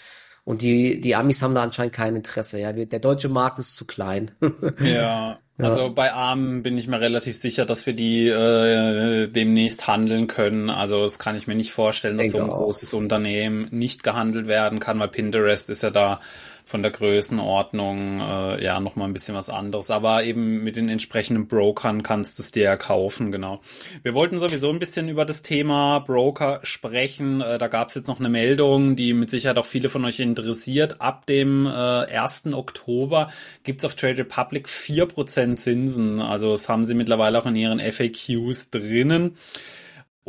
und 0.44 0.62
die, 0.62 1.00
die 1.00 1.14
Amis 1.14 1.42
haben 1.42 1.54
da 1.54 1.62
anscheinend 1.62 1.92
kein 1.92 2.16
Interesse. 2.16 2.58
Ja, 2.58 2.72
der 2.72 2.98
deutsche 2.98 3.28
Markt 3.28 3.58
ist 3.58 3.76
zu 3.76 3.84
klein. 3.86 4.32
ja. 4.80 5.38
Also 5.58 5.92
bei 5.92 6.12
Arm 6.12 6.62
bin 6.62 6.78
ich 6.78 6.88
mir 6.88 7.00
relativ 7.00 7.36
sicher, 7.36 7.66
dass 7.66 7.84
wir 7.84 7.92
die 7.92 8.28
äh, 8.28 9.26
demnächst 9.28 9.86
handeln 9.86 10.26
können. 10.26 10.70
Also 10.70 11.02
das 11.02 11.18
kann 11.18 11.36
ich 11.36 11.46
mir 11.46 11.54
nicht 11.54 11.72
vorstellen, 11.72 12.16
dass 12.16 12.30
so 12.30 12.38
ein 12.38 12.48
auch. 12.48 12.58
großes 12.64 12.94
Unternehmen 12.94 13.68
nicht 13.70 14.02
gehandelt 14.02 14.46
werden 14.46 14.78
kann, 14.78 14.98
weil 14.98 15.08
Pinterest 15.08 15.68
ist 15.68 15.82
ja 15.82 15.90
da 15.90 16.20
von 16.70 16.82
der 16.82 16.92
Größenordnung 16.92 18.20
äh, 18.20 18.64
ja 18.64 18.78
noch 18.78 18.94
mal 18.94 19.04
ein 19.04 19.12
bisschen 19.12 19.34
was 19.34 19.50
anderes. 19.50 19.90
Aber 19.90 20.22
eben 20.22 20.62
mit 20.62 20.76
den 20.76 20.88
entsprechenden 20.88 21.48
Brokern 21.48 22.02
kannst 22.04 22.38
du 22.38 22.42
es 22.42 22.52
dir 22.52 22.62
ja 22.62 22.76
kaufen, 22.76 23.32
genau. 23.32 23.60
Wir 24.02 24.14
wollten 24.14 24.38
sowieso 24.38 24.70
ein 24.70 24.78
bisschen 24.78 25.08
über 25.08 25.24
das 25.24 25.42
Thema 25.42 25.98
Broker 25.98 26.60
sprechen. 26.62 27.40
Äh, 27.40 27.58
da 27.58 27.66
gab 27.66 27.88
es 27.88 27.96
jetzt 27.96 28.06
noch 28.06 28.20
eine 28.20 28.28
Meldung, 28.28 28.94
die 28.94 29.12
mit 29.12 29.30
Sicherheit 29.30 29.58
auch 29.58 29.66
viele 29.66 29.88
von 29.88 30.04
euch 30.04 30.20
interessiert. 30.20 31.00
Ab 31.00 31.26
dem 31.26 31.66
äh, 31.66 31.70
1. 31.70 32.52
Oktober 32.52 33.30
gibt's 33.64 33.84
auf 33.84 33.96
Trade 33.96 34.18
Republic 34.18 34.68
4% 34.68 35.56
Zinsen. 35.56 36.20
Also 36.20 36.52
das 36.52 36.68
haben 36.68 36.84
sie 36.84 36.94
mittlerweile 36.94 37.38
auch 37.38 37.46
in 37.46 37.56
ihren 37.56 37.80
FAQs 37.80 38.70
drinnen. 38.70 39.36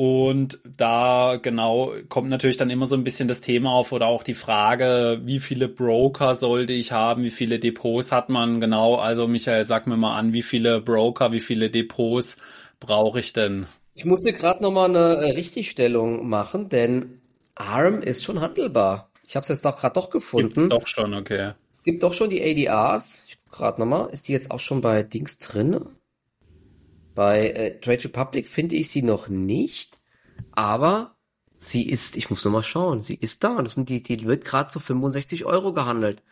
Und 0.03 0.57
da 0.65 1.37
genau 1.39 1.93
kommt 2.09 2.31
natürlich 2.31 2.57
dann 2.57 2.71
immer 2.71 2.87
so 2.87 2.95
ein 2.95 3.03
bisschen 3.03 3.27
das 3.27 3.39
Thema 3.39 3.69
auf 3.69 3.91
oder 3.91 4.07
auch 4.07 4.23
die 4.23 4.33
Frage, 4.33 5.21
wie 5.25 5.39
viele 5.39 5.67
Broker 5.67 6.33
sollte 6.33 6.73
ich 6.73 6.91
haben, 6.91 7.21
wie 7.21 7.29
viele 7.29 7.59
Depots 7.59 8.11
hat 8.11 8.27
man 8.27 8.59
genau. 8.59 8.95
Also 8.95 9.27
Michael, 9.27 9.63
sag 9.63 9.85
mir 9.85 9.97
mal 9.97 10.17
an, 10.17 10.33
wie 10.33 10.41
viele 10.41 10.81
Broker, 10.81 11.33
wie 11.33 11.39
viele 11.39 11.69
Depots 11.69 12.37
brauche 12.79 13.19
ich 13.19 13.33
denn? 13.33 13.67
Ich 13.93 14.03
muss 14.03 14.21
dir 14.21 14.33
gerade 14.33 14.63
nochmal 14.63 14.89
eine 14.89 15.23
äh, 15.23 15.31
Richtigstellung 15.33 16.27
machen, 16.27 16.69
denn 16.69 17.21
ARM 17.53 18.01
ist 18.01 18.23
schon 18.23 18.41
handelbar. 18.41 19.11
Ich 19.27 19.35
habe 19.35 19.43
es 19.43 19.49
jetzt 19.49 19.65
doch 19.65 19.77
gerade 19.77 19.93
doch 19.93 20.09
gefunden. 20.09 20.51
Gibt's 20.51 20.67
doch 20.67 20.87
schon, 20.87 21.13
okay. 21.13 21.51
Es 21.71 21.83
gibt 21.83 22.01
doch 22.01 22.13
schon 22.13 22.31
die 22.31 22.41
ADRs. 22.41 23.23
Ich 23.27 23.37
gucke 23.37 23.55
gerade 23.55 23.79
nochmal. 23.79 24.09
Ist 24.09 24.27
die 24.27 24.31
jetzt 24.31 24.49
auch 24.49 24.59
schon 24.59 24.81
bei 24.81 25.03
Dings 25.03 25.37
drin? 25.37 25.79
Bei 27.15 27.49
äh, 27.49 27.79
Trade 27.79 28.05
Republic 28.05 28.47
finde 28.47 28.75
ich 28.75 28.89
sie 28.89 29.01
noch 29.01 29.27
nicht, 29.27 29.99
aber 30.51 31.15
sie 31.59 31.87
ist, 31.87 32.15
ich 32.17 32.29
muss 32.29 32.43
noch 32.45 32.51
mal 32.51 32.63
schauen, 32.63 33.01
sie 33.01 33.15
ist 33.15 33.43
da. 33.43 33.61
Das 33.61 33.75
sind 33.75 33.89
die, 33.89 34.01
die 34.01 34.25
wird 34.25 34.45
gerade 34.45 34.69
zu 34.69 34.79
65 34.79 35.45
Euro 35.45 35.73
gehandelt. 35.73 36.23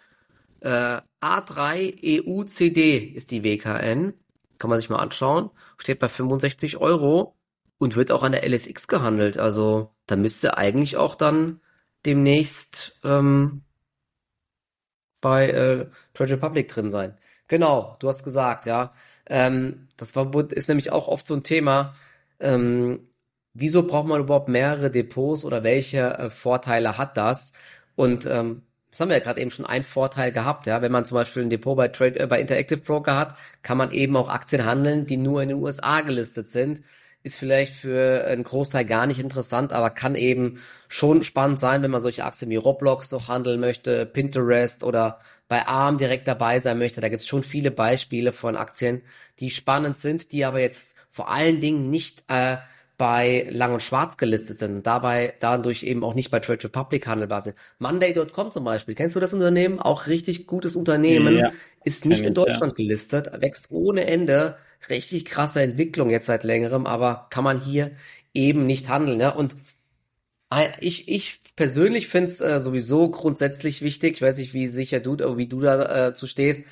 Äh, 0.62 1.01
A3 1.21 2.25
EUCD 2.25 2.98
ist 3.15 3.31
die 3.31 3.43
WKN. 3.43 4.13
Kann 4.57 4.69
man 4.69 4.79
sich 4.79 4.89
mal 4.89 4.98
anschauen. 5.00 5.51
Steht 5.77 6.00
bei 6.00 6.09
65 6.09 6.77
Euro 6.77 7.36
und 7.77 7.95
wird 7.95 8.12
auch 8.12 8.24
an 8.24 8.33
der 8.33 8.48
LSX 8.48 8.88
gehandelt. 8.88 9.38
Also 9.38 9.93
da 10.05 10.15
müsste 10.15 10.57
eigentlich 10.57 10.98
auch 10.98 11.15
dann 11.15 11.62
demnächst 12.05 13.00
ähm, 13.03 13.63
bei 15.21 15.50
äh, 15.50 15.88
Trade 16.13 16.33
Republic 16.33 16.67
drin 16.69 16.91
sein. 16.91 17.17
Genau, 17.48 17.98
du 18.00 18.07
hast 18.07 18.24
gesagt, 18.24 18.65
ja. 18.65 18.93
Ähm, 19.29 19.88
das 19.98 20.15
war, 20.15 20.31
ist 20.51 20.69
nämlich 20.69 20.91
auch 20.91 21.07
oft 21.07 21.27
so 21.27 21.36
ein 21.36 21.43
Thema. 21.43 21.95
Ähm, 22.39 23.09
wieso 23.53 23.83
braucht 23.88 24.07
man 24.07 24.21
überhaupt 24.21 24.50
mehrere 24.50 24.91
Depots 24.91 25.45
oder 25.45 25.63
welche 25.63 26.17
äh, 26.17 26.29
Vorteile 26.29 26.98
hat 26.98 27.17
das? 27.17 27.53
Und 27.95 28.25
ähm, 28.25 28.63
das 28.89 29.00
haben 29.00 29.09
wir 29.09 29.17
ja 29.17 29.24
gerade 29.24 29.41
eben 29.41 29.51
schon 29.51 29.65
einen 29.65 29.83
Vorteil 29.83 30.31
gehabt, 30.31 30.65
ja. 30.67 30.81
Wenn 30.81 30.91
man 30.91 31.05
zum 31.05 31.15
Beispiel 31.15 31.43
ein 31.43 31.50
Depot 31.50 31.77
bei 31.77 31.89
Trade, 31.89 32.19
äh, 32.19 32.27
bei 32.27 32.41
Interactive 32.41 32.79
Broker 32.81 33.15
hat, 33.17 33.36
kann 33.62 33.77
man 33.77 33.91
eben 33.91 34.15
auch 34.17 34.29
Aktien 34.29 34.65
handeln, 34.65 35.05
die 35.05 35.17
nur 35.17 35.41
in 35.43 35.50
den 35.50 35.59
USA 35.59 36.01
gelistet 36.01 36.48
sind. 36.48 36.81
Ist 37.29 37.38
vielleicht 37.38 37.75
für 37.75 38.25
einen 38.25 38.43
Großteil 38.43 38.86
gar 38.86 39.05
nicht 39.05 39.19
interessant, 39.19 39.71
aber 39.71 39.91
kann 39.91 40.15
eben 40.15 40.59
schon 40.88 41.21
spannend 41.24 41.59
sein, 41.59 41.83
wenn 41.83 41.91
man 41.91 42.01
solche 42.01 42.25
Aktien 42.25 42.50
wie 42.50 42.55
Roblox 42.55 43.09
doch 43.09 43.27
handeln 43.27 43.59
möchte, 43.59 44.07
Pinterest 44.07 44.83
oder 44.83 45.19
bei 45.48 45.67
ARM 45.67 46.00
direkt 46.00 46.27
dabei 46.27 46.59
sein 46.59 46.79
möchte. 46.79 47.01
Da 47.01 47.09
gibt 47.09 47.21
es 47.21 47.27
schon 47.27 47.43
viele 47.43 47.69
Beispiele 47.69 48.31
von 48.31 48.55
Aktien, 48.55 49.03
die 49.39 49.51
spannend 49.51 50.00
sind, 50.00 50.31
die 50.31 50.43
aber 50.43 50.59
jetzt 50.59 50.98
vor 51.07 51.29
allen 51.29 51.62
Dingen 51.62 51.91
nicht 51.91 52.24
äh, 52.29 52.57
bei 52.98 53.48
Lang 53.51 53.74
und 53.74 53.83
Schwarz 53.83 54.17
gelistet 54.17 54.57
sind 54.57 54.77
und 54.77 54.88
dabei 54.88 55.36
dadurch 55.39 55.83
eben 55.83 56.03
auch 56.03 56.15
nicht 56.15 56.31
bei 56.31 56.39
Trade 56.39 56.63
Republic 56.63 57.05
handelbar 57.05 57.41
sind. 57.41 57.55
Monday.com 57.77 58.50
zum 58.50 58.63
Beispiel, 58.63 58.95
kennst 58.95 59.15
du 59.15 59.19
das 59.19 59.36
Unternehmen? 59.36 59.79
Auch 59.79 60.07
richtig 60.07 60.48
gutes 60.48 60.75
Unternehmen, 60.75 61.38
ja, 61.38 61.51
ist 61.83 62.05
nicht 62.05 62.25
in 62.25 62.33
Deutschland 62.33 62.71
ja. 62.71 62.83
gelistet, 62.83 63.29
wächst 63.39 63.67
ohne 63.69 64.07
Ende, 64.07 64.57
richtig 64.87 65.25
krasse 65.25 65.61
Entwicklung 65.61 66.09
jetzt 66.09 66.27
seit 66.27 66.44
längerem, 66.44 66.85
aber 66.85 67.27
kann 67.29 67.44
man 67.44 67.59
hier 67.59 67.92
eben 68.33 68.65
nicht 68.65 68.89
handeln. 68.89 69.20
Ja? 69.20 69.31
Und 69.31 69.55
ich, 70.79 71.07
ich 71.07 71.39
persönlich 71.55 72.07
finde 72.07 72.31
es 72.31 72.42
äh, 72.42 72.59
sowieso 72.59 73.09
grundsätzlich 73.11 73.81
wichtig, 73.81 74.15
ich 74.15 74.22
weiß 74.22 74.37
nicht, 74.37 74.53
wie 74.53 74.68
sicher 74.68 75.00
du, 75.00 75.37
wie 75.37 75.48
du 75.48 75.61
da 75.61 76.07
äh, 76.07 76.13
zu 76.13 76.25
stehst, 76.25 76.63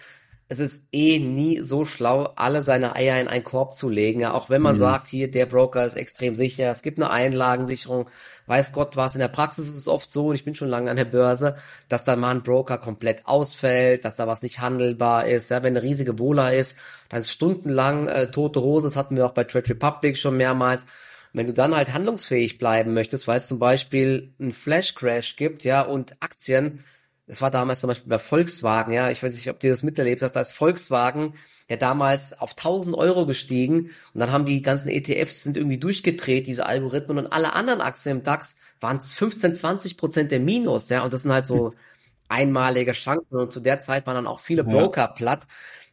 es 0.49 0.59
ist 0.59 0.87
eh 0.91 1.19
nie 1.19 1.59
so 1.59 1.85
schlau, 1.85 2.23
alle 2.35 2.61
seine 2.61 2.95
Eier 2.95 3.19
in 3.19 3.27
einen 3.27 3.43
Korb 3.43 3.75
zu 3.75 3.89
legen. 3.89 4.21
Ja, 4.21 4.33
auch 4.33 4.49
wenn 4.49 4.61
man 4.61 4.75
mhm. 4.75 4.79
sagt, 4.79 5.07
hier, 5.07 5.29
der 5.29 5.45
Broker 5.45 5.85
ist 5.85 5.95
extrem 5.95 6.35
sicher, 6.35 6.71
es 6.71 6.81
gibt 6.81 6.97
eine 6.97 7.09
Einlagensicherung, 7.09 8.09
weiß 8.47 8.73
Gott 8.73 8.95
was. 8.95 9.15
In 9.15 9.19
der 9.19 9.27
Praxis 9.27 9.67
ist 9.67 9.75
es 9.75 9.87
oft 9.87 10.11
so, 10.11 10.27
und 10.27 10.35
ich 10.35 10.43
bin 10.43 10.55
schon 10.55 10.69
lange 10.69 10.89
an 10.89 10.97
der 10.97 11.05
Börse, 11.05 11.57
dass 11.87 12.03
da 12.03 12.15
mal 12.15 12.31
ein 12.31 12.43
Broker 12.43 12.77
komplett 12.77 13.27
ausfällt, 13.27 14.03
dass 14.03 14.15
da 14.15 14.27
was 14.27 14.41
nicht 14.41 14.59
handelbar 14.59 15.27
ist. 15.27 15.49
Ja, 15.49 15.63
wenn 15.63 15.77
eine 15.77 15.83
riesige 15.83 16.17
Wohler 16.19 16.53
ist, 16.53 16.77
dann 17.09 17.19
ist 17.19 17.31
stundenlang 17.31 18.07
äh, 18.07 18.31
tote 18.31 18.61
Hose, 18.61 18.87
das 18.87 18.95
hatten 18.95 19.15
wir 19.15 19.25
auch 19.25 19.33
bei 19.33 19.43
Trade 19.43 19.69
Republic 19.69 20.17
schon 20.17 20.37
mehrmals 20.37 20.85
wenn 21.33 21.45
du 21.45 21.53
dann 21.53 21.75
halt 21.75 21.93
handlungsfähig 21.93 22.57
bleiben 22.57 22.93
möchtest, 22.93 23.27
weil 23.27 23.37
es 23.37 23.47
zum 23.47 23.59
Beispiel 23.59 24.33
einen 24.39 24.53
Flash 24.53 24.95
Crash 24.95 25.35
gibt, 25.35 25.63
ja, 25.63 25.81
und 25.81 26.13
Aktien, 26.19 26.83
das 27.27 27.41
war 27.41 27.51
damals 27.51 27.81
zum 27.81 27.89
Beispiel 27.89 28.09
bei 28.09 28.19
Volkswagen, 28.19 28.93
ja, 28.93 29.11
ich 29.11 29.21
weiß 29.21 29.33
nicht, 29.35 29.49
ob 29.49 29.59
du 29.59 29.69
das 29.69 29.83
miterlebt 29.83 30.21
hast, 30.21 30.31
da 30.31 30.41
ist 30.41 30.53
Volkswagen 30.53 31.33
ja 31.69 31.75
damals 31.75 32.39
auf 32.39 32.51
1000 32.51 32.95
Euro 32.95 33.25
gestiegen 33.25 33.91
und 34.13 34.19
dann 34.19 34.31
haben 34.31 34.45
die 34.45 34.61
ganzen 34.61 34.89
ETFs 34.89 35.43
sind 35.43 35.57
irgendwie 35.57 35.77
durchgedreht, 35.77 36.47
diese 36.47 36.65
Algorithmen 36.65 37.17
und 37.17 37.27
alle 37.31 37.53
anderen 37.53 37.81
Aktien 37.81 38.17
im 38.17 38.23
DAX 38.23 38.57
waren 38.79 39.01
15, 39.01 39.55
20 39.55 39.97
Prozent 39.97 40.31
der 40.31 40.39
Minus, 40.39 40.89
ja, 40.89 41.03
und 41.03 41.13
das 41.13 41.23
sind 41.23 41.33
halt 41.33 41.45
so 41.45 41.73
einmalige 42.29 42.91
Chancen 42.91 43.37
und 43.37 43.51
zu 43.51 43.59
der 43.59 43.79
Zeit 43.79 44.05
waren 44.05 44.15
dann 44.15 44.27
auch 44.27 44.39
viele 44.39 44.63
Broker 44.63 45.01
ja. 45.01 45.07
platt 45.07 45.47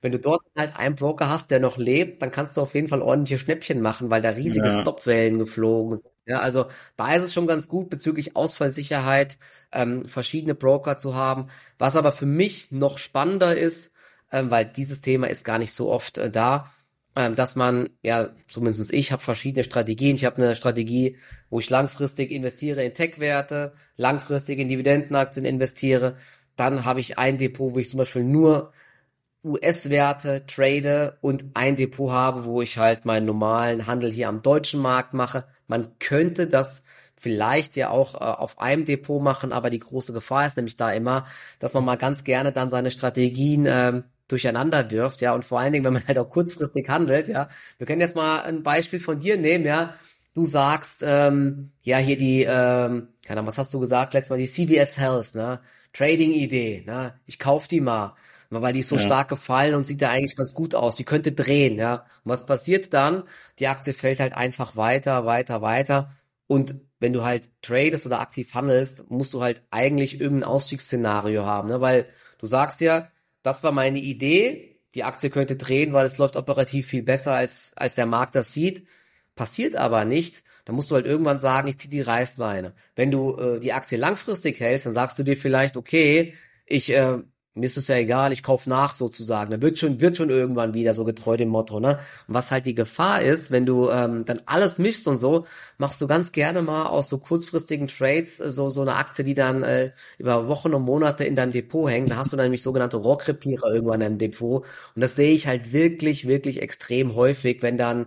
wenn 0.04 0.12
du 0.12 0.18
dort 0.18 0.42
halt 0.54 0.76
einen 0.76 0.96
Broker 0.96 1.30
hast, 1.30 1.50
der 1.50 1.60
noch 1.60 1.78
lebt, 1.78 2.20
dann 2.20 2.30
kannst 2.30 2.58
du 2.58 2.60
auf 2.60 2.74
jeden 2.74 2.88
Fall 2.88 3.00
ordentliche 3.00 3.38
Schnäppchen 3.38 3.80
machen, 3.80 4.10
weil 4.10 4.20
da 4.20 4.28
riesige 4.28 4.66
ja. 4.66 4.82
Stopwellen 4.82 5.38
geflogen 5.38 5.94
sind. 5.94 6.10
Ja, 6.26 6.40
also 6.40 6.66
da 6.96 7.14
ist 7.14 7.22
es 7.22 7.32
schon 7.32 7.46
ganz 7.46 7.68
gut 7.68 7.88
bezüglich 7.88 8.36
Ausfallsicherheit 8.36 9.38
ähm, 9.72 10.04
verschiedene 10.04 10.54
Broker 10.54 10.98
zu 10.98 11.14
haben. 11.14 11.46
Was 11.78 11.96
aber 11.96 12.12
für 12.12 12.26
mich 12.26 12.70
noch 12.70 12.98
spannender 12.98 13.56
ist, 13.56 13.93
ähm, 14.34 14.50
weil 14.50 14.66
dieses 14.66 15.00
Thema 15.00 15.28
ist 15.28 15.44
gar 15.44 15.58
nicht 15.58 15.72
so 15.72 15.90
oft 15.90 16.18
äh, 16.18 16.28
da, 16.28 16.72
ähm, 17.14 17.36
dass 17.36 17.54
man, 17.54 17.90
ja, 18.02 18.30
zumindest 18.48 18.92
ich 18.92 19.12
habe 19.12 19.22
verschiedene 19.22 19.62
Strategien. 19.62 20.16
Ich 20.16 20.24
habe 20.24 20.42
eine 20.42 20.56
Strategie, 20.56 21.16
wo 21.50 21.60
ich 21.60 21.70
langfristig 21.70 22.32
investiere 22.32 22.82
in 22.84 22.94
Tech-Werte, 22.94 23.74
langfristig 23.96 24.58
in 24.58 24.68
Dividendenaktien 24.68 25.46
investiere. 25.46 26.16
Dann 26.56 26.84
habe 26.84 26.98
ich 26.98 27.16
ein 27.16 27.38
Depot, 27.38 27.74
wo 27.74 27.78
ich 27.78 27.88
zum 27.88 27.98
Beispiel 27.98 28.24
nur 28.24 28.72
US-Werte 29.44 30.46
trade 30.46 31.18
und 31.20 31.44
ein 31.54 31.76
Depot 31.76 32.10
habe, 32.10 32.44
wo 32.44 32.60
ich 32.60 32.76
halt 32.78 33.04
meinen 33.04 33.26
normalen 33.26 33.86
Handel 33.86 34.10
hier 34.10 34.28
am 34.28 34.42
deutschen 34.42 34.80
Markt 34.80 35.14
mache. 35.14 35.44
Man 35.68 35.98
könnte 36.00 36.48
das 36.48 36.82
vielleicht 37.16 37.76
ja 37.76 37.90
auch 37.90 38.14
äh, 38.14 38.18
auf 38.18 38.58
einem 38.58 38.84
Depot 38.84 39.22
machen, 39.22 39.52
aber 39.52 39.70
die 39.70 39.78
große 39.78 40.12
Gefahr 40.12 40.46
ist 40.46 40.56
nämlich 40.56 40.76
da 40.76 40.92
immer, 40.92 41.26
dass 41.58 41.74
man 41.74 41.84
mal 41.84 41.96
ganz 41.96 42.24
gerne 42.24 42.52
dann 42.52 42.70
seine 42.70 42.90
Strategien 42.90 43.66
äh, 43.66 44.02
durcheinander 44.28 44.90
wirft, 44.90 45.20
ja, 45.20 45.34
und 45.34 45.44
vor 45.44 45.60
allen 45.60 45.72
Dingen, 45.72 45.84
wenn 45.84 45.92
man 45.92 46.06
halt 46.06 46.18
auch 46.18 46.30
kurzfristig 46.30 46.88
handelt, 46.88 47.28
ja. 47.28 47.48
Wir 47.78 47.86
können 47.86 48.00
jetzt 48.00 48.16
mal 48.16 48.42
ein 48.42 48.62
Beispiel 48.62 49.00
von 49.00 49.20
dir 49.20 49.36
nehmen, 49.36 49.64
ja. 49.64 49.94
Du 50.34 50.44
sagst, 50.44 51.02
ähm, 51.06 51.70
ja, 51.82 51.98
hier 51.98 52.16
die, 52.16 52.42
ähm, 52.42 53.08
keine 53.24 53.38
Ahnung, 53.40 53.46
was 53.46 53.58
hast 53.58 53.72
du 53.72 53.80
gesagt 53.80 54.14
letztes 54.14 54.30
Mal, 54.30 54.38
die 54.38 54.46
CVS 54.46 54.98
Health, 54.98 55.34
ne? 55.34 55.60
Trading-Idee, 55.92 56.84
ne? 56.86 57.14
Ich 57.26 57.38
kauf 57.38 57.68
die 57.68 57.80
mal 57.80 58.14
weil 58.62 58.72
die 58.72 58.80
ist 58.80 58.88
so 58.88 58.96
ja. 58.96 59.02
stark 59.02 59.28
gefallen 59.28 59.74
und 59.74 59.84
sieht 59.84 60.02
da 60.02 60.10
eigentlich 60.10 60.36
ganz 60.36 60.54
gut 60.54 60.74
aus. 60.74 60.96
Die 60.96 61.04
könnte 61.04 61.32
drehen, 61.32 61.78
ja. 61.78 62.04
Und 62.24 62.30
was 62.30 62.46
passiert 62.46 62.92
dann? 62.92 63.24
Die 63.58 63.68
Aktie 63.68 63.92
fällt 63.92 64.20
halt 64.20 64.34
einfach 64.34 64.76
weiter, 64.76 65.26
weiter, 65.26 65.62
weiter. 65.62 66.12
Und 66.46 66.76
wenn 67.04 67.12
du 67.12 67.22
halt 67.22 67.50
tradest 67.60 68.06
oder 68.06 68.20
aktiv 68.20 68.54
handelst, 68.54 69.10
musst 69.10 69.34
du 69.34 69.42
halt 69.42 69.62
eigentlich 69.70 70.22
irgendein 70.22 70.48
Ausstiegsszenario 70.48 71.44
haben, 71.44 71.68
ne? 71.68 71.82
Weil 71.82 72.06
du 72.38 72.46
sagst 72.46 72.80
ja, 72.80 73.10
das 73.42 73.62
war 73.62 73.72
meine 73.72 73.98
Idee, 73.98 74.80
die 74.94 75.04
Aktie 75.04 75.28
könnte 75.28 75.56
drehen, 75.56 75.92
weil 75.92 76.06
es 76.06 76.16
läuft 76.16 76.34
operativ 76.34 76.86
viel 76.86 77.02
besser, 77.02 77.34
als, 77.34 77.74
als 77.76 77.94
der 77.94 78.06
Markt 78.06 78.34
das 78.36 78.54
sieht. 78.54 78.86
Passiert 79.34 79.76
aber 79.76 80.06
nicht, 80.06 80.44
dann 80.64 80.76
musst 80.76 80.90
du 80.90 80.94
halt 80.94 81.04
irgendwann 81.04 81.38
sagen, 81.38 81.68
ich 81.68 81.76
ziehe 81.78 81.90
die 81.90 82.00
Reißleine. 82.00 82.72
Wenn 82.96 83.10
du 83.10 83.36
äh, 83.36 83.60
die 83.60 83.74
Aktie 83.74 83.98
langfristig 83.98 84.58
hältst, 84.58 84.86
dann 84.86 84.94
sagst 84.94 85.18
du 85.18 85.24
dir 85.24 85.36
vielleicht, 85.36 85.76
okay, 85.76 86.32
ich 86.64 86.90
äh, 86.90 87.18
mir 87.54 87.66
ist 87.66 87.76
es 87.76 87.86
ja 87.88 87.96
egal, 87.96 88.32
ich 88.32 88.42
kauf 88.42 88.66
nach 88.66 88.94
sozusagen. 88.94 89.50
Da 89.52 89.60
wird 89.62 89.78
schon, 89.78 90.00
wird 90.00 90.16
schon 90.16 90.30
irgendwann 90.30 90.74
wieder 90.74 90.92
so 90.94 91.04
getreu 91.04 91.36
dem 91.36 91.50
Motto, 91.50 91.78
ne? 91.80 91.98
Und 92.26 92.34
was 92.34 92.50
halt 92.50 92.66
die 92.66 92.74
Gefahr 92.74 93.22
ist, 93.22 93.50
wenn 93.52 93.64
du 93.64 93.88
ähm, 93.90 94.24
dann 94.24 94.40
alles 94.46 94.78
mischst 94.78 95.06
und 95.06 95.16
so, 95.18 95.46
machst 95.78 96.00
du 96.00 96.06
ganz 96.08 96.32
gerne 96.32 96.62
mal 96.62 96.86
aus 96.86 97.08
so 97.08 97.18
kurzfristigen 97.18 97.86
Trades 97.88 98.40
äh, 98.40 98.50
so 98.50 98.70
so 98.70 98.82
eine 98.82 98.96
Aktie, 98.96 99.24
die 99.24 99.34
dann 99.34 99.62
äh, 99.62 99.92
über 100.18 100.48
Wochen 100.48 100.74
und 100.74 100.82
Monate 100.82 101.24
in 101.24 101.36
deinem 101.36 101.52
Depot 101.52 101.88
hängt. 101.88 102.10
Da 102.10 102.16
hast 102.16 102.32
du 102.32 102.36
dann 102.36 102.46
nämlich 102.46 102.62
sogenannte 102.62 102.96
Rohrkrepierer 102.96 103.72
irgendwann 103.72 104.00
im 104.00 104.18
Depot. 104.18 104.64
Und 104.94 105.00
das 105.00 105.14
sehe 105.16 105.32
ich 105.32 105.46
halt 105.46 105.72
wirklich, 105.72 106.26
wirklich 106.26 106.60
extrem 106.62 107.14
häufig, 107.14 107.62
wenn 107.62 107.76
dann 107.76 108.06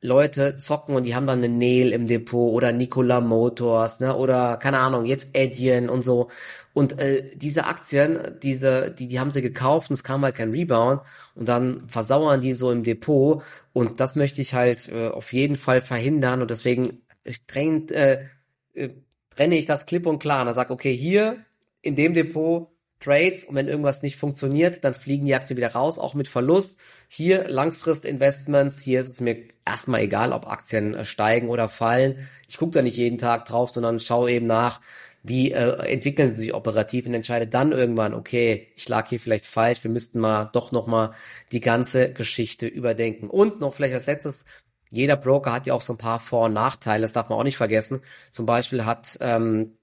Leute 0.00 0.56
zocken 0.56 0.94
und 0.94 1.04
die 1.04 1.14
haben 1.14 1.26
dann 1.26 1.42
eine 1.42 1.48
Nail 1.48 1.92
im 1.92 2.06
Depot 2.06 2.52
oder 2.52 2.70
Nikola 2.72 3.20
Motors, 3.20 4.00
ne, 4.00 4.16
oder 4.16 4.56
keine 4.56 4.78
Ahnung, 4.78 5.04
jetzt 5.04 5.36
Adyen 5.36 5.88
und 5.88 6.04
so. 6.04 6.28
Und 6.72 7.00
äh, 7.00 7.30
diese 7.34 7.66
Aktien, 7.66 8.38
diese, 8.42 8.90
die, 8.92 9.08
die 9.08 9.18
haben 9.18 9.32
sie 9.32 9.42
gekauft 9.42 9.90
und 9.90 9.94
es 9.94 10.04
kam 10.04 10.22
halt 10.22 10.36
kein 10.36 10.50
Rebound 10.52 11.00
und 11.34 11.48
dann 11.48 11.88
versauern 11.88 12.40
die 12.40 12.52
so 12.52 12.70
im 12.70 12.84
Depot 12.84 13.42
und 13.72 13.98
das 13.98 14.14
möchte 14.14 14.40
ich 14.40 14.54
halt 14.54 14.88
äh, 14.88 15.08
auf 15.08 15.32
jeden 15.32 15.56
Fall 15.56 15.80
verhindern 15.80 16.42
und 16.42 16.50
deswegen 16.50 17.02
trennt, 17.48 17.90
äh, 17.90 18.26
äh, 18.74 18.90
trenne 19.34 19.56
ich 19.56 19.66
das 19.66 19.86
klipp 19.86 20.06
und 20.06 20.20
klar 20.20 20.46
und 20.46 20.54
sage, 20.54 20.72
okay, 20.72 20.96
hier 20.96 21.44
in 21.82 21.96
dem 21.96 22.14
Depot 22.14 22.68
Trades 23.00 23.44
und 23.44 23.54
wenn 23.54 23.68
irgendwas 23.68 24.02
nicht 24.02 24.16
funktioniert, 24.16 24.82
dann 24.84 24.94
fliegen 24.94 25.26
die 25.26 25.34
Aktien 25.34 25.56
wieder 25.56 25.72
raus, 25.72 25.98
auch 25.98 26.14
mit 26.14 26.28
Verlust. 26.28 26.78
Hier 27.08 27.48
Langfrist-Investments, 27.48 28.80
hier 28.80 29.00
ist 29.00 29.08
es 29.08 29.20
mir 29.20 29.44
erstmal 29.64 30.00
egal, 30.00 30.32
ob 30.32 30.46
Aktien 30.46 30.94
äh, 30.94 31.04
steigen 31.04 31.48
oder 31.48 31.68
fallen. 31.68 32.28
Ich 32.48 32.58
gucke 32.58 32.72
da 32.72 32.82
nicht 32.82 32.96
jeden 32.96 33.18
Tag 33.18 33.46
drauf, 33.46 33.70
sondern 33.70 34.00
schaue 34.00 34.32
eben 34.32 34.46
nach, 34.46 34.80
wie 35.22 35.52
äh, 35.52 35.76
entwickeln 35.86 36.30
sie 36.30 36.38
sich 36.38 36.54
operativ 36.54 37.06
und 37.06 37.14
entscheide 37.14 37.46
dann 37.46 37.72
irgendwann, 37.72 38.14
okay, 38.14 38.68
ich 38.76 38.88
lag 38.88 39.08
hier 39.08 39.20
vielleicht 39.20 39.46
falsch, 39.46 39.84
wir 39.84 39.90
müssten 39.90 40.20
mal 40.20 40.50
doch 40.52 40.72
nochmal 40.72 41.12
die 41.52 41.60
ganze 41.60 42.12
Geschichte 42.12 42.66
überdenken. 42.66 43.30
Und 43.30 43.60
noch 43.60 43.74
vielleicht 43.74 43.94
als 43.94 44.06
letztes, 44.06 44.44
jeder 44.90 45.16
Broker 45.16 45.52
hat 45.52 45.66
ja 45.66 45.74
auch 45.74 45.82
so 45.82 45.92
ein 45.92 45.98
paar 45.98 46.20
Vor- 46.20 46.46
und 46.46 46.54
Nachteile, 46.54 47.02
das 47.02 47.12
darf 47.12 47.28
man 47.28 47.38
auch 47.38 47.44
nicht 47.44 47.56
vergessen. 47.56 48.00
Zum 48.32 48.46
Beispiel 48.46 48.84
hat 48.84 49.18
ähm, 49.20 49.77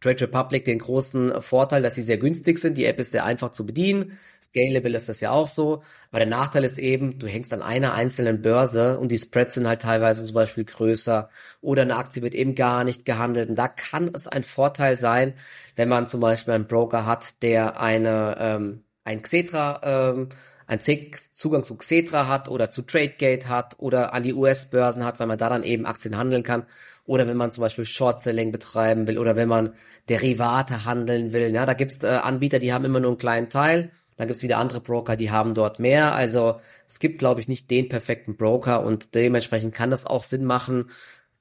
Trade 0.00 0.22
Republic 0.22 0.64
den 0.64 0.78
großen 0.78 1.40
Vorteil, 1.40 1.82
dass 1.82 1.94
sie 1.94 2.02
sehr 2.02 2.18
günstig 2.18 2.58
sind. 2.58 2.76
Die 2.76 2.84
App 2.84 2.98
ist 2.98 3.12
sehr 3.12 3.24
einfach 3.24 3.50
zu 3.50 3.64
bedienen. 3.66 4.18
Scalable 4.42 4.96
ist 4.96 5.08
das 5.08 5.20
ja 5.20 5.30
auch 5.30 5.48
so. 5.48 5.82
Aber 6.10 6.18
der 6.18 6.28
Nachteil 6.28 6.64
ist 6.64 6.78
eben, 6.78 7.18
du 7.18 7.26
hängst 7.26 7.52
an 7.52 7.62
einer 7.62 7.94
einzelnen 7.94 8.42
Börse 8.42 8.98
und 8.98 9.10
die 9.10 9.18
Spreads 9.18 9.54
sind 9.54 9.66
halt 9.66 9.82
teilweise 9.82 10.24
zum 10.24 10.34
Beispiel 10.34 10.64
größer 10.64 11.30
oder 11.60 11.82
eine 11.82 11.96
Aktie 11.96 12.22
wird 12.22 12.34
eben 12.34 12.54
gar 12.54 12.84
nicht 12.84 13.04
gehandelt. 13.04 13.48
Und 13.48 13.56
da 13.56 13.68
kann 13.68 14.10
es 14.14 14.26
ein 14.26 14.44
Vorteil 14.44 14.96
sein, 14.96 15.34
wenn 15.76 15.88
man 15.88 16.08
zum 16.08 16.20
Beispiel 16.20 16.54
einen 16.54 16.66
Broker 16.66 17.06
hat, 17.06 17.42
der 17.42 17.80
eine, 17.80 18.36
ähm, 18.38 18.84
ein 19.04 19.22
Xetra, 19.22 19.80
ähm, 20.12 20.28
ein 20.66 20.80
Zugang 20.80 21.64
zu 21.64 21.76
Xetra 21.76 22.26
hat 22.26 22.48
oder 22.48 22.70
zu 22.70 22.82
TradeGate 22.82 23.48
hat 23.48 23.76
oder 23.78 24.12
an 24.12 24.22
die 24.24 24.34
US-Börsen 24.34 25.04
hat, 25.04 25.20
weil 25.20 25.28
man 25.28 25.38
da 25.38 25.48
dann 25.48 25.62
eben 25.62 25.86
Aktien 25.86 26.16
handeln 26.16 26.42
kann. 26.42 26.66
Oder 27.06 27.26
wenn 27.26 27.36
man 27.36 27.52
zum 27.52 27.62
Beispiel 27.62 27.84
Short-Selling 27.84 28.52
betreiben 28.52 29.06
will 29.06 29.18
oder 29.18 29.36
wenn 29.36 29.48
man 29.48 29.74
Derivate 30.08 30.84
handeln 30.84 31.32
will. 31.32 31.54
Ja, 31.54 31.64
da 31.66 31.74
gibt's 31.74 32.02
äh, 32.02 32.08
Anbieter, 32.08 32.58
die 32.58 32.72
haben 32.72 32.84
immer 32.84 33.00
nur 33.00 33.10
einen 33.10 33.18
kleinen 33.18 33.48
Teil. 33.48 33.90
Dann 34.16 34.28
gibt's 34.28 34.42
wieder 34.42 34.58
andere 34.58 34.80
Broker, 34.80 35.16
die 35.16 35.30
haben 35.30 35.54
dort 35.54 35.78
mehr. 35.78 36.14
Also 36.14 36.60
es 36.88 36.98
gibt, 36.98 37.18
glaube 37.18 37.40
ich, 37.40 37.48
nicht 37.48 37.70
den 37.70 37.88
perfekten 37.88 38.36
Broker 38.36 38.82
und 38.84 39.14
dementsprechend 39.14 39.74
kann 39.74 39.90
das 39.90 40.06
auch 40.06 40.24
Sinn 40.24 40.44
machen, 40.44 40.90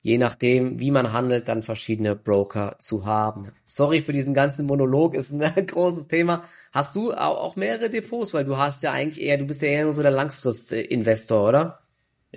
je 0.01 0.19
nachdem, 0.19 0.79
wie 0.79 0.91
man 0.91 1.13
handelt, 1.13 1.47
dann 1.47 1.63
verschiedene 1.63 2.15
Broker 2.15 2.75
zu 2.77 3.05
haben. 3.05 3.51
Sorry 3.63 4.01
für 4.01 4.13
diesen 4.13 4.35
ganzen 4.35 4.67
Monolog, 4.67 5.15
ist 5.15 5.31
ein 5.31 5.65
großes 5.67 6.07
Thema. 6.07 6.43
Hast 6.71 6.95
du 6.95 7.13
auch 7.13 7.55
mehrere 7.55 7.89
Depots? 7.89 8.33
Weil 8.33 8.45
du 8.45 8.57
hast 8.57 8.83
ja 8.83 8.91
eigentlich 8.91 9.23
eher, 9.25 9.37
du 9.37 9.45
bist 9.45 9.63
ja 9.63 9.69
eher 9.69 9.85
nur 9.85 9.93
so 9.93 10.03
der 10.03 10.11
Langfrist-Investor, 10.11 11.49
oder? 11.49 11.84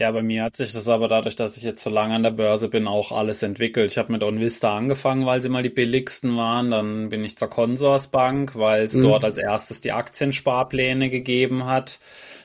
Ja, 0.00 0.12
bei 0.12 0.22
mir 0.22 0.44
hat 0.44 0.56
sich 0.56 0.72
das 0.72 0.86
aber 0.86 1.08
dadurch, 1.08 1.34
dass 1.34 1.56
ich 1.56 1.64
jetzt 1.64 1.82
so 1.82 1.90
lange 1.90 2.14
an 2.14 2.22
der 2.22 2.30
Börse 2.30 2.68
bin, 2.68 2.86
auch 2.86 3.10
alles 3.10 3.42
entwickelt. 3.42 3.90
Ich 3.90 3.98
habe 3.98 4.12
mit 4.12 4.22
OnVista 4.22 4.76
angefangen, 4.76 5.26
weil 5.26 5.42
sie 5.42 5.48
mal 5.48 5.64
die 5.64 5.70
billigsten 5.70 6.36
waren. 6.36 6.70
Dann 6.70 7.08
bin 7.08 7.24
ich 7.24 7.36
zur 7.36 7.50
Consorsbank, 7.50 8.54
weil 8.54 8.84
es 8.84 8.94
mhm. 8.94 9.02
dort 9.02 9.24
als 9.24 9.38
erstes 9.38 9.80
die 9.80 9.90
Aktiensparpläne 9.90 11.10
gegeben 11.10 11.66
hat. 11.66 11.98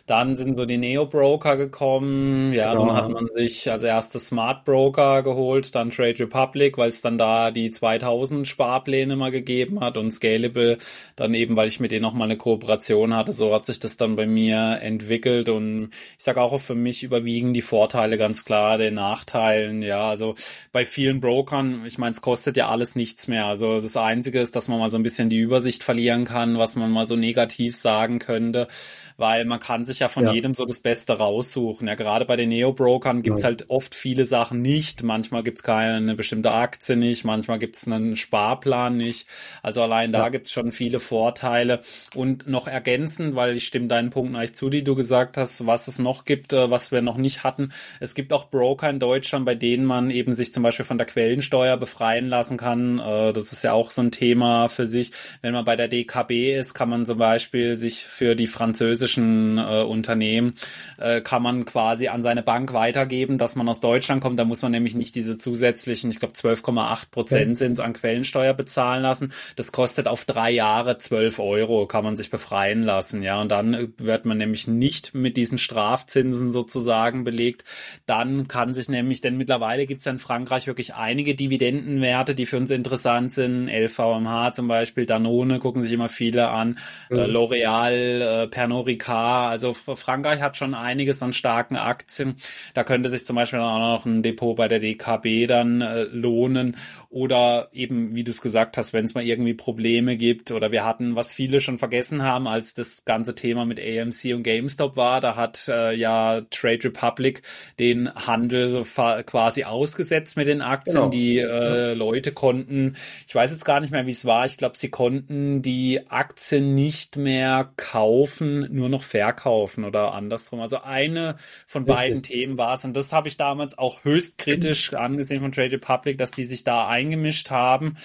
Dann 0.06 0.36
sind 0.36 0.58
so 0.58 0.66
die 0.66 0.78
Neo-Broker 0.78 1.56
gekommen. 1.56 2.52
Ja, 2.52 2.74
genau. 2.74 2.88
dann 2.88 2.96
hat 2.96 3.10
man 3.10 3.28
sich 3.34 3.72
als 3.72 3.84
erstes 3.84 4.28
Smart 4.28 4.66
Broker 4.66 5.24
geholt, 5.24 5.74
dann 5.76 5.92
Trade 5.92 6.20
Republic, 6.20 6.78
weil 6.78 6.90
es 6.90 7.02
dann 7.02 7.18
da 7.18 7.52
die 7.52 7.72
2000 7.72 8.46
Sparpläne 8.46 9.16
mal 9.16 9.32
gegeben 9.32 9.80
hat 9.80 9.96
und 9.96 10.12
Scalable 10.12 10.78
dann 11.16 11.34
eben, 11.34 11.56
weil 11.56 11.70
ich 11.70 11.80
mit 11.80 11.94
denen 11.94 12.02
nochmal 12.02 12.28
eine 12.28 12.38
Kooperation 12.38 13.16
hatte. 13.16 13.32
So 13.32 13.54
hat 13.54 13.66
sich 13.66 13.80
das 13.80 13.96
dann 13.96 14.18
bei 14.18 14.28
mir 14.28 14.80
entwickelt 14.82 15.48
und 15.48 15.92
ich 16.18 16.24
sage 16.26 16.42
auch 16.42 16.58
für 16.60 16.76
mich 16.76 17.04
überwiegen 17.04 17.54
die 17.54 17.62
Vorteile 17.62 18.18
ganz 18.18 18.44
klar 18.44 18.78
den 18.78 18.96
Nachteilen. 18.96 19.82
Ja, 19.82 20.10
also 20.10 20.36
bei 20.74 20.84
vielen 20.84 21.22
Brokern, 21.22 21.86
ich 21.86 21.98
meine, 21.98 22.12
es 22.12 22.22
kostet 22.22 22.58
ja 22.58 22.68
alles 22.68 22.98
nichts 22.98 23.30
mehr. 23.30 23.46
Also 23.46 23.80
das 23.80 23.96
Einzige 23.96 24.42
ist, 24.42 24.58
dass 24.58 24.68
man 24.68 24.80
mal 24.80 24.92
so 24.92 24.98
ein 24.98 25.04
bisschen 25.04 25.30
die 25.30 25.40
Übersicht 25.40 25.82
verlieren 25.82 26.26
kann, 26.26 26.58
was 26.58 26.76
man 26.76 26.92
mal 26.92 27.08
so 27.08 27.16
negativ 27.16 27.78
sagen 27.78 28.20
könnte 28.20 28.68
weil 29.18 29.46
man 29.46 29.60
kann 29.60 29.86
sich 29.86 30.00
ja 30.00 30.10
von 30.10 30.26
ja. 30.26 30.34
jedem 30.34 30.56
so 30.56 30.66
das 30.66 30.80
Beste 30.80 31.14
raussuchen. 31.18 31.88
Ja, 31.88 31.96
gerade 31.96 32.26
bei 32.26 32.36
den 32.36 32.50
Neo-Brokern 32.50 33.22
gibt's 33.22 33.44
ja. 33.44 33.48
halt 33.48 33.70
oft 33.70 33.96
viele 33.96 34.26
Sachen 34.26 34.62
nicht. 34.62 35.04
Manchmal 35.04 35.44
gibt's 35.44 35.64
keine 35.64 36.16
bestimmte 36.16 36.52
Aktie 36.52 36.96
nicht, 36.96 37.24
manchmal 37.24 37.60
gibt's 37.60 37.88
einen 37.88 38.16
Sparplan 38.16 38.98
nicht. 38.98 39.28
Also 39.62 39.82
allein 39.82 40.12
da 40.12 40.24
ja. 40.24 40.30
gibt's 40.30 40.52
schon 40.52 40.72
viele 40.72 41.00
Vorteile. 41.00 41.82
Und 42.16 42.48
noch 42.48 42.68
ergänzend, 42.68 43.36
weil 43.36 43.56
ich 43.56 43.66
stimme 43.66 43.88
deinen 43.88 44.10
Punkten 44.10 44.36
eigentlich 44.36 44.56
zu, 44.56 44.70
die 44.70 44.84
du 44.84 44.96
gesagt 44.96 45.38
hast, 45.38 45.66
was 45.66 45.88
es 45.88 46.00
noch 46.00 46.26
gibt, 46.26 46.54
äh, 46.54 46.70
was 46.70 46.92
wir 46.92 47.02
noch 47.02 47.18
nicht 47.18 47.44
hatten. 47.44 47.72
Es 48.00 48.16
gibt 48.16 48.34
auch 48.34 48.50
Broker 48.50 48.90
in 48.90 49.00
Deutschland, 49.00 49.46
bei 49.46 49.56
denen 49.56 49.86
man 49.86 50.10
eben 50.10 50.34
sich 50.34 50.54
zum 50.54 50.64
Beispiel 50.64 50.86
von 50.86 50.98
der 50.98 51.08
Quellensteuer 51.08 51.78
befreien 51.78 52.28
lassen 52.28 52.58
kann. 52.58 53.00
Äh, 53.00 53.34
das 53.34 53.54
ist 53.54 53.64
ja 53.64 53.74
auch 53.74 53.92
so 53.92 54.02
ein 54.02 54.12
Thema 54.12 54.68
für 54.68 54.88
sich. 54.88 55.12
Wenn 55.42 55.54
man 55.54 55.66
bei 55.66 55.76
der 55.76 55.88
DKB 55.88 56.58
ist, 56.58 56.74
kann 56.74 56.90
man 56.90 57.06
zum 57.06 57.18
Beispiel 57.18 57.76
sich 57.76 58.04
für 58.04 58.36
die 58.36 58.48
französische 58.48 59.03
französischen 59.04 59.58
äh, 59.58 59.84
Unternehmen 59.84 60.54
äh, 60.98 61.22
kann 61.22 61.44
man 61.44 61.66
quasi 61.66 62.08
an 62.08 62.24
seine 62.24 62.44
Bank 62.44 62.74
weitergeben, 62.74 63.38
dass 63.38 63.56
man 63.56 63.68
aus 63.68 63.80
Deutschland 63.80 64.22
kommt. 64.22 64.40
Da 64.40 64.46
muss 64.46 64.62
man 64.62 64.72
nämlich 64.72 64.96
nicht 64.96 65.16
diese 65.16 65.38
zusätzlichen, 65.38 66.10
ich 66.10 66.20
glaube 66.20 66.34
12,8 66.34 67.12
Prozent 67.12 67.50
ja. 67.50 67.56
sind 67.56 67.80
an 67.80 67.94
Quellensteuer 67.94 68.54
bezahlen 68.54 69.04
lassen. 69.04 69.34
Das 69.56 69.72
kostet 69.72 70.08
auf 70.08 70.26
drei 70.26 70.52
Jahre 70.52 70.98
12 70.98 71.40
Euro, 71.40 71.86
kann 71.88 72.04
man 72.04 72.16
sich 72.16 72.30
befreien 72.30 72.84
lassen. 72.84 73.24
Ja, 73.24 73.42
und 73.42 73.50
dann 73.52 73.94
wird 73.98 74.26
man 74.26 74.38
nämlich 74.38 74.68
nicht 74.68 75.14
mit 75.14 75.38
diesen 75.38 75.58
Strafzinsen 75.58 76.52
sozusagen 76.52 77.24
belegt. 77.24 77.66
Dann 78.06 78.48
kann 78.48 78.74
sich 78.74 78.90
nämlich, 78.90 79.22
denn 79.22 79.38
mittlerweile 79.38 79.86
gibt 79.86 80.02
es 80.02 80.08
in 80.08 80.20
Frankreich 80.20 80.68
wirklich 80.68 80.94
einige 80.94 81.36
Dividendenwerte, 81.36 82.36
die 82.36 82.46
für 82.46 82.58
uns 82.58 82.72
interessant 82.72 83.32
sind. 83.32 83.70
LVMH 83.70 84.54
zum 84.54 84.68
Beispiel, 84.68 85.06
Danone 85.06 85.60
gucken 85.60 85.84
sich 85.84 85.92
immer 85.92 86.10
viele 86.10 86.50
an, 86.50 86.78
mhm. 87.10 87.18
äh, 87.18 87.26
L'Oreal, 87.26 88.44
äh, 88.44 88.48
Pernod 88.48 88.84
Ricard. 88.94 89.52
Also 89.52 89.74
Frankreich 89.74 90.42
hat 90.42 90.58
schon 90.58 90.74
einiges 90.74 91.22
an 91.22 91.34
starken 91.34 91.76
Aktien. 91.76 92.36
Da 92.74 92.84
könnte 92.84 93.10
sich 93.10 93.26
zum 93.26 93.36
Beispiel 93.36 93.60
auch 93.60 93.80
noch 93.80 94.06
ein 94.06 94.24
Depot 94.24 94.56
bei 94.56 94.68
der 94.68 94.80
DKB 94.80 95.48
dann 95.48 95.82
äh, 95.82 96.04
lohnen. 96.04 96.78
Oder 97.10 97.70
eben, 97.74 98.16
wie 98.16 98.24
du 98.24 98.32
es 98.32 98.42
gesagt 98.42 98.76
hast, 98.78 98.94
wenn 98.94 99.06
es 99.06 99.14
mal 99.14 99.24
irgendwie 99.24 99.54
Probleme 99.54 100.18
gibt. 100.18 100.52
Oder 100.52 100.72
wir 100.72 100.84
hatten, 100.84 101.16
was 101.16 101.32
viele 101.32 101.60
schon 101.60 101.78
vergessen 101.78 102.24
haben, 102.24 102.48
als 102.48 102.74
das 102.74 103.06
ganze 103.06 103.36
Thema 103.36 103.66
mit 103.66 103.80
AMC 103.80 104.34
und 104.34 104.44
GameStop 104.44 104.96
war, 104.96 105.22
da 105.22 105.36
hat 105.36 105.68
äh, 105.68 105.94
ja 105.94 106.42
Trade 106.50 106.86
Republic 106.86 107.44
den 107.80 108.14
Handel 108.16 108.84
quasi 108.84 109.64
ausgesetzt 109.64 110.38
mit 110.38 110.48
den 110.48 110.62
Aktien. 110.62 110.96
Genau. 110.96 111.10
Die 111.10 111.38
äh, 111.38 111.90
ja. 111.90 111.94
Leute 111.94 112.32
konnten, 112.32 112.96
ich 113.28 113.36
weiß 113.36 113.52
jetzt 113.52 113.66
gar 113.66 113.80
nicht 113.80 113.92
mehr, 113.92 114.08
wie 114.08 114.12
es 114.12 114.26
war, 114.26 114.46
ich 114.46 114.58
glaube, 114.58 114.78
sie 114.78 114.90
konnten 114.90 115.62
die 115.62 116.02
Aktien 116.10 116.74
nicht 116.76 117.18
mehr 117.18 117.72
kaufen, 117.78 118.68
nur 118.84 118.90
noch 118.90 119.04
verkaufen 119.04 119.86
oder 119.86 120.14
andersrum. 120.14 120.60
Also 120.60 120.82
eine 120.82 121.38
von 121.66 121.84
Richtig. 121.84 121.96
beiden 121.96 122.24
Themen 122.24 122.58
war 122.58 122.74
es. 122.74 122.86
Und 122.86 122.94
das 122.96 123.14
habe 123.14 123.28
ich 123.28 123.38
damals 123.38 123.78
auch 123.78 124.04
höchst 124.04 124.38
kritisch 124.38 124.94
angesehen 124.94 125.42
von 125.42 125.52
Trade 125.52 125.72
Republic, 125.72 126.18
dass 126.18 126.32
die 126.32 126.46
sich 126.46 126.64
da 126.64 126.88
eingemischt 126.88 127.50
haben 127.50 127.98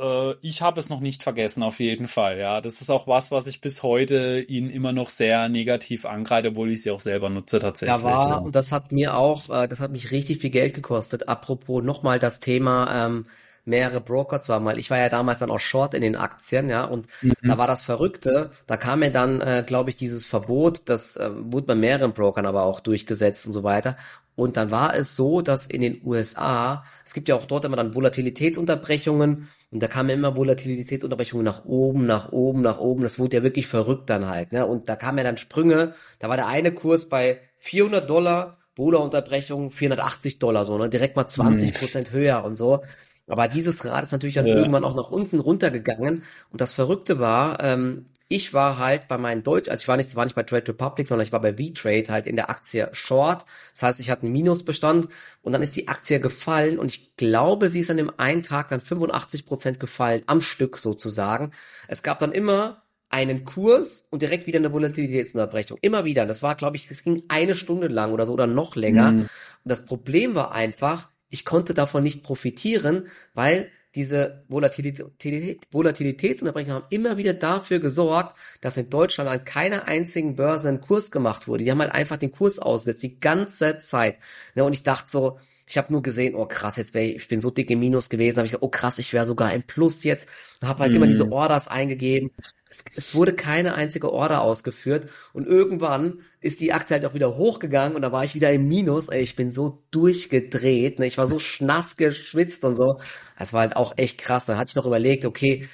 äh, 0.00 0.34
ich 0.42 0.60
habe 0.60 0.80
es 0.80 0.88
noch 0.88 1.00
nicht 1.00 1.22
vergessen, 1.22 1.62
auf 1.62 1.78
jeden 1.80 2.08
Fall. 2.08 2.38
Ja, 2.38 2.60
das 2.60 2.80
ist 2.80 2.90
auch 2.90 3.06
was, 3.06 3.30
was 3.30 3.46
ich 3.46 3.60
bis 3.60 3.82
heute 3.82 4.40
ihnen 4.40 4.70
immer 4.70 4.92
noch 4.92 5.10
sehr 5.10 5.48
negativ 5.48 6.04
angreife, 6.04 6.48
obwohl 6.48 6.72
ich 6.72 6.82
sie 6.82 6.90
auch 6.90 7.00
selber 7.00 7.30
nutze 7.30 7.60
tatsächlich. 7.60 7.98
Ja, 7.98 8.02
war, 8.02 8.42
und 8.42 8.56
das 8.56 8.72
hat 8.72 8.92
mir 8.92 9.16
auch, 9.16 9.50
äh, 9.50 9.68
das 9.68 9.80
hat 9.80 9.92
mich 9.92 10.10
richtig 10.10 10.38
viel 10.38 10.50
Geld 10.50 10.74
gekostet. 10.74 11.28
Apropos 11.28 11.82
nochmal 11.82 12.18
das 12.18 12.40
Thema 12.40 13.06
ähm, 13.06 13.26
mehrere 13.64 14.00
Broker 14.00 14.40
zu 14.40 14.52
haben, 14.52 14.64
weil 14.64 14.78
ich 14.78 14.90
war 14.90 14.98
ja 14.98 15.08
damals 15.08 15.40
dann 15.40 15.50
auch 15.50 15.60
Short 15.60 15.94
in 15.94 16.02
den 16.02 16.16
Aktien, 16.16 16.68
ja, 16.68 16.84
und 16.84 17.06
mhm. 17.22 17.32
da 17.42 17.58
war 17.58 17.66
das 17.66 17.84
Verrückte, 17.84 18.50
da 18.66 18.76
kam 18.76 19.00
mir 19.00 19.10
dann, 19.10 19.40
äh, 19.40 19.64
glaube 19.66 19.90
ich, 19.90 19.96
dieses 19.96 20.26
Verbot, 20.26 20.82
das 20.86 21.16
äh, 21.16 21.30
wurde 21.32 21.66
bei 21.66 21.74
mehreren 21.74 22.12
Brokern 22.12 22.46
aber 22.46 22.64
auch 22.64 22.80
durchgesetzt 22.80 23.46
und 23.46 23.52
so 23.52 23.62
weiter. 23.62 23.96
Und 24.36 24.56
dann 24.56 24.70
war 24.70 24.94
es 24.94 25.14
so, 25.14 25.42
dass 25.42 25.66
in 25.66 25.80
den 25.80 26.00
USA, 26.04 26.84
es 27.04 27.14
gibt 27.14 27.28
ja 27.28 27.36
auch 27.36 27.44
dort 27.44 27.64
immer 27.64 27.76
dann 27.76 27.94
Volatilitätsunterbrechungen 27.94 29.48
und 29.70 29.82
da 29.82 29.88
kamen 29.88 30.10
immer 30.10 30.36
Volatilitätsunterbrechungen 30.36 31.44
nach 31.44 31.64
oben, 31.64 32.06
nach 32.06 32.32
oben, 32.32 32.62
nach 32.62 32.78
oben. 32.78 33.02
Das 33.02 33.18
wurde 33.18 33.38
ja 33.38 33.42
wirklich 33.42 33.66
verrückt 33.66 34.10
dann 34.10 34.28
halt. 34.28 34.52
Ne? 34.52 34.66
Und 34.66 34.88
da 34.88 34.96
kamen 34.96 35.18
ja 35.18 35.24
dann 35.24 35.36
Sprünge. 35.36 35.94
Da 36.18 36.28
war 36.28 36.36
der 36.36 36.46
eine 36.46 36.72
Kurs 36.72 37.08
bei 37.08 37.40
400 37.58 38.08
Dollar, 38.08 38.58
Vola-Unterbrechung 38.76 39.70
480 39.70 40.38
Dollar, 40.38 40.64
so 40.64 40.78
ne? 40.78 40.88
direkt 40.88 41.16
mal 41.16 41.26
20 41.26 41.72
mhm. 41.72 41.78
Prozent 41.78 42.12
höher 42.12 42.44
und 42.44 42.56
so. 42.56 42.82
Aber 43.26 43.48
dieses 43.48 43.84
Rad 43.84 44.04
ist 44.04 44.12
natürlich 44.12 44.34
dann 44.34 44.46
ja. 44.46 44.56
irgendwann 44.56 44.84
auch 44.84 44.94
nach 44.94 45.10
unten 45.10 45.40
runtergegangen. 45.40 46.22
Und 46.50 46.60
das 46.60 46.72
Verrückte 46.72 47.18
war, 47.18 47.62
ähm, 47.62 48.06
ich 48.28 48.54
war 48.54 48.78
halt 48.78 49.06
bei 49.08 49.18
meinen 49.18 49.42
Deutsch, 49.42 49.68
also 49.68 49.82
ich 49.82 49.88
war 49.88 49.96
nicht, 49.96 50.14
war 50.16 50.24
nicht 50.24 50.34
bei 50.34 50.42
Trade 50.42 50.68
Republic, 50.68 51.06
sondern 51.06 51.26
ich 51.26 51.32
war 51.32 51.40
bei 51.40 51.54
V-Trade 51.54 52.06
halt 52.08 52.26
in 52.26 52.36
der 52.36 52.50
Aktie 52.50 52.88
Short. 52.92 53.44
Das 53.72 53.82
heißt, 53.82 54.00
ich 54.00 54.10
hatte 54.10 54.22
einen 54.22 54.32
Minusbestand 54.32 55.08
und 55.42 55.52
dann 55.52 55.62
ist 55.62 55.76
die 55.76 55.88
Aktie 55.88 56.20
gefallen 56.20 56.78
und 56.78 56.86
ich 56.86 57.16
glaube, 57.16 57.68
sie 57.68 57.80
ist 57.80 57.90
an 57.90 57.98
dem 57.98 58.10
einen 58.18 58.42
Tag 58.42 58.68
dann 58.68 58.80
85 58.80 59.46
Prozent 59.46 59.80
gefallen, 59.80 60.22
am 60.26 60.40
Stück 60.40 60.78
sozusagen. 60.78 61.52
Es 61.86 62.02
gab 62.02 62.18
dann 62.18 62.32
immer 62.32 62.82
einen 63.10 63.44
Kurs 63.44 64.06
und 64.10 64.22
direkt 64.22 64.46
wieder 64.46 64.58
eine 64.58 64.72
Volatilitätsunterbrechung. 64.72 65.78
Immer 65.82 66.04
wieder. 66.04 66.26
Das 66.26 66.42
war, 66.42 66.56
glaube 66.56 66.76
ich, 66.76 66.88
das 66.88 67.04
ging 67.04 67.22
eine 67.28 67.54
Stunde 67.54 67.86
lang 67.86 68.12
oder 68.12 68.26
so 68.26 68.32
oder 68.32 68.48
noch 68.48 68.74
länger. 68.74 69.12
Mhm. 69.12 69.20
Und 69.20 69.30
das 69.62 69.84
Problem 69.84 70.34
war 70.34 70.50
einfach, 70.50 71.10
ich 71.34 71.44
konnte 71.44 71.74
davon 71.74 72.04
nicht 72.04 72.22
profitieren, 72.22 73.08
weil 73.34 73.68
diese 73.96 74.44
Volatilität, 74.48 75.58
Volatilitätsunterbrechungen 75.72 76.74
haben 76.76 76.86
immer 76.90 77.16
wieder 77.16 77.34
dafür 77.34 77.80
gesorgt, 77.80 78.36
dass 78.60 78.76
in 78.76 78.88
Deutschland 78.88 79.28
an 79.28 79.44
keiner 79.44 79.88
einzigen 79.88 80.36
Börse 80.36 80.68
ein 80.68 80.80
Kurs 80.80 81.10
gemacht 81.10 81.48
wurde. 81.48 81.64
Die 81.64 81.72
haben 81.72 81.80
halt 81.80 81.90
einfach 81.90 82.18
den 82.18 82.30
Kurs 82.30 82.60
ausgesetzt, 82.60 83.02
die 83.02 83.18
ganze 83.18 83.78
Zeit. 83.78 84.18
Ja, 84.54 84.62
und 84.62 84.74
ich 84.74 84.84
dachte 84.84 85.10
so, 85.10 85.38
ich 85.66 85.78
habe 85.78 85.92
nur 85.92 86.02
gesehen, 86.02 86.34
oh 86.34 86.46
krass, 86.46 86.76
jetzt 86.76 86.94
wäre 86.94 87.06
ich, 87.06 87.16
ich 87.16 87.28
bin 87.28 87.40
so 87.40 87.50
dick 87.50 87.70
im 87.70 87.80
Minus 87.80 88.08
gewesen, 88.08 88.36
habe 88.36 88.46
ich 88.46 88.52
gedacht, 88.52 88.64
oh 88.64 88.68
krass, 88.68 88.98
ich 88.98 89.12
wäre 89.12 89.26
sogar 89.26 89.52
im 89.52 89.62
Plus 89.62 90.04
jetzt 90.04 90.28
und 90.60 90.68
habe 90.68 90.80
halt 90.80 90.92
mm. 90.92 90.96
immer 90.96 91.06
diese 91.06 91.30
Orders 91.30 91.68
eingegeben 91.68 92.30
es, 92.74 92.84
es 92.94 93.14
wurde 93.14 93.32
keine 93.34 93.74
einzige 93.74 94.12
Order 94.12 94.42
ausgeführt 94.42 95.08
und 95.32 95.46
irgendwann 95.46 96.20
ist 96.40 96.60
die 96.60 96.72
Aktie 96.72 96.94
halt 96.94 97.06
auch 97.06 97.14
wieder 97.14 97.36
hochgegangen 97.36 97.96
und 97.96 98.02
da 98.02 98.12
war 98.12 98.24
ich 98.24 98.34
wieder 98.34 98.52
im 98.52 98.68
Minus. 98.68 99.08
Ey, 99.08 99.22
ich 99.22 99.36
bin 99.36 99.50
so 99.50 99.82
durchgedreht, 99.90 100.98
ne? 100.98 101.06
ich 101.06 101.18
war 101.18 101.26
so 101.26 101.38
schnass 101.38 101.96
geschwitzt 101.96 102.64
und 102.64 102.74
so. 102.74 103.00
Das 103.38 103.52
war 103.52 103.60
halt 103.60 103.76
auch 103.76 103.94
echt 103.96 104.18
krass. 104.18 104.46
Dann 104.46 104.58
hatte 104.58 104.70
ich 104.70 104.76
noch 104.76 104.86
überlegt, 104.86 105.24
okay, 105.24 105.68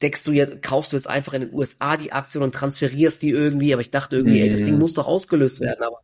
deckst 0.00 0.26
du 0.26 0.32
jetzt, 0.32 0.62
kaufst 0.62 0.92
du 0.92 0.96
jetzt 0.96 1.08
einfach 1.08 1.32
in 1.34 1.42
den 1.42 1.54
USA 1.54 1.96
die 1.96 2.12
Aktien 2.12 2.42
und 2.42 2.54
transferierst 2.54 3.22
die 3.22 3.30
irgendwie, 3.30 3.72
aber 3.72 3.82
ich 3.82 3.90
dachte 3.90 4.16
irgendwie, 4.16 4.38
mhm. 4.38 4.44
ey, 4.44 4.50
das 4.50 4.64
Ding 4.64 4.74
mhm. 4.74 4.80
muss 4.80 4.94
doch 4.94 5.06
ausgelöst 5.06 5.60
werden, 5.60 5.82
aber 5.84 6.00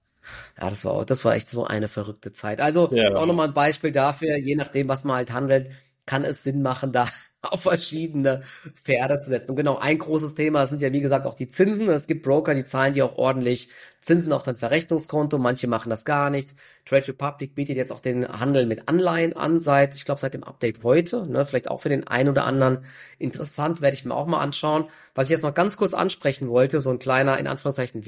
ja, 0.59 0.71
das 0.71 0.85
war, 0.85 1.05
das 1.05 1.25
war 1.25 1.35
echt 1.35 1.49
so 1.49 1.65
eine 1.65 1.89
verrückte 1.89 2.33
Zeit. 2.33 2.61
Also, 2.61 2.91
ja. 2.93 3.07
ist 3.09 3.15
auch 3.15 3.27
nochmal 3.27 3.49
ein 3.49 3.55
Beispiel 3.55 3.93
dafür, 3.93 4.37
je 4.37 4.57
nachdem, 4.57 4.89
was 4.89 5.05
man 5.05 5.17
halt 5.17 5.33
handelt, 5.33 5.71
kann 6.09 6.25
es 6.25 6.43
Sinn 6.43 6.63
machen, 6.63 6.93
da 6.93 7.07
auf 7.43 7.63
verschiedene 7.63 8.43
Pferde 8.83 9.21
zu 9.21 9.29
setzen. 9.31 9.51
Und 9.51 9.57
genau, 9.57 9.79
ein 9.79 9.99
großes 9.99 10.35
Thema 10.35 10.67
sind 10.67 10.83
ja, 10.83 10.93
wie 10.93 11.01
gesagt, 11.01 11.27
auch 11.27 11.35
die 11.35 11.49
Zinsen. 11.49 11.89
Es 11.89 12.09
gibt 12.09 12.25
Broker, 12.25 12.55
die 12.55 12.65
zahlen 12.65 12.95
dir 12.95 13.05
auch 13.05 13.17
ordentlich 13.17 13.69
Zinsen 14.01 14.33
auf 14.33 14.43
dein 14.43 14.57
Verrechnungskonto. 14.57 15.39
Manche 15.39 15.69
machen 15.69 15.91
das 15.91 16.05
gar 16.05 16.31
nicht. 16.31 16.55
Trade 16.85 17.07
Republic 17.09 17.55
bietet 17.55 17.77
jetzt 17.77 17.93
auch 17.93 18.01
den 18.01 18.27
Handel 18.27 18.67
mit 18.67 18.89
Anleihen 18.89 19.37
an, 19.37 19.61
seit, 19.61 19.95
ich 19.95 20.05
glaube, 20.05 20.21
seit 20.21 20.35
dem 20.35 20.43
Update 20.43 20.83
heute. 20.83 21.27
Ne? 21.29 21.45
Vielleicht 21.45 21.71
auch 21.71 21.81
für 21.81 21.91
den 21.91 22.09
einen 22.09 22.31
oder 22.31 22.45
anderen 22.45 22.85
interessant, 23.19 23.81
werde 23.81 23.95
ich 23.95 24.05
mir 24.05 24.15
auch 24.15 24.27
mal 24.27 24.41
anschauen. 24.41 24.87
Was 25.15 25.27
ich 25.27 25.31
jetzt 25.31 25.43
noch 25.43 25.55
ganz 25.55 25.77
kurz 25.77 25.95
ansprechen 25.95 26.49
wollte, 26.49 26.81
so 26.81 26.91
ein 26.91 26.99
kleiner, 26.99 27.39
in 27.39 27.47
Anführungszeichen, 27.47 28.05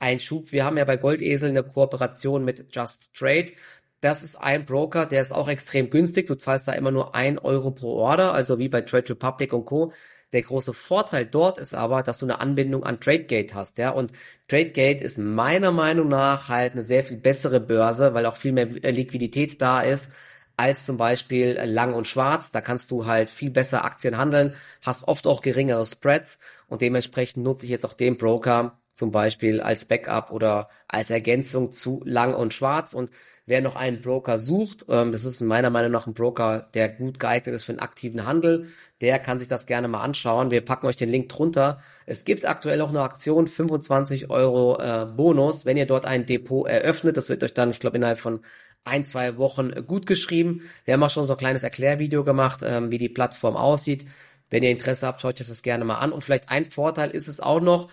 Werbeeinschub. 0.00 0.52
Wir 0.52 0.64
haben 0.64 0.76
ja 0.76 0.84
bei 0.84 0.96
Goldesel 0.96 1.50
eine 1.50 1.62
Kooperation 1.62 2.44
mit 2.44 2.74
Just 2.74 3.12
Trade. 3.14 3.52
Das 4.00 4.22
ist 4.22 4.36
ein 4.36 4.64
Broker, 4.64 5.06
der 5.06 5.20
ist 5.20 5.32
auch 5.32 5.48
extrem 5.48 5.90
günstig. 5.90 6.28
Du 6.28 6.36
zahlst 6.36 6.68
da 6.68 6.72
immer 6.72 6.92
nur 6.92 7.14
ein 7.14 7.38
Euro 7.38 7.72
pro 7.72 7.94
Order, 7.94 8.32
also 8.32 8.58
wie 8.58 8.68
bei 8.68 8.82
Trade 8.82 9.10
Republic 9.10 9.52
und 9.52 9.66
Co. 9.66 9.92
Der 10.32 10.42
große 10.42 10.74
Vorteil 10.74 11.26
dort 11.26 11.58
ist 11.58 11.74
aber, 11.74 12.02
dass 12.02 12.18
du 12.18 12.26
eine 12.26 12.40
Anbindung 12.40 12.84
an 12.84 13.00
TradeGate 13.00 13.54
hast, 13.54 13.78
ja. 13.78 13.90
Und 13.90 14.12
TradeGate 14.48 15.02
ist 15.02 15.18
meiner 15.18 15.72
Meinung 15.72 16.08
nach 16.08 16.48
halt 16.48 16.74
eine 16.74 16.84
sehr 16.84 17.02
viel 17.02 17.16
bessere 17.16 17.60
Börse, 17.60 18.14
weil 18.14 18.26
auch 18.26 18.36
viel 18.36 18.52
mehr 18.52 18.66
Liquidität 18.66 19.60
da 19.60 19.80
ist 19.80 20.10
als 20.56 20.84
zum 20.84 20.96
Beispiel 20.96 21.58
Lang 21.64 21.94
und 21.94 22.06
Schwarz. 22.06 22.52
Da 22.52 22.60
kannst 22.60 22.90
du 22.90 23.06
halt 23.06 23.30
viel 23.30 23.50
besser 23.50 23.84
Aktien 23.84 24.18
handeln, 24.18 24.54
hast 24.82 25.08
oft 25.08 25.26
auch 25.26 25.40
geringere 25.40 25.86
Spreads 25.86 26.38
und 26.66 26.82
dementsprechend 26.82 27.44
nutze 27.44 27.64
ich 27.64 27.70
jetzt 27.70 27.86
auch 27.86 27.94
den 27.94 28.16
Broker 28.18 28.78
zum 28.98 29.12
Beispiel 29.12 29.60
als 29.60 29.84
Backup 29.84 30.32
oder 30.32 30.68
als 30.88 31.10
Ergänzung 31.10 31.70
zu 31.70 32.02
Lang 32.04 32.34
und 32.34 32.52
Schwarz 32.52 32.94
und 32.94 33.10
wer 33.46 33.60
noch 33.60 33.76
einen 33.76 34.00
Broker 34.00 34.40
sucht, 34.40 34.86
ähm, 34.88 35.12
das 35.12 35.24
ist 35.24 35.40
meiner 35.40 35.70
Meinung 35.70 35.92
nach 35.92 36.08
ein 36.08 36.14
Broker, 36.14 36.68
der 36.74 36.88
gut 36.88 37.20
geeignet 37.20 37.54
ist 37.54 37.64
für 37.64 37.72
einen 37.72 37.78
aktiven 37.78 38.26
Handel, 38.26 38.66
der 39.00 39.20
kann 39.20 39.38
sich 39.38 39.46
das 39.46 39.66
gerne 39.66 39.86
mal 39.86 40.02
anschauen. 40.02 40.50
Wir 40.50 40.64
packen 40.64 40.86
euch 40.86 40.96
den 40.96 41.08
Link 41.10 41.28
drunter. 41.28 41.78
Es 42.06 42.24
gibt 42.24 42.44
aktuell 42.44 42.82
auch 42.82 42.88
eine 42.88 43.02
Aktion, 43.02 43.46
25 43.46 44.30
Euro 44.30 44.80
äh, 44.80 45.06
Bonus, 45.06 45.64
wenn 45.64 45.76
ihr 45.76 45.86
dort 45.86 46.04
ein 46.04 46.26
Depot 46.26 46.68
eröffnet. 46.68 47.16
Das 47.16 47.28
wird 47.28 47.44
euch 47.44 47.54
dann, 47.54 47.70
ich 47.70 47.78
glaube, 47.78 47.96
innerhalb 47.96 48.18
von 48.18 48.40
ein, 48.84 49.04
zwei 49.04 49.38
Wochen 49.38 49.86
gut 49.86 50.06
geschrieben. 50.06 50.62
Wir 50.84 50.94
haben 50.94 51.02
auch 51.04 51.10
schon 51.10 51.26
so 51.26 51.34
ein 51.34 51.38
kleines 51.38 51.62
Erklärvideo 51.62 52.24
gemacht, 52.24 52.60
ähm, 52.64 52.90
wie 52.90 52.98
die 52.98 53.08
Plattform 53.08 53.56
aussieht. 53.56 54.06
Wenn 54.50 54.62
ihr 54.62 54.70
Interesse 54.70 55.06
habt, 55.06 55.20
schaut 55.20 55.40
euch 55.40 55.46
das 55.46 55.62
gerne 55.62 55.84
mal 55.84 55.98
an. 55.98 56.10
Und 56.12 56.24
vielleicht 56.24 56.48
ein 56.48 56.70
Vorteil 56.70 57.10
ist 57.10 57.28
es 57.28 57.40
auch 57.40 57.60
noch, 57.60 57.88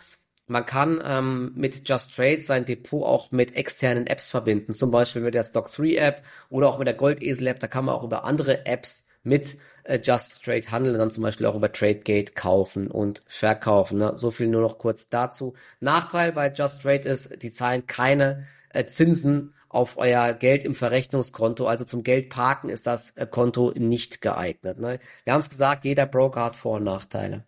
man 0.48 0.66
kann 0.66 1.02
ähm, 1.04 1.54
mit 1.56 1.88
Just 1.88 2.16
Trade 2.16 2.42
sein 2.42 2.66
Depot 2.66 3.04
auch 3.04 3.32
mit 3.32 3.56
externen 3.56 4.08
Apps 4.08 4.30
verbinden, 4.30 4.74
zum 4.74 4.92
Beispiel 4.92 5.22
mit 5.22 5.34
der 5.34 5.46
Stock3 5.46 5.98
App 5.98 6.24
oder 6.50 6.70
auch 6.70 6.78
mit 6.78 6.88
der 6.88 6.96
Goldesel 6.96 7.48
App. 7.48 7.60
Da 7.60 7.68
kann 7.68 7.86
man 7.86 7.96
auch 7.96 8.04
über 8.04 8.26
andere 8.26 8.66
Apps 8.66 9.06
mit 9.24 9.58
äh, 9.84 10.00
Just 10.02 10.44
Trade 10.44 10.72
handeln, 10.72 10.98
dann 10.98 11.12
zum 11.12 11.24
Beispiel 11.24 11.48
auch 11.48 11.56
über 11.56 11.72
TradeGate 11.72 12.34
kaufen 12.34 12.90
und 12.90 13.24
verkaufen. 13.28 13.98
Ne? 13.98 14.14
So 14.18 14.32
viel 14.32 14.48
nur 14.48 14.62
noch 14.62 14.78
kurz 14.78 15.10
dazu. 15.10 15.56
Nachteil 15.80 16.32
bei 16.32 16.52
Just 16.54 16.84
Trade 16.84 17.10
ist, 17.10 17.42
die 17.42 17.52
zahlen 17.52 17.88
keine 17.88 18.46
äh, 18.70 18.86
Zinsen 18.86 19.54
auf 19.68 19.98
euer 19.98 20.34
Geld 20.34 20.64
im 20.64 20.76
Verrechnungskonto. 20.76 21.66
Also 21.66 21.86
zum 21.86 22.04
Geld 22.04 22.30
parken 22.30 22.70
ist 22.70 22.88
das 22.88 23.18
äh, 23.18 23.26
Konto 23.26 23.74
nicht 23.76 24.22
geeignet. 24.22 24.80
Ne? 24.80 25.00
Wir 25.24 25.34
haben 25.34 25.42
es 25.42 25.50
gesagt, 25.50 25.86
jeder 25.86 26.06
Broker 26.06 26.46
hat 26.46 26.56
Vor- 26.56 26.78
und 26.78 26.84
Nachteile. 26.84 27.46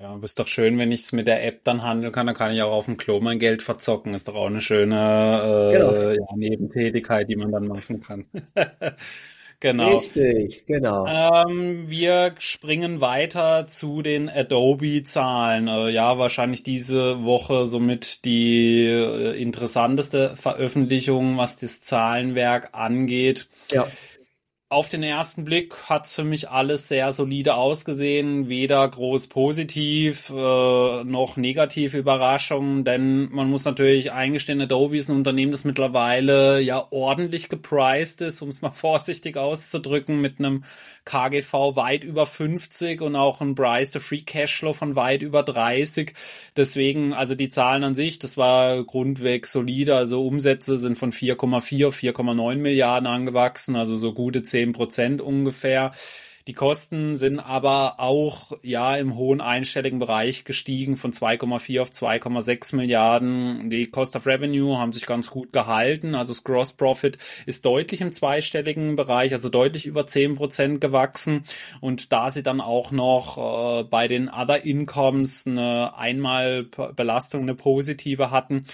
Ja, 0.00 0.18
ist 0.22 0.38
doch 0.38 0.46
schön, 0.46 0.78
wenn 0.78 0.92
ich 0.92 1.02
es 1.02 1.12
mit 1.12 1.26
der 1.26 1.44
App 1.44 1.64
dann 1.64 1.82
handeln 1.82 2.12
kann, 2.12 2.26
dann 2.26 2.36
kann 2.36 2.52
ich 2.52 2.62
auch 2.62 2.72
auf 2.72 2.84
dem 2.84 2.96
Klo 2.96 3.20
mein 3.20 3.38
Geld 3.38 3.62
verzocken. 3.62 4.14
Ist 4.14 4.28
doch 4.28 4.34
auch 4.34 4.46
eine 4.46 4.60
schöne 4.60 5.72
äh, 5.72 5.76
genau. 5.76 6.10
ja, 6.10 6.36
Nebentätigkeit, 6.36 7.28
die 7.28 7.36
man 7.36 7.50
dann 7.50 7.66
machen 7.66 8.00
kann. 8.00 8.26
genau. 9.60 9.96
Richtig, 9.96 10.66
genau. 10.66 11.06
Ähm, 11.06 11.88
wir 11.88 12.34
springen 12.38 13.00
weiter 13.00 13.66
zu 13.66 14.02
den 14.02 14.28
Adobe-Zahlen. 14.28 15.66
Äh, 15.66 15.90
ja, 15.90 16.16
wahrscheinlich 16.16 16.62
diese 16.62 17.24
Woche 17.24 17.66
somit 17.66 18.24
die 18.24 18.84
äh, 18.86 19.40
interessanteste 19.40 20.36
Veröffentlichung, 20.36 21.38
was 21.38 21.56
das 21.56 21.80
Zahlenwerk 21.80 22.70
angeht. 22.72 23.48
Ja 23.72 23.88
auf 24.72 24.88
den 24.88 25.02
ersten 25.02 25.44
Blick 25.44 25.74
hat 25.88 26.08
für 26.08 26.24
mich 26.24 26.48
alles 26.50 26.88
sehr 26.88 27.12
solide 27.12 27.54
ausgesehen, 27.54 28.48
weder 28.48 28.88
groß 28.88 29.28
positiv 29.28 30.30
äh, 30.30 31.04
noch 31.04 31.36
negative 31.36 31.98
Überraschungen, 31.98 32.84
denn 32.84 33.30
man 33.30 33.48
muss 33.48 33.64
natürlich 33.64 34.12
eingestehen, 34.12 34.60
Adobe 34.60 34.96
ist 34.96 35.08
ein 35.08 35.16
Unternehmen, 35.16 35.52
das 35.52 35.64
mittlerweile 35.64 36.60
ja 36.60 36.86
ordentlich 36.90 37.48
gepriced 37.48 38.20
ist, 38.22 38.42
um 38.42 38.48
es 38.48 38.62
mal 38.62 38.70
vorsichtig 38.72 39.36
auszudrücken, 39.36 40.20
mit 40.20 40.38
einem 40.38 40.64
KGV 41.04 41.76
weit 41.76 42.04
über 42.04 42.26
50 42.26 43.00
und 43.00 43.16
auch 43.16 43.40
ein 43.40 43.54
Price 43.54 43.90
to 43.90 44.00
Free 44.00 44.22
Cashflow 44.22 44.72
von 44.72 44.96
weit 44.96 45.22
über 45.22 45.42
30. 45.42 46.14
Deswegen, 46.56 47.12
also 47.12 47.34
die 47.34 47.48
Zahlen 47.48 47.84
an 47.84 47.94
sich, 47.94 48.18
das 48.18 48.36
war 48.36 48.84
grundweg 48.84 49.46
solide. 49.46 49.96
Also 49.96 50.24
Umsätze 50.26 50.78
sind 50.78 50.98
von 50.98 51.12
4,4 51.12 51.88
auf 51.88 51.96
4,9 51.96 52.56
Milliarden 52.56 53.06
angewachsen, 53.06 53.76
also 53.76 53.96
so 53.96 54.12
gute 54.12 54.42
10 54.42 54.72
Prozent 54.72 55.20
ungefähr. 55.20 55.92
Die 56.48 56.54
Kosten 56.54 57.16
sind 57.16 57.38
aber 57.38 58.00
auch 58.00 58.50
ja 58.62 58.96
im 58.96 59.14
hohen 59.14 59.40
einstelligen 59.40 60.00
Bereich 60.00 60.44
gestiegen 60.44 60.96
von 60.96 61.12
2,4 61.12 61.80
auf 61.80 61.90
2,6 61.90 62.74
Milliarden. 62.74 63.70
Die 63.70 63.86
Cost 63.86 64.16
of 64.16 64.26
Revenue 64.26 64.76
haben 64.76 64.92
sich 64.92 65.06
ganz 65.06 65.30
gut 65.30 65.52
gehalten. 65.52 66.16
Also 66.16 66.32
das 66.32 66.42
Gross 66.42 66.72
Profit 66.72 67.18
ist 67.46 67.64
deutlich 67.64 68.00
im 68.00 68.12
zweistelligen 68.12 68.96
Bereich, 68.96 69.32
also 69.32 69.50
deutlich 69.50 69.86
über 69.86 70.08
10 70.08 70.34
Prozent 70.34 70.80
gewachsen. 70.80 71.44
Und 71.80 72.12
da 72.12 72.32
sie 72.32 72.42
dann 72.42 72.60
auch 72.60 72.90
noch 72.90 73.80
äh, 73.80 73.84
bei 73.84 74.08
den 74.08 74.28
Other 74.28 74.64
Incomes 74.64 75.46
eine 75.46 75.96
Einmalbelastung, 75.96 77.42
eine 77.42 77.54
positive 77.54 78.32
hatten, 78.32 78.64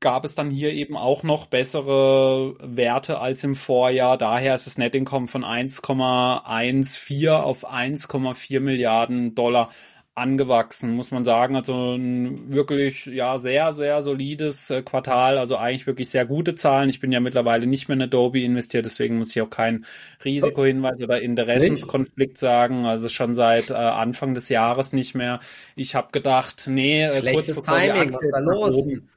gab 0.00 0.24
es 0.24 0.34
dann 0.34 0.50
hier 0.50 0.72
eben 0.72 0.96
auch 0.96 1.22
noch 1.22 1.46
bessere 1.46 2.54
Werte 2.60 3.18
als 3.18 3.44
im 3.44 3.54
Vorjahr. 3.54 4.18
Daher 4.18 4.54
ist 4.54 4.66
das 4.66 4.78
Net 4.78 4.94
Income 4.94 5.26
von 5.26 5.44
1,14 5.44 7.30
auf 7.30 7.72
1,4 7.72 8.60
Milliarden 8.60 9.34
Dollar 9.34 9.70
angewachsen, 10.16 10.94
muss 10.94 11.10
man 11.10 11.24
sagen. 11.24 11.56
Also 11.56 11.94
ein 11.94 12.50
wirklich 12.50 13.04
ja 13.04 13.36
sehr, 13.36 13.72
sehr 13.74 14.02
solides 14.02 14.70
äh, 14.70 14.82
Quartal, 14.82 15.36
also 15.36 15.56
eigentlich 15.56 15.86
wirklich 15.86 16.08
sehr 16.08 16.24
gute 16.24 16.54
Zahlen. 16.54 16.88
Ich 16.88 17.00
bin 17.00 17.12
ja 17.12 17.20
mittlerweile 17.20 17.66
nicht 17.66 17.88
mehr 17.88 17.96
in 17.96 18.02
Adobe 18.02 18.40
investiert, 18.40 18.86
deswegen 18.86 19.18
muss 19.18 19.36
ich 19.36 19.42
auch 19.42 19.50
kein 19.50 19.84
Risikohinweis 20.24 21.02
oder 21.02 21.20
Interessenskonflikt 21.20 22.38
sagen. 22.38 22.86
Also 22.86 23.10
schon 23.10 23.34
seit 23.34 23.70
äh, 23.70 23.74
Anfang 23.74 24.34
des 24.34 24.48
Jahres 24.48 24.94
nicht 24.94 25.14
mehr. 25.14 25.40
Ich 25.74 25.94
habe 25.94 26.08
gedacht, 26.12 26.66
nee, 26.66 27.04
äh, 27.04 27.20
Schlechtes 27.20 27.56
kurz 27.56 27.66
bevor 27.66 27.78
Timing, 27.78 28.12
was 28.14 28.24
ist 28.24 28.32
da 28.32 28.38
los? 28.38 28.74
Oben, 28.74 29.08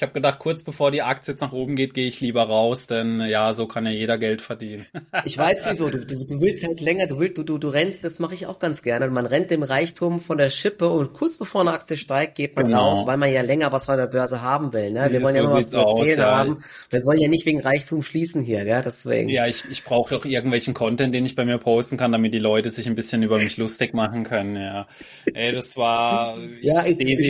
ich 0.00 0.02
habe 0.02 0.14
gedacht, 0.14 0.38
kurz 0.38 0.62
bevor 0.62 0.90
die 0.90 1.02
Aktie 1.02 1.34
jetzt 1.34 1.42
nach 1.42 1.52
oben 1.52 1.76
geht, 1.76 1.92
gehe 1.92 2.06
ich 2.08 2.22
lieber 2.22 2.44
raus, 2.44 2.86
denn 2.86 3.20
ja, 3.20 3.52
so 3.52 3.66
kann 3.66 3.84
ja 3.84 3.92
jeder 3.92 4.16
Geld 4.16 4.40
verdienen. 4.40 4.86
ich 5.26 5.36
weiß 5.36 5.66
wieso, 5.68 5.90
du, 5.90 6.06
du, 6.06 6.24
du 6.24 6.40
willst 6.40 6.66
halt 6.66 6.80
länger, 6.80 7.06
du 7.06 7.18
willst, 7.18 7.36
du, 7.36 7.42
du, 7.42 7.58
du 7.58 7.68
rennst, 7.68 8.02
das 8.02 8.18
mache 8.18 8.34
ich 8.34 8.46
auch 8.46 8.58
ganz 8.60 8.82
gerne. 8.82 9.10
Man 9.10 9.26
rennt 9.26 9.50
dem 9.50 9.62
Reichtum 9.62 10.20
von 10.20 10.38
der 10.38 10.48
Schippe 10.48 10.88
und 10.88 11.12
kurz 11.12 11.36
bevor 11.36 11.60
eine 11.60 11.72
Aktie 11.72 11.98
steigt, 11.98 12.36
geht 12.36 12.56
man 12.56 12.68
genau. 12.68 12.92
raus, 12.92 13.06
weil 13.06 13.18
man 13.18 13.30
ja 13.30 13.42
länger 13.42 13.72
was 13.72 13.84
von 13.84 13.98
der 13.98 14.06
Börse 14.06 14.40
haben 14.40 14.72
will. 14.72 14.90
Ne? 14.90 15.06
Wir 15.10 15.20
wollen 15.22 15.36
ja 15.36 15.42
noch 15.42 15.52
was 15.52 15.68
zu 15.68 15.76
erzählen 15.76 16.12
aus, 16.12 16.16
ja. 16.16 16.38
haben. 16.38 16.64
Wir 16.88 17.04
wollen 17.04 17.20
ja 17.20 17.28
nicht 17.28 17.44
wegen 17.44 17.60
Reichtum 17.60 18.02
schließen 18.02 18.42
hier, 18.42 18.64
gell? 18.64 18.82
deswegen. 18.82 19.28
Ja, 19.28 19.48
ich, 19.48 19.64
ich 19.70 19.84
brauche 19.84 20.16
auch 20.16 20.24
irgendwelchen 20.24 20.72
Content, 20.72 21.14
den 21.14 21.26
ich 21.26 21.34
bei 21.34 21.44
mir 21.44 21.58
posten 21.58 21.98
kann, 21.98 22.10
damit 22.10 22.32
die 22.32 22.38
Leute 22.38 22.70
sich 22.70 22.86
ein 22.86 22.94
bisschen 22.94 23.22
über 23.22 23.36
mich 23.36 23.58
lustig 23.58 23.92
machen 23.92 24.24
können. 24.24 24.56
Ja, 24.56 24.86
Ey, 25.34 25.52
das 25.52 25.76
war. 25.76 26.38
Ich 26.58 26.64
ja, 26.64 26.86
ich, 26.86 26.98
ich, 26.98 27.20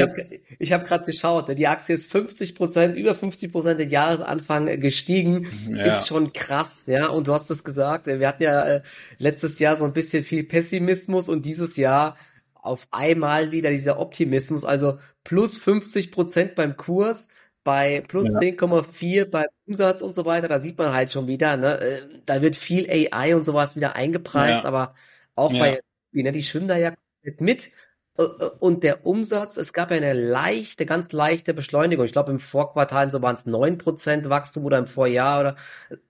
ich 0.60 0.72
habe 0.72 0.82
hab 0.82 0.86
gerade 0.86 1.04
geschaut, 1.04 1.48
ne? 1.48 1.56
die 1.56 1.66
Aktie 1.66 1.96
ist 1.96 2.08
50 2.08 2.59
Prozent 2.60 2.96
über 2.96 3.14
50 3.14 3.30
50 3.40 3.52
Prozent 3.52 3.80
den 3.80 3.90
Jahresanfang 3.90 4.66
gestiegen, 4.80 5.48
ja. 5.70 5.84
ist 5.84 6.08
schon 6.08 6.32
krass, 6.32 6.84
ja. 6.86 7.08
Und 7.08 7.28
du 7.28 7.32
hast 7.32 7.50
es 7.50 7.64
gesagt, 7.64 8.06
wir 8.06 8.26
hatten 8.26 8.42
ja 8.42 8.62
äh, 8.62 8.82
letztes 9.18 9.58
Jahr 9.58 9.76
so 9.76 9.84
ein 9.84 9.92
bisschen 9.92 10.24
viel 10.24 10.44
Pessimismus 10.44 11.28
und 11.28 11.46
dieses 11.46 11.76
Jahr 11.76 12.16
auf 12.54 12.86
einmal 12.90 13.52
wieder 13.52 13.70
dieser 13.70 13.98
Optimismus, 13.98 14.64
also 14.64 14.98
plus 15.24 15.56
50 15.56 16.12
Prozent 16.12 16.54
beim 16.54 16.76
Kurs, 16.76 17.28
bei 17.64 18.02
plus 18.06 18.26
ja. 18.26 18.38
10,4 18.40 19.24
beim 19.26 19.46
Umsatz 19.66 20.02
und 20.02 20.14
so 20.14 20.26
weiter, 20.26 20.48
da 20.48 20.60
sieht 20.60 20.76
man 20.76 20.92
halt 20.92 21.12
schon 21.12 21.26
wieder, 21.26 21.56
ne, 21.56 21.80
äh, 21.80 22.02
da 22.26 22.42
wird 22.42 22.56
viel 22.56 22.90
AI 22.90 23.34
und 23.34 23.44
sowas 23.44 23.76
wieder 23.76 23.96
eingepreist, 23.96 24.64
ja. 24.64 24.68
aber 24.68 24.94
auch 25.34 25.52
bei, 25.52 25.80
ne, 26.12 26.32
die 26.32 26.42
schwimmen 26.42 26.68
da 26.68 26.76
ja 26.76 26.92
mit 27.22 27.40
äh, 27.40 27.68
äh, 27.68 27.89
und 28.16 28.82
der 28.82 29.06
Umsatz, 29.06 29.56
es 29.56 29.72
gab 29.72 29.90
ja 29.90 29.96
eine 29.96 30.12
leichte, 30.12 30.84
ganz 30.84 31.10
leichte 31.12 31.54
Beschleunigung. 31.54 32.04
Ich 32.04 32.12
glaube, 32.12 32.30
im 32.30 32.40
Vorquartal 32.40 33.10
so 33.10 33.22
waren 33.22 33.34
es 33.34 33.46
neun 33.46 33.78
Prozent 33.78 34.28
Wachstum 34.28 34.64
oder 34.64 34.78
im 34.78 34.86
Vorjahr 34.86 35.40
oder 35.40 35.56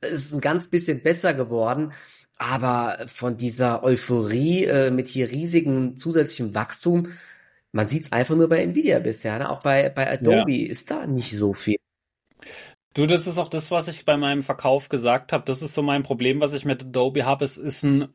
es 0.01 0.27
ist 0.27 0.33
ein 0.33 0.41
ganz 0.41 0.69
bisschen 0.69 1.03
besser 1.03 1.35
geworden. 1.35 1.93
Aber 2.37 2.97
von 3.07 3.37
dieser 3.37 3.85
Euphorie 3.85 4.65
äh, 4.65 4.91
mit 4.91 5.09
hier 5.09 5.31
riesigem 5.31 5.97
zusätzlichem 5.97 6.55
Wachstum, 6.55 7.09
man 7.71 7.87
sieht 7.87 8.05
es 8.05 8.13
einfach 8.13 8.35
nur 8.35 8.49
bei 8.49 8.63
Nvidia 8.63 8.99
bisher. 8.99 9.39
Ne? 9.39 9.51
Auch 9.51 9.63
bei, 9.63 9.91
bei 9.91 10.11
Adobe 10.11 10.51
ja. 10.51 10.71
ist 10.71 10.91
da 10.91 11.07
nicht 11.07 11.37
so 11.37 11.53
viel. 11.53 11.77
Du, 12.95 13.07
das 13.07 13.27
ist 13.29 13.39
auch 13.39 13.51
das, 13.51 13.71
was 13.71 13.87
ich 13.87 14.05
bei 14.05 14.17
meinem 14.17 14.43
Verkauf 14.43 14.89
gesagt 14.89 15.33
habe. 15.33 15.45
Das 15.45 15.63
ist 15.63 15.75
so 15.75 15.83
mein 15.83 16.03
Problem, 16.03 16.41
was 16.41 16.55
ich 16.55 16.65
mit 16.65 16.83
Adobe 16.83 17.25
habe. 17.25 17.45
Es 17.45 17.57
ist 17.57 17.85
ein 17.85 18.09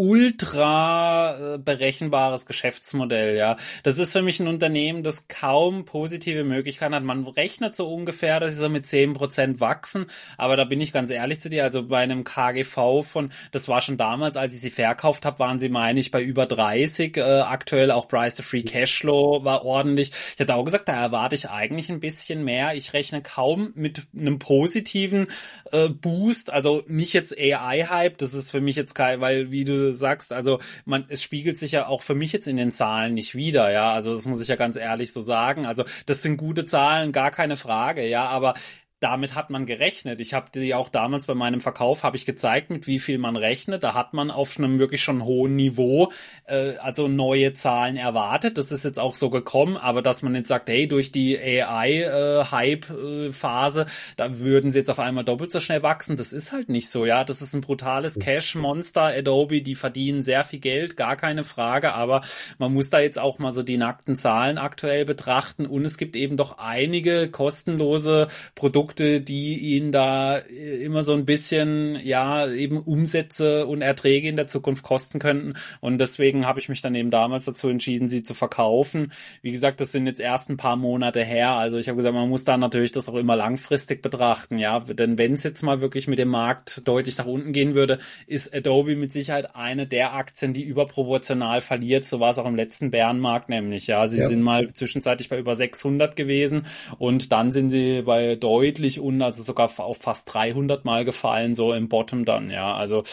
ultra 0.00 1.54
äh, 1.54 1.58
berechenbares 1.58 2.46
Geschäftsmodell, 2.46 3.36
ja. 3.36 3.58
Das 3.82 3.98
ist 3.98 4.12
für 4.12 4.22
mich 4.22 4.40
ein 4.40 4.48
Unternehmen, 4.48 5.02
das 5.02 5.28
kaum 5.28 5.84
positive 5.84 6.42
Möglichkeiten 6.42 6.94
hat. 6.94 7.02
Man 7.02 7.26
rechnet 7.26 7.76
so 7.76 7.92
ungefähr, 7.92 8.40
dass 8.40 8.54
sie 8.54 8.60
so 8.60 8.70
mit 8.70 8.86
zehn 8.86 9.12
Prozent 9.12 9.60
wachsen, 9.60 10.06
aber 10.38 10.56
da 10.56 10.64
bin 10.64 10.80
ich 10.80 10.94
ganz 10.94 11.10
ehrlich 11.10 11.42
zu 11.42 11.50
dir, 11.50 11.64
also 11.64 11.86
bei 11.86 11.98
einem 11.98 12.24
KGV 12.24 13.02
von, 13.02 13.30
das 13.52 13.68
war 13.68 13.82
schon 13.82 13.98
damals, 13.98 14.38
als 14.38 14.54
ich 14.54 14.62
sie 14.62 14.70
verkauft 14.70 15.26
habe, 15.26 15.38
waren 15.38 15.58
sie, 15.58 15.68
meine 15.68 16.00
ich, 16.00 16.10
bei 16.10 16.22
über 16.22 16.46
30, 16.46 17.18
äh, 17.18 17.20
aktuell 17.20 17.90
auch 17.90 18.08
Price 18.08 18.36
to 18.36 18.42
Free 18.42 18.62
Cashflow 18.62 19.44
war 19.44 19.66
ordentlich. 19.66 20.12
Ich 20.34 20.40
hatte 20.40 20.54
auch 20.54 20.64
gesagt, 20.64 20.88
da 20.88 20.94
erwarte 20.94 21.34
ich 21.34 21.50
eigentlich 21.50 21.90
ein 21.90 22.00
bisschen 22.00 22.42
mehr. 22.42 22.74
Ich 22.74 22.94
rechne 22.94 23.20
kaum 23.20 23.72
mit 23.74 24.06
einem 24.16 24.38
positiven 24.38 25.26
äh, 25.72 25.90
Boost, 25.90 26.48
also 26.48 26.84
nicht 26.86 27.12
jetzt 27.12 27.38
AI-Hype, 27.38 28.16
das 28.16 28.32
ist 28.32 28.50
für 28.50 28.62
mich 28.62 28.76
jetzt 28.76 28.94
kein, 28.94 29.20
weil 29.20 29.50
wie 29.50 29.66
du 29.66 29.89
sagst, 29.92 30.32
also 30.32 30.58
man, 30.84 31.04
es 31.08 31.22
spiegelt 31.22 31.58
sich 31.58 31.72
ja 31.72 31.86
auch 31.86 32.02
für 32.02 32.14
mich 32.14 32.32
jetzt 32.32 32.48
in 32.48 32.56
den 32.56 32.72
Zahlen 32.72 33.14
nicht 33.14 33.34
wieder, 33.34 33.70
ja. 33.72 33.92
Also 33.92 34.14
das 34.14 34.26
muss 34.26 34.42
ich 34.42 34.48
ja 34.48 34.56
ganz 34.56 34.76
ehrlich 34.76 35.12
so 35.12 35.20
sagen. 35.20 35.66
Also 35.66 35.84
das 36.06 36.22
sind 36.22 36.36
gute 36.36 36.66
Zahlen, 36.66 37.12
gar 37.12 37.30
keine 37.30 37.56
Frage, 37.56 38.06
ja. 38.08 38.26
Aber 38.26 38.54
damit 39.00 39.34
hat 39.34 39.48
man 39.48 39.64
gerechnet. 39.64 40.20
Ich 40.20 40.34
habe 40.34 40.50
die 40.54 40.74
auch 40.74 40.90
damals 40.90 41.24
bei 41.26 41.34
meinem 41.34 41.62
Verkauf 41.62 42.02
habe 42.02 42.18
ich 42.18 42.26
gezeigt, 42.26 42.68
mit 42.68 42.86
wie 42.86 42.98
viel 42.98 43.16
man 43.16 43.36
rechnet. 43.36 43.82
Da 43.82 43.94
hat 43.94 44.12
man 44.12 44.30
auf 44.30 44.58
einem 44.58 44.78
wirklich 44.78 45.02
schon 45.02 45.24
hohen 45.24 45.56
Niveau 45.56 46.12
äh, 46.44 46.74
also 46.82 47.08
neue 47.08 47.54
Zahlen 47.54 47.96
erwartet. 47.96 48.58
Das 48.58 48.72
ist 48.72 48.84
jetzt 48.84 48.98
auch 48.98 49.14
so 49.14 49.30
gekommen, 49.30 49.78
aber 49.78 50.02
dass 50.02 50.20
man 50.20 50.34
jetzt 50.34 50.48
sagt, 50.48 50.68
hey, 50.68 50.86
durch 50.86 51.12
die 51.12 51.38
AI-Hype-Phase, 51.38 53.82
äh, 53.82 53.86
da 54.16 54.38
würden 54.38 54.70
sie 54.70 54.80
jetzt 54.80 54.90
auf 54.90 54.98
einmal 54.98 55.24
doppelt 55.24 55.50
so 55.50 55.60
schnell 55.60 55.82
wachsen. 55.82 56.16
Das 56.16 56.34
ist 56.34 56.52
halt 56.52 56.68
nicht 56.68 56.90
so, 56.90 57.06
ja. 57.06 57.24
Das 57.24 57.40
ist 57.40 57.54
ein 57.54 57.62
brutales 57.62 58.18
Cash-Monster. 58.18 59.14
Adobe, 59.16 59.62
die 59.62 59.76
verdienen 59.76 60.20
sehr 60.20 60.44
viel 60.44 60.60
Geld, 60.60 60.98
gar 60.98 61.16
keine 61.16 61.44
Frage, 61.44 61.94
aber 61.94 62.20
man 62.58 62.74
muss 62.74 62.90
da 62.90 63.00
jetzt 63.00 63.18
auch 63.18 63.38
mal 63.38 63.52
so 63.52 63.62
die 63.62 63.78
nackten 63.78 64.14
Zahlen 64.14 64.58
aktuell 64.58 65.06
betrachten 65.06 65.64
und 65.64 65.86
es 65.86 65.96
gibt 65.96 66.16
eben 66.16 66.36
doch 66.36 66.58
einige 66.58 67.30
kostenlose 67.30 68.28
Produkte 68.54 68.89
Produkte, 68.90 69.20
die 69.20 69.56
ihnen 69.76 69.92
da 69.92 70.38
äh, 70.38 70.84
immer 70.84 71.04
so 71.04 71.14
ein 71.14 71.24
bisschen, 71.24 71.98
ja, 72.02 72.48
eben 72.50 72.78
Umsätze 72.78 73.66
und 73.66 73.82
Erträge 73.82 74.28
in 74.28 74.36
der 74.36 74.48
Zukunft 74.48 74.82
kosten 74.82 75.18
könnten. 75.18 75.54
Und 75.80 75.98
deswegen 75.98 76.46
habe 76.46 76.58
ich 76.58 76.68
mich 76.68 76.82
dann 76.82 76.94
eben 76.94 77.10
damals 77.10 77.44
dazu 77.44 77.68
entschieden, 77.68 78.08
sie 78.08 78.22
zu 78.24 78.34
verkaufen. 78.34 79.12
Wie 79.42 79.52
gesagt, 79.52 79.80
das 79.80 79.92
sind 79.92 80.06
jetzt 80.06 80.20
erst 80.20 80.50
ein 80.50 80.56
paar 80.56 80.76
Monate 80.76 81.24
her. 81.24 81.52
Also 81.52 81.78
ich 81.78 81.88
habe 81.88 81.96
gesagt, 81.96 82.14
man 82.14 82.28
muss 82.28 82.44
da 82.44 82.56
natürlich 82.56 82.92
das 82.92 83.08
auch 83.08 83.14
immer 83.14 83.36
langfristig 83.36 84.02
betrachten, 84.02 84.58
ja. 84.58 84.80
Denn 84.80 85.18
wenn 85.18 85.34
es 85.34 85.44
jetzt 85.44 85.62
mal 85.62 85.80
wirklich 85.80 86.08
mit 86.08 86.18
dem 86.18 86.28
Markt 86.28 86.86
deutlich 86.86 87.16
nach 87.18 87.26
unten 87.26 87.52
gehen 87.52 87.74
würde, 87.74 87.98
ist 88.26 88.54
Adobe 88.54 88.96
mit 88.96 89.12
Sicherheit 89.12 89.54
eine 89.54 89.86
der 89.86 90.14
Aktien, 90.14 90.52
die 90.52 90.64
überproportional 90.64 91.60
verliert. 91.60 92.04
So 92.04 92.18
war 92.18 92.30
es 92.30 92.38
auch 92.38 92.46
im 92.46 92.56
letzten 92.56 92.90
Bärenmarkt 92.90 93.48
nämlich, 93.48 93.86
ja. 93.86 94.08
Sie 94.08 94.18
ja. 94.18 94.28
sind 94.28 94.42
mal 94.42 94.72
zwischenzeitlich 94.72 95.28
bei 95.28 95.38
über 95.38 95.54
600 95.54 96.16
gewesen 96.16 96.66
und 96.98 97.30
dann 97.32 97.52
sind 97.52 97.70
sie 97.70 98.02
bei 98.02 98.34
deutlich 98.34 98.79
deutlich 98.80 99.00
unten, 99.00 99.22
also 99.22 99.42
sogar 99.42 99.70
auf 99.78 99.98
fast 99.98 100.32
300 100.32 100.84
Mal 100.84 101.04
gefallen, 101.04 101.54
so 101.54 101.72
im 101.72 101.88
Bottom 101.88 102.24
dann, 102.24 102.50
ja. 102.50 102.74
Also 102.74 103.04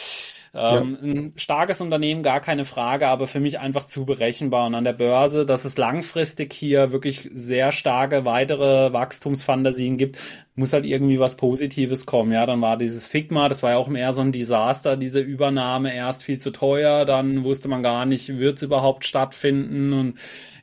ähm, 0.54 0.98
ja. 1.02 1.12
Ein 1.12 1.34
starkes 1.36 1.82
Unternehmen, 1.82 2.24
gar 2.24 2.40
keine 2.40 2.66
Frage, 2.66 3.08
aber 3.10 3.28
für 3.28 3.40
mich 3.40 3.60
einfach 3.60 3.86
zu 3.86 4.06
berechenbar. 4.06 4.66
Und 4.66 4.76
an 4.76 4.86
der 4.86 4.94
Börse, 4.94 5.46
dass 5.46 5.66
es 5.66 5.78
langfristig 5.78 6.54
hier 6.54 6.92
wirklich 6.92 7.30
sehr 7.32 7.72
starke 7.72 8.26
weitere 8.26 8.92
Wachstumsfantasien 8.94 9.98
gibt, 9.98 10.20
muss 10.58 10.74
halt 10.74 10.88
irgendwie 10.88 11.20
was 11.20 11.38
Positives 11.38 12.08
kommen. 12.08 12.32
Ja, 12.32 12.48
dann 12.48 12.62
war 12.62 12.78
dieses 12.78 13.06
Figma, 13.06 13.48
das 13.48 13.62
war 13.62 13.72
ja 13.72 13.78
auch 13.78 13.88
mehr 13.88 14.12
so 14.12 14.22
ein 14.22 14.32
Desaster, 14.32 14.98
diese 14.98 15.20
Übernahme 15.20 15.94
erst 15.94 16.24
viel 16.24 16.40
zu 16.40 16.52
teuer, 16.52 17.06
dann 17.06 17.44
wusste 17.44 17.68
man 17.68 17.84
gar 17.84 18.06
nicht, 18.06 18.40
wird 18.40 18.58
es 18.58 18.64
überhaupt 18.64 19.06
stattfinden 19.06 19.94
und 19.94 20.16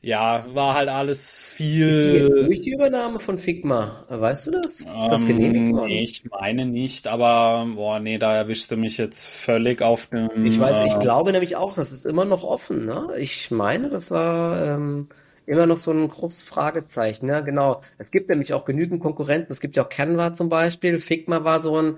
ja, 0.03 0.47
war 0.53 0.75
halt 0.75 0.89
alles 0.89 1.41
viel. 1.41 1.89
Ist 1.89 2.07
die 2.07 2.19
jetzt 2.19 2.49
durch 2.49 2.61
die 2.61 2.71
Übernahme 2.73 3.21
von 3.21 3.39
Figma? 3.39 4.05
Weißt 4.09 4.49
du 4.49 4.51
das? 4.51 4.81
Ist 4.81 4.87
das 5.11 5.23
ähm, 5.23 5.29
genehmigt 5.29 5.73
worden? 5.73 5.87
Nee, 5.87 6.03
ich 6.03 6.25
meine 6.29 6.67
nicht, 6.67 7.07
aber 7.07 7.67
boah, 7.75 8.01
nee, 8.01 8.19
da 8.19 8.35
erwischt 8.35 8.73
du 8.73 8.77
mich 8.77 8.99
jetzt 8.99 9.29
völlig 9.31 9.81
auf 9.81 10.09
dem. 10.09 10.45
Ich 10.45 10.59
weiß, 10.59 10.81
äh, 10.81 10.87
ich 10.89 10.99
glaube 10.99 11.31
nämlich 11.31 11.55
auch, 11.55 11.73
das 11.75 11.93
ist 11.93 12.05
immer 12.05 12.25
noch 12.25 12.43
offen, 12.43 12.85
ne? 12.85 13.11
Ich 13.17 13.53
meine, 13.53 13.89
das 13.89 14.11
war 14.11 14.75
ähm, 14.75 15.09
immer 15.47 15.67
noch 15.67 15.81
so 15.81 15.93
ein 15.93 16.09
großes 16.09 16.43
Fragezeichen, 16.43 17.27
ne? 17.27 17.43
Genau. 17.45 17.81
Es 17.99 18.11
gibt 18.11 18.29
nämlich 18.29 18.53
auch 18.55 18.65
genügend 18.65 19.01
Konkurrenten. 19.01 19.53
Es 19.53 19.61
gibt 19.61 19.77
ja 19.77 19.85
auch 19.85 19.89
Canva 19.89 20.33
zum 20.33 20.49
Beispiel. 20.49 20.99
Figma 20.99 21.45
war 21.45 21.61
so 21.61 21.81
ein 21.81 21.97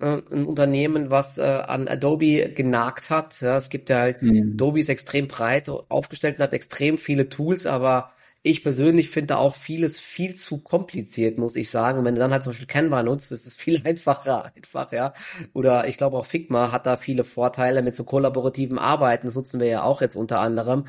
äh, 0.00 0.22
ein 0.30 0.46
Unternehmen, 0.46 1.10
was 1.10 1.38
äh, 1.38 1.42
an 1.42 1.88
Adobe 1.88 2.52
genagt 2.54 3.10
hat. 3.10 3.40
Ja, 3.40 3.56
es 3.56 3.68
gibt 3.68 3.90
ja 3.90 3.98
halt, 3.98 4.22
mhm. 4.22 4.52
Adobe 4.54 4.80
ist 4.80 4.88
extrem 4.88 5.28
breit 5.28 5.68
aufgestellt 5.68 6.36
und 6.38 6.44
hat 6.44 6.52
extrem 6.52 6.98
viele 6.98 7.28
Tools, 7.28 7.66
aber 7.66 8.12
ich 8.42 8.62
persönlich 8.62 9.10
finde 9.10 9.38
auch 9.38 9.56
vieles 9.56 9.98
viel 9.98 10.34
zu 10.34 10.58
kompliziert, 10.58 11.38
muss 11.38 11.56
ich 11.56 11.70
sagen. 11.70 11.98
Und 11.98 12.04
wenn 12.04 12.14
du 12.14 12.20
dann 12.20 12.30
halt 12.32 12.44
zum 12.44 12.52
Beispiel 12.52 12.68
Canva 12.68 13.02
nutzt, 13.02 13.32
ist 13.32 13.46
es 13.46 13.56
viel 13.56 13.82
einfacher, 13.84 14.52
einfach, 14.54 14.92
ja. 14.92 15.12
Oder 15.52 15.88
ich 15.88 15.96
glaube 15.96 16.16
auch 16.16 16.26
Figma 16.26 16.70
hat 16.70 16.86
da 16.86 16.96
viele 16.96 17.24
Vorteile 17.24 17.82
mit 17.82 17.96
so 17.96 18.04
kollaborativen 18.04 18.78
Arbeiten. 18.78 19.26
Das 19.26 19.34
nutzen 19.34 19.60
wir 19.60 19.66
ja 19.66 19.82
auch 19.82 20.00
jetzt 20.00 20.16
unter 20.16 20.40
anderem. 20.40 20.84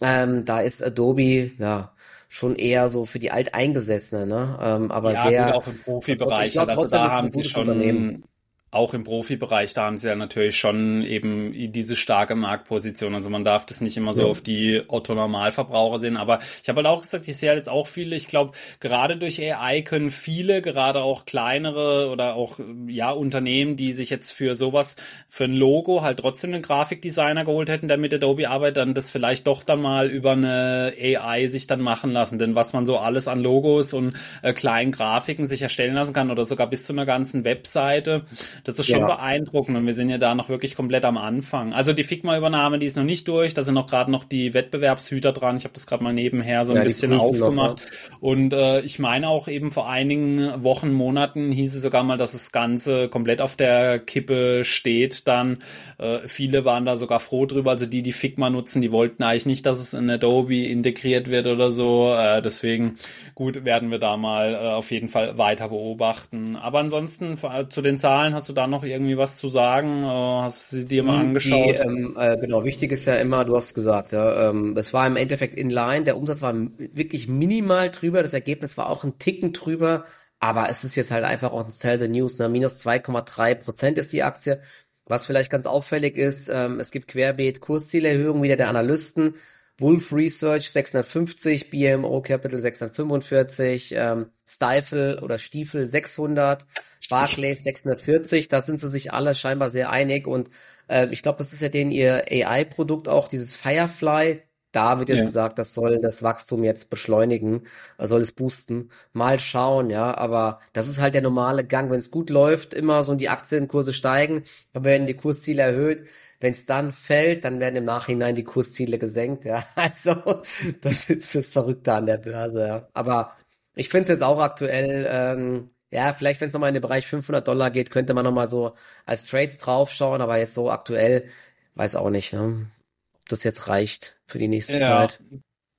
Ähm, 0.00 0.44
da 0.44 0.60
ist 0.60 0.82
Adobe, 0.82 1.50
ja, 1.58 1.92
schon 2.28 2.56
eher 2.56 2.88
so 2.88 3.04
für 3.04 3.18
die 3.18 3.30
Alteingesessene, 3.30 4.26
ne? 4.26 4.58
Ähm, 4.62 4.90
aber 4.90 5.12
ja, 5.12 5.28
sehr. 5.28 5.46
Gut, 5.46 5.54
auch 5.54 5.66
im 5.66 5.78
Profibereich. 5.82 6.48
Ich 6.48 6.52
glaube 6.52 6.70
also 6.72 6.82
trotzdem, 6.82 7.00
da 7.00 7.10
haben 7.10 7.32
sie 7.32 7.44
schon. 7.44 8.24
Auch 8.72 8.94
im 8.94 9.02
Profibereich, 9.02 9.74
da 9.74 9.86
haben 9.86 9.98
sie 9.98 10.08
ja 10.08 10.14
natürlich 10.14 10.56
schon 10.56 11.02
eben 11.02 11.72
diese 11.72 11.96
starke 11.96 12.36
Marktposition. 12.36 13.16
Also 13.16 13.28
man 13.28 13.42
darf 13.42 13.66
das 13.66 13.80
nicht 13.80 13.96
immer 13.96 14.14
so 14.14 14.22
ja. 14.22 14.28
auf 14.28 14.40
die 14.40 14.82
Otto-Normalverbraucher 14.86 15.98
sehen. 15.98 16.16
Aber 16.16 16.38
ich 16.62 16.68
habe 16.68 16.76
halt 16.76 16.86
auch 16.86 17.02
gesagt, 17.02 17.26
ich 17.26 17.36
sehe 17.36 17.48
halt 17.48 17.58
jetzt 17.58 17.68
auch 17.68 17.88
viele, 17.88 18.14
ich 18.14 18.28
glaube, 18.28 18.52
gerade 18.78 19.16
durch 19.16 19.40
AI 19.40 19.82
können 19.82 20.10
viele, 20.10 20.62
gerade 20.62 21.02
auch 21.02 21.24
kleinere 21.24 22.10
oder 22.10 22.34
auch 22.34 22.60
ja 22.86 23.10
Unternehmen, 23.10 23.76
die 23.76 23.92
sich 23.92 24.08
jetzt 24.08 24.30
für 24.30 24.54
sowas, 24.54 24.94
für 25.28 25.44
ein 25.44 25.54
Logo 25.54 26.02
halt 26.02 26.20
trotzdem 26.20 26.52
einen 26.52 26.62
Grafikdesigner 26.62 27.44
geholt 27.44 27.68
hätten, 27.68 27.88
der 27.88 27.98
mit 27.98 28.14
Adobe 28.14 28.48
arbeitet, 28.48 28.76
dann 28.76 28.94
das 28.94 29.10
vielleicht 29.10 29.46
doch 29.46 29.64
dann 29.64 29.80
mal 29.80 30.08
über 30.08 30.32
eine 30.32 30.92
AI 30.96 31.48
sich 31.48 31.66
dann 31.66 31.80
machen 31.80 32.12
lassen. 32.12 32.38
Denn 32.38 32.54
was 32.54 32.72
man 32.72 32.86
so 32.86 32.98
alles 32.98 33.26
an 33.26 33.40
Logos 33.40 33.92
und 33.92 34.14
äh, 34.42 34.52
kleinen 34.52 34.92
Grafiken 34.92 35.48
sich 35.48 35.62
erstellen 35.62 35.94
lassen 35.94 36.12
kann 36.12 36.30
oder 36.30 36.44
sogar 36.44 36.68
bis 36.68 36.84
zu 36.86 36.92
einer 36.92 37.06
ganzen 37.06 37.44
Webseite, 37.44 38.24
das 38.64 38.78
ist 38.78 38.86
schon 38.86 39.00
ja. 39.00 39.06
beeindruckend 39.06 39.76
und 39.76 39.86
wir 39.86 39.94
sind 39.94 40.10
ja 40.10 40.18
da 40.18 40.34
noch 40.34 40.48
wirklich 40.48 40.74
komplett 40.76 41.04
am 41.04 41.16
Anfang. 41.16 41.72
Also 41.72 41.92
die 41.92 42.04
Figma-Übernahme, 42.04 42.78
die 42.78 42.86
ist 42.86 42.96
noch 42.96 43.04
nicht 43.04 43.26
durch, 43.28 43.54
da 43.54 43.62
sind 43.62 43.74
noch 43.74 43.86
gerade 43.86 44.10
noch 44.10 44.24
die 44.24 44.54
Wettbewerbshüter 44.54 45.32
dran. 45.32 45.56
Ich 45.56 45.64
habe 45.64 45.74
das 45.74 45.86
gerade 45.86 46.04
mal 46.04 46.12
nebenher 46.12 46.64
so 46.64 46.72
ein 46.72 46.78
ja, 46.78 46.82
bisschen 46.82 47.12
aufgemacht. 47.12 47.82
Noch, 48.10 48.22
und 48.22 48.52
äh, 48.52 48.80
ich 48.80 48.98
meine 48.98 49.28
auch 49.28 49.48
eben 49.48 49.72
vor 49.72 49.88
einigen 49.88 50.62
Wochen, 50.62 50.92
Monaten 50.92 51.52
hieß 51.52 51.74
es 51.74 51.82
sogar 51.82 52.02
mal, 52.02 52.16
dass 52.16 52.32
das 52.32 52.52
Ganze 52.52 53.08
komplett 53.08 53.40
auf 53.40 53.56
der 53.56 53.98
Kippe 53.98 54.64
steht. 54.64 55.26
Dann 55.26 55.58
äh, 55.98 56.18
viele 56.26 56.64
waren 56.64 56.84
da 56.84 56.96
sogar 56.96 57.20
froh 57.20 57.46
drüber. 57.46 57.70
Also 57.70 57.86
die, 57.86 58.02
die 58.02 58.12
Figma 58.12 58.50
nutzen, 58.50 58.82
die 58.82 58.92
wollten 58.92 59.22
eigentlich 59.22 59.46
nicht, 59.46 59.66
dass 59.66 59.78
es 59.78 59.94
in 59.94 60.10
Adobe 60.10 60.66
integriert 60.66 61.30
wird 61.30 61.46
oder 61.46 61.70
so. 61.70 62.14
Äh, 62.14 62.42
deswegen 62.42 62.96
gut, 63.34 63.64
werden 63.64 63.90
wir 63.90 63.98
da 63.98 64.16
mal 64.16 64.54
äh, 64.54 64.56
auf 64.72 64.90
jeden 64.90 65.08
Fall 65.08 65.38
weiter 65.38 65.68
beobachten. 65.68 66.56
Aber 66.56 66.78
ansonsten 66.78 67.36
zu 67.68 67.82
den 67.82 67.98
Zahlen 67.98 68.34
hast 68.34 68.48
du 68.48 68.49
da 68.52 68.66
noch 68.66 68.84
irgendwie 68.84 69.16
was 69.16 69.36
zu 69.36 69.48
sagen? 69.48 70.02
Äh, 70.02 70.06
hast 70.06 70.72
du 70.72 70.76
sie 70.78 70.86
dir 70.86 71.02
mal 71.02 71.20
hm, 71.20 71.28
angeschaut? 71.28 71.78
Die, 71.78 71.82
ähm, 71.82 72.16
äh, 72.18 72.36
genau, 72.38 72.64
wichtig 72.64 72.92
ist 72.92 73.06
ja 73.06 73.16
immer, 73.16 73.44
du 73.44 73.56
hast 73.56 73.74
gesagt, 73.74 74.12
ja, 74.12 74.50
ähm, 74.50 74.76
es 74.76 74.92
war 74.92 75.06
im 75.06 75.16
Endeffekt 75.16 75.56
in 75.58 75.70
line, 75.70 76.04
der 76.04 76.16
Umsatz 76.16 76.42
war 76.42 76.54
wirklich 76.54 77.28
minimal 77.28 77.90
drüber, 77.90 78.22
das 78.22 78.34
Ergebnis 78.34 78.76
war 78.76 78.88
auch 78.88 79.04
ein 79.04 79.18
Ticken 79.18 79.52
drüber, 79.52 80.04
aber 80.38 80.68
es 80.70 80.84
ist 80.84 80.94
jetzt 80.96 81.10
halt 81.10 81.24
einfach 81.24 81.52
auch 81.52 81.64
ein 81.64 81.70
Sell 81.70 82.00
the 82.00 82.08
News, 82.08 82.38
ne? 82.38 82.48
minus 82.48 82.78
2,3 82.80 83.54
Prozent 83.56 83.98
ist 83.98 84.12
die 84.12 84.22
Aktie. 84.22 84.60
Was 85.06 85.26
vielleicht 85.26 85.50
ganz 85.50 85.66
auffällig 85.66 86.16
ist, 86.16 86.48
ähm, 86.48 86.78
es 86.78 86.92
gibt 86.92 87.08
querbeet 87.08 87.60
Kurszielerhöhungen 87.60 88.42
wieder 88.42 88.56
der 88.56 88.68
Analysten. 88.68 89.34
Wolf 89.80 90.12
Research 90.12 90.70
650, 90.70 91.70
BMO 91.70 92.20
Capital 92.22 92.60
645, 92.60 93.94
ähm, 93.96 94.26
Stifle 94.46 95.20
oder 95.22 95.38
Stiefel 95.38 95.86
600, 95.86 96.66
Barclays 97.08 97.62
640. 97.64 98.48
Da 98.48 98.60
sind 98.60 98.78
sie 98.78 98.88
sich 98.88 99.12
alle 99.12 99.34
scheinbar 99.34 99.70
sehr 99.70 99.90
einig 99.90 100.26
und 100.26 100.48
äh, 100.88 101.08
ich 101.10 101.22
glaube, 101.22 101.38
das 101.38 101.52
ist 101.52 101.62
ja 101.62 101.68
denen 101.68 101.90
ihr 101.90 102.24
AI-Produkt 102.30 103.08
auch, 103.08 103.28
dieses 103.28 103.56
Firefly. 103.56 104.42
Da 104.72 105.00
wird 105.00 105.08
jetzt 105.08 105.18
ja. 105.18 105.24
gesagt, 105.24 105.58
das 105.58 105.74
soll 105.74 106.00
das 106.00 106.22
Wachstum 106.22 106.62
jetzt 106.62 106.90
beschleunigen, 106.90 107.62
soll 107.98 108.20
es 108.20 108.30
boosten. 108.30 108.90
Mal 109.12 109.40
schauen, 109.40 109.90
ja, 109.90 110.16
aber 110.16 110.60
das 110.72 110.88
ist 110.88 111.00
halt 111.00 111.14
der 111.14 111.22
normale 111.22 111.64
Gang. 111.64 111.90
Wenn 111.90 111.98
es 111.98 112.12
gut 112.12 112.30
läuft, 112.30 112.72
immer 112.72 113.02
so 113.02 113.10
und 113.10 113.18
die 113.18 113.30
Aktienkurse 113.30 113.92
steigen, 113.92 114.44
dann 114.72 114.84
werden 114.84 115.08
die 115.08 115.14
Kursziele 115.14 115.62
erhöht 115.62 116.04
wenn 116.40 116.52
es 116.52 116.64
dann 116.64 116.92
fällt, 116.92 117.44
dann 117.44 117.60
werden 117.60 117.76
im 117.76 117.84
Nachhinein 117.84 118.34
die 118.34 118.44
Kursziele 118.44 118.98
gesenkt. 118.98 119.44
Ja, 119.44 119.64
also 119.76 120.42
das 120.80 121.10
ist 121.10 121.34
das 121.34 121.52
Verrückte 121.52 121.92
an 121.92 122.06
der 122.06 122.18
Börse. 122.18 122.66
Ja. 122.66 122.88
Aber 122.94 123.36
ich 123.74 123.88
finde 123.88 124.04
es 124.04 124.08
jetzt 124.08 124.22
auch 124.22 124.40
aktuell. 124.40 125.06
Ähm, 125.08 125.70
ja, 125.92 126.12
vielleicht 126.12 126.40
wenn 126.40 126.48
es 126.48 126.54
nochmal 126.54 126.68
in 126.68 126.74
den 126.74 126.82
Bereich 126.82 127.06
500 127.06 127.46
Dollar 127.46 127.70
geht, 127.70 127.90
könnte 127.90 128.14
man 128.14 128.24
nochmal 128.24 128.48
so 128.48 128.74
als 129.06 129.24
Trade 129.24 129.54
draufschauen. 129.54 130.20
Aber 130.20 130.38
jetzt 130.38 130.54
so 130.54 130.70
aktuell, 130.70 131.28
weiß 131.74 131.96
auch 131.96 132.10
nicht, 132.10 132.32
ne? 132.32 132.70
ob 133.14 133.28
das 133.28 133.44
jetzt 133.44 133.68
reicht 133.68 134.20
für 134.26 134.38
die 134.38 134.48
nächste 134.48 134.78
ja. 134.78 134.86
Zeit 134.86 135.20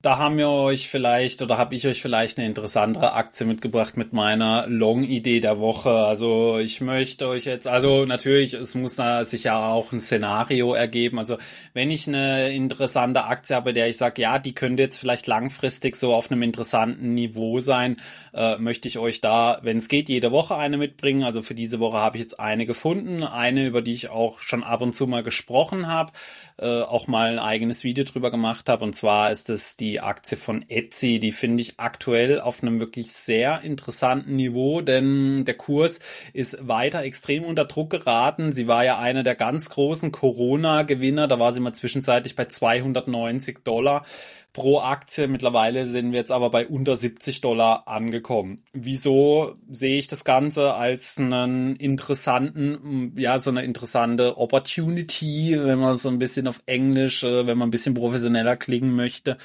da 0.02 0.18
haben 0.18 0.36
wir 0.36 0.50
euch 0.50 0.88
vielleicht 0.88 1.42
oder 1.42 1.58
habe 1.58 1.76
ich 1.76 1.86
euch 1.86 2.02
vielleicht 2.02 2.36
eine 2.36 2.48
interessantere 2.48 3.12
Aktie 3.12 3.46
mitgebracht 3.46 3.96
mit 3.96 4.12
meiner 4.12 4.66
Long-Idee 4.66 5.38
der 5.38 5.60
Woche. 5.60 5.90
Also 5.90 6.58
ich 6.58 6.80
möchte 6.80 7.28
euch 7.28 7.44
jetzt, 7.44 7.68
also 7.68 8.04
natürlich, 8.04 8.54
es 8.54 8.74
muss 8.74 8.96
sich 8.96 9.44
ja 9.44 9.68
auch 9.68 9.92
ein 9.92 10.00
Szenario 10.00 10.74
ergeben. 10.74 11.20
Also 11.20 11.38
wenn 11.72 11.92
ich 11.92 12.08
eine 12.08 12.50
interessante 12.50 13.26
Aktie 13.26 13.54
habe, 13.54 13.72
der 13.72 13.88
ich 13.88 13.96
sage, 13.96 14.22
ja, 14.22 14.40
die 14.40 14.56
könnte 14.56 14.82
jetzt 14.82 14.98
vielleicht 14.98 15.28
langfristig 15.28 15.94
so 15.94 16.12
auf 16.12 16.32
einem 16.32 16.42
interessanten 16.42 17.14
Niveau 17.14 17.60
sein, 17.60 17.98
äh, 18.34 18.58
möchte 18.58 18.88
ich 18.88 18.98
euch 18.98 19.20
da, 19.20 19.60
wenn 19.62 19.76
es 19.76 19.86
geht, 19.86 20.08
jede 20.08 20.32
Woche 20.32 20.56
eine 20.56 20.78
mitbringen. 20.78 21.22
Also 21.22 21.42
für 21.42 21.54
diese 21.54 21.78
Woche 21.78 21.98
habe 21.98 22.16
ich 22.16 22.24
jetzt 22.24 22.40
eine 22.40 22.66
gefunden, 22.66 23.22
eine, 23.22 23.66
über 23.66 23.82
die 23.82 23.92
ich 23.92 24.10
auch 24.10 24.40
schon 24.40 24.64
ab 24.64 24.82
und 24.82 24.96
zu 24.96 25.06
mal 25.06 25.22
gesprochen 25.22 25.86
habe, 25.86 26.10
äh, 26.58 26.82
auch 26.82 27.06
mal 27.06 27.32
ein 27.32 27.38
eigenes 27.38 27.84
Video 27.84 28.04
drüber 28.04 28.30
gemacht 28.30 28.68
habe. 28.68 28.84
Und 28.84 28.94
zwar 28.94 29.30
ist 29.30 29.50
es 29.50 29.76
die 29.76 30.00
Aktie 30.00 30.36
von 30.36 30.64
Etsy, 30.68 31.18
die 31.18 31.32
finde 31.32 31.62
ich 31.62 31.80
aktuell 31.80 32.40
auf 32.40 32.62
einem 32.62 32.80
wirklich 32.80 33.12
sehr 33.12 33.62
interessanten 33.62 34.36
Niveau, 34.36 34.80
denn 34.80 35.44
der 35.44 35.54
Kurs 35.54 36.00
ist 36.32 36.66
weiter 36.66 37.02
extrem 37.02 37.44
unter 37.44 37.64
Druck 37.64 37.90
geraten. 37.90 38.52
Sie 38.52 38.68
war 38.68 38.84
ja 38.84 38.98
einer 38.98 39.22
der 39.22 39.34
ganz 39.34 39.70
großen 39.70 40.12
Corona-Gewinner, 40.12 41.28
da 41.28 41.38
war 41.38 41.52
sie 41.52 41.60
mal 41.60 41.74
zwischenzeitlich 41.74 42.36
bei 42.36 42.46
290 42.46 43.64
Dollar 43.64 44.04
pro 44.52 44.80
Aktie. 44.80 45.28
Mittlerweile 45.28 45.86
sind 45.86 46.12
wir 46.12 46.18
jetzt 46.18 46.32
aber 46.32 46.50
bei 46.50 46.66
unter 46.66 46.96
70 46.96 47.40
Dollar 47.40 47.88
angekommen. 47.88 48.56
Wieso 48.72 49.54
sehe 49.70 49.98
ich 49.98 50.08
das 50.08 50.24
Ganze 50.24 50.74
als 50.74 51.18
einen 51.18 51.76
interessanten, 51.76 53.14
ja, 53.16 53.38
so 53.38 53.50
eine 53.50 53.64
interessante 53.64 54.38
Opportunity, 54.38 55.58
wenn 55.58 55.78
man 55.78 55.96
so 55.96 56.08
ein 56.08 56.18
bisschen 56.18 56.48
auf 56.48 56.62
Englisch, 56.66 57.22
äh, 57.22 57.46
wenn 57.46 57.58
man 57.58 57.68
ein 57.68 57.72
bisschen 57.72 57.94
professioneller 57.94 58.56
klingen 58.56 58.94
möchte. 58.94 59.38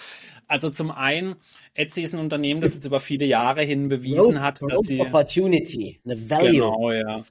Also 0.47 0.70
zum 0.70 0.91
einen, 0.91 1.36
Etsy 1.74 2.03
ist 2.03 2.14
ein 2.14 2.22
Unternehmen, 2.22 2.62
das 2.62 2.74
jetzt 2.74 2.86
über 2.86 3.01
viele 3.01 3.26
Jahre 3.26 3.64
hin 3.64 3.89
bewiesen 3.89 4.41
hat, 4.41 4.62
dass 4.62 4.86
sie 4.86 4.99
Opportunity, 5.01 5.99
eine 6.05 6.30
Value. 6.30 6.51
Genau, 6.51 6.91
ja. 6.91 7.24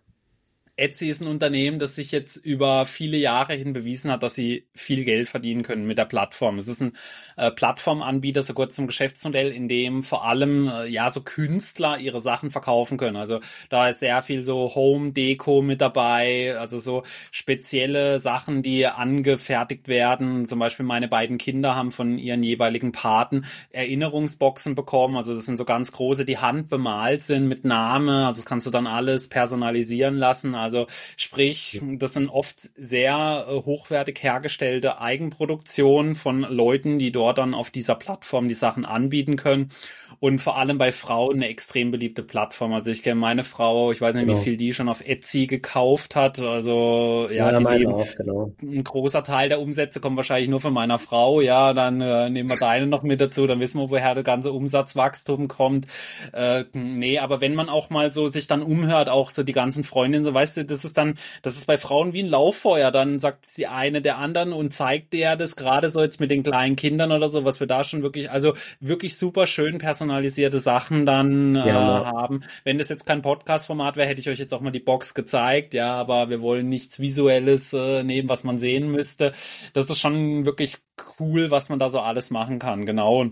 Etsy 0.78 1.08
ist 1.08 1.22
ein 1.22 1.28
Unternehmen, 1.28 1.78
das 1.78 1.94
sich 1.94 2.12
jetzt 2.12 2.36
über 2.36 2.84
viele 2.84 3.16
Jahre 3.16 3.54
hin 3.54 3.72
bewiesen 3.72 4.10
hat, 4.10 4.22
dass 4.22 4.34
sie 4.34 4.68
viel 4.74 5.04
Geld 5.04 5.26
verdienen 5.26 5.62
können 5.62 5.86
mit 5.86 5.96
der 5.96 6.04
Plattform. 6.04 6.58
Es 6.58 6.68
ist 6.68 6.82
ein 6.82 6.92
äh, 7.38 7.50
Plattformanbieter, 7.50 8.42
so 8.42 8.52
kurz 8.52 8.76
zum 8.76 8.86
Geschäftsmodell, 8.86 9.52
in 9.52 9.68
dem 9.68 10.02
vor 10.02 10.26
allem 10.26 10.68
äh, 10.68 10.86
ja 10.86 11.10
so 11.10 11.22
Künstler 11.22 11.98
ihre 11.98 12.20
Sachen 12.20 12.50
verkaufen 12.50 12.98
können. 12.98 13.16
Also 13.16 13.40
da 13.70 13.88
ist 13.88 14.00
sehr 14.00 14.22
viel 14.22 14.44
so 14.44 14.74
Home 14.74 15.12
Deko 15.12 15.62
mit 15.62 15.80
dabei, 15.80 16.58
also 16.58 16.78
so 16.78 17.04
spezielle 17.30 18.18
Sachen, 18.18 18.62
die 18.62 18.86
angefertigt 18.86 19.88
werden. 19.88 20.44
Zum 20.44 20.58
Beispiel 20.58 20.84
meine 20.84 21.08
beiden 21.08 21.38
Kinder 21.38 21.74
haben 21.74 21.90
von 21.90 22.18
ihren 22.18 22.42
jeweiligen 22.42 22.92
Paten 22.92 23.46
Erinnerungsboxen 23.70 24.74
bekommen. 24.74 25.16
Also 25.16 25.34
das 25.34 25.46
sind 25.46 25.56
so 25.56 25.64
ganz 25.64 25.92
große, 25.92 26.26
die 26.26 26.36
handbemalt 26.36 27.22
sind 27.22 27.48
mit 27.48 27.64
Name. 27.64 28.26
Also 28.26 28.42
das 28.42 28.46
kannst 28.46 28.66
du 28.66 28.70
dann 28.70 28.86
alles 28.86 29.28
personalisieren 29.28 30.16
lassen. 30.16 30.54
Also 30.54 30.65
sprich, 31.16 31.80
das 31.82 32.14
sind 32.14 32.28
oft 32.28 32.70
sehr 32.76 33.46
äh, 33.48 33.52
hochwertig 33.52 34.22
hergestellte 34.22 35.00
Eigenproduktionen 35.00 36.14
von 36.14 36.40
Leuten, 36.40 36.98
die 36.98 37.12
dort 37.12 37.38
dann 37.38 37.54
auf 37.54 37.70
dieser 37.70 37.94
Plattform 37.94 38.48
die 38.48 38.54
Sachen 38.54 38.84
anbieten 38.84 39.36
können. 39.36 39.70
Und 40.18 40.40
vor 40.40 40.56
allem 40.56 40.78
bei 40.78 40.92
Frauen 40.92 41.36
eine 41.36 41.48
extrem 41.48 41.90
beliebte 41.90 42.22
Plattform. 42.22 42.72
Also 42.72 42.90
ich 42.90 43.02
kenne 43.02 43.20
meine 43.20 43.44
Frau, 43.44 43.92
ich 43.92 44.00
weiß 44.00 44.14
nicht, 44.14 44.26
genau. 44.26 44.38
wie 44.38 44.42
viel 44.42 44.56
die 44.56 44.72
schon 44.72 44.88
auf 44.88 45.06
Etsy 45.06 45.46
gekauft 45.46 46.16
hat. 46.16 46.38
Also 46.38 47.28
ja, 47.30 47.52
ja 47.52 47.58
die 47.58 47.64
leben, 47.64 47.92
auch, 47.92 48.06
genau. 48.16 48.52
ein 48.62 48.84
großer 48.84 49.22
Teil 49.22 49.48
der 49.48 49.60
Umsätze 49.60 50.00
kommt 50.00 50.16
wahrscheinlich 50.16 50.48
nur 50.48 50.60
von 50.60 50.72
meiner 50.72 50.98
Frau. 50.98 51.40
Ja, 51.40 51.72
dann 51.74 52.00
äh, 52.00 52.30
nehmen 52.30 52.48
wir 52.48 52.56
deine 52.56 52.86
noch 52.86 53.02
mit 53.02 53.20
dazu, 53.20 53.46
dann 53.46 53.60
wissen 53.60 53.80
wir, 53.80 53.90
woher 53.90 54.14
der 54.14 54.24
ganze 54.24 54.52
Umsatzwachstum 54.52 55.48
kommt. 55.48 55.86
Äh, 56.32 56.64
nee, 56.72 57.18
aber 57.18 57.40
wenn 57.40 57.54
man 57.54 57.68
auch 57.68 57.90
mal 57.90 58.12
so 58.12 58.28
sich 58.28 58.46
dann 58.46 58.62
umhört, 58.62 59.08
auch 59.08 59.30
so 59.30 59.42
die 59.42 59.52
ganzen 59.52 59.84
Freundinnen, 59.84 60.24
so 60.24 60.32
weißt 60.32 60.55
du, 60.56 60.64
das 60.64 60.84
ist 60.84 60.96
dann, 60.96 61.14
das 61.42 61.56
ist 61.56 61.66
bei 61.66 61.78
Frauen 61.78 62.12
wie 62.12 62.22
ein 62.22 62.28
Lauffeuer. 62.28 62.90
Dann 62.90 63.18
sagt 63.18 63.56
die 63.56 63.66
eine 63.66 64.02
der 64.02 64.18
anderen 64.18 64.52
und 64.52 64.72
zeigt 64.72 65.12
der 65.12 65.36
das 65.36 65.56
gerade 65.56 65.88
so 65.88 66.02
jetzt 66.02 66.20
mit 66.20 66.30
den 66.30 66.42
kleinen 66.42 66.76
Kindern 66.76 67.12
oder 67.12 67.28
so, 67.28 67.44
was 67.44 67.60
wir 67.60 67.66
da 67.66 67.84
schon 67.84 68.02
wirklich, 68.02 68.30
also 68.30 68.54
wirklich 68.80 69.16
super 69.16 69.46
schön 69.46 69.78
personalisierte 69.78 70.58
Sachen 70.58 71.06
dann 71.06 71.56
äh, 71.56 71.68
ja, 71.68 72.04
haben. 72.06 72.42
Wenn 72.64 72.78
das 72.78 72.88
jetzt 72.88 73.06
kein 73.06 73.22
Podcast-Format 73.22 73.96
wäre, 73.96 74.08
hätte 74.08 74.20
ich 74.20 74.28
euch 74.28 74.38
jetzt 74.38 74.54
auch 74.54 74.60
mal 74.60 74.70
die 74.70 74.80
Box 74.80 75.14
gezeigt, 75.14 75.74
ja, 75.74 75.94
aber 75.94 76.30
wir 76.30 76.40
wollen 76.40 76.68
nichts 76.68 77.00
Visuelles 77.00 77.72
äh, 77.72 78.02
nehmen, 78.02 78.28
was 78.28 78.44
man 78.44 78.58
sehen 78.58 78.90
müsste. 78.90 79.32
Das 79.72 79.90
ist 79.90 79.98
schon 79.98 80.46
wirklich 80.46 80.78
cool, 81.18 81.50
was 81.50 81.68
man 81.68 81.78
da 81.78 81.88
so 81.88 82.00
alles 82.00 82.30
machen 82.30 82.58
kann, 82.58 82.86
genau. 82.86 83.30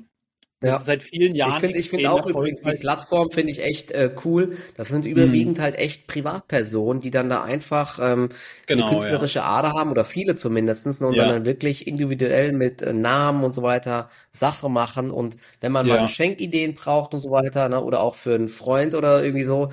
Das 0.65 0.73
ja. 0.73 0.79
ist 0.79 0.87
seit 0.87 1.03
vielen 1.03 1.35
Jahren. 1.35 1.53
Ich 1.53 1.59
finde 1.59 1.79
ich 1.79 1.91
finde 1.91 2.11
auch 2.11 2.27
übrigens 2.27 2.63
die 2.63 2.73
Plattform 2.73 3.31
finde 3.31 3.53
ich 3.53 3.63
echt 3.63 3.91
äh, 3.91 4.11
cool. 4.25 4.57
Das 4.77 4.89
sind 4.89 5.05
überwiegend 5.05 5.59
mhm. 5.59 5.63
halt 5.63 5.77
echt 5.77 6.07
Privatpersonen, 6.07 7.03
die 7.03 7.11
dann 7.11 7.29
da 7.29 7.43
einfach 7.43 7.99
ähm, 8.01 8.31
genau, 8.67 8.85
eine 8.85 8.91
künstlerische 8.91 9.41
ja. 9.41 9.45
Ader 9.45 9.73
haben 9.73 9.91
oder 9.91 10.05
viele 10.05 10.37
zumindestens 10.37 11.01
ne, 11.01 11.09
und 11.09 11.15
ja. 11.15 11.29
dann 11.29 11.45
wirklich 11.45 11.87
individuell 11.87 12.53
mit 12.53 12.81
äh, 12.81 12.95
Namen 12.95 13.45
und 13.45 13.55
so 13.55 13.63
weiter 13.63 14.09
Sache 14.33 14.71
machen 14.71 15.11
und 15.11 15.37
wenn 15.61 15.71
man 15.73 15.87
mal 15.87 16.01
Geschenkideen 16.01 16.75
braucht 16.75 17.13
und 17.13 17.21
so 17.21 17.31
weiter 17.31 17.69
ne, 17.69 17.83
oder 17.83 18.01
auch 18.01 18.15
für 18.15 18.35
einen 18.35 18.49
Freund 18.49 18.95
oder 18.95 19.23
irgendwie 19.23 19.45
so, 19.45 19.71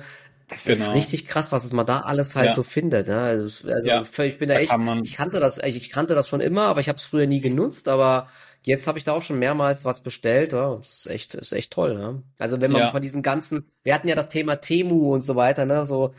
Das 0.48 0.64
genau. 0.64 0.78
ist 0.78 0.94
richtig 0.94 1.26
krass, 1.26 1.52
was 1.52 1.72
man 1.72 1.86
da 1.86 2.00
alles 2.00 2.36
halt 2.36 2.48
ja. 2.48 2.52
so 2.52 2.62
findet. 2.62 3.08
Ne? 3.08 3.16
Also, 3.16 3.68
also 3.68 3.88
ja. 3.88 4.02
ich 4.02 4.38
bin 4.38 4.50
da, 4.50 4.56
da 4.56 4.60
echt, 4.60 4.74
ich 5.04 5.14
kannte 5.14 5.40
das, 5.40 5.58
ich 5.58 5.90
kannte 5.90 6.14
das 6.14 6.28
schon 6.28 6.40
immer, 6.40 6.64
aber 6.64 6.80
ich 6.80 6.88
habe 6.88 6.98
es 6.98 7.04
früher 7.04 7.26
nie 7.26 7.40
genutzt, 7.40 7.88
aber 7.88 8.28
jetzt 8.62 8.86
habe 8.86 8.98
ich 8.98 9.04
da 9.04 9.12
auch 9.12 9.22
schon 9.22 9.38
mehrmals 9.38 9.84
was 9.84 10.02
bestellt. 10.02 10.52
Ja? 10.52 10.76
Das 10.76 10.90
ist 10.90 11.06
echt, 11.06 11.34
ist 11.34 11.52
echt 11.52 11.72
toll. 11.72 11.94
Ne? 11.94 12.22
Also 12.38 12.60
wenn 12.60 12.72
man 12.72 12.82
ja. 12.82 12.90
von 12.90 13.02
diesem 13.02 13.22
ganzen, 13.22 13.70
wir 13.82 13.94
hatten 13.94 14.08
ja 14.08 14.14
das 14.14 14.28
Thema 14.28 14.56
Temu 14.56 15.12
und 15.12 15.22
so 15.22 15.36
weiter, 15.36 15.64
ne, 15.64 15.84
so 15.84 16.14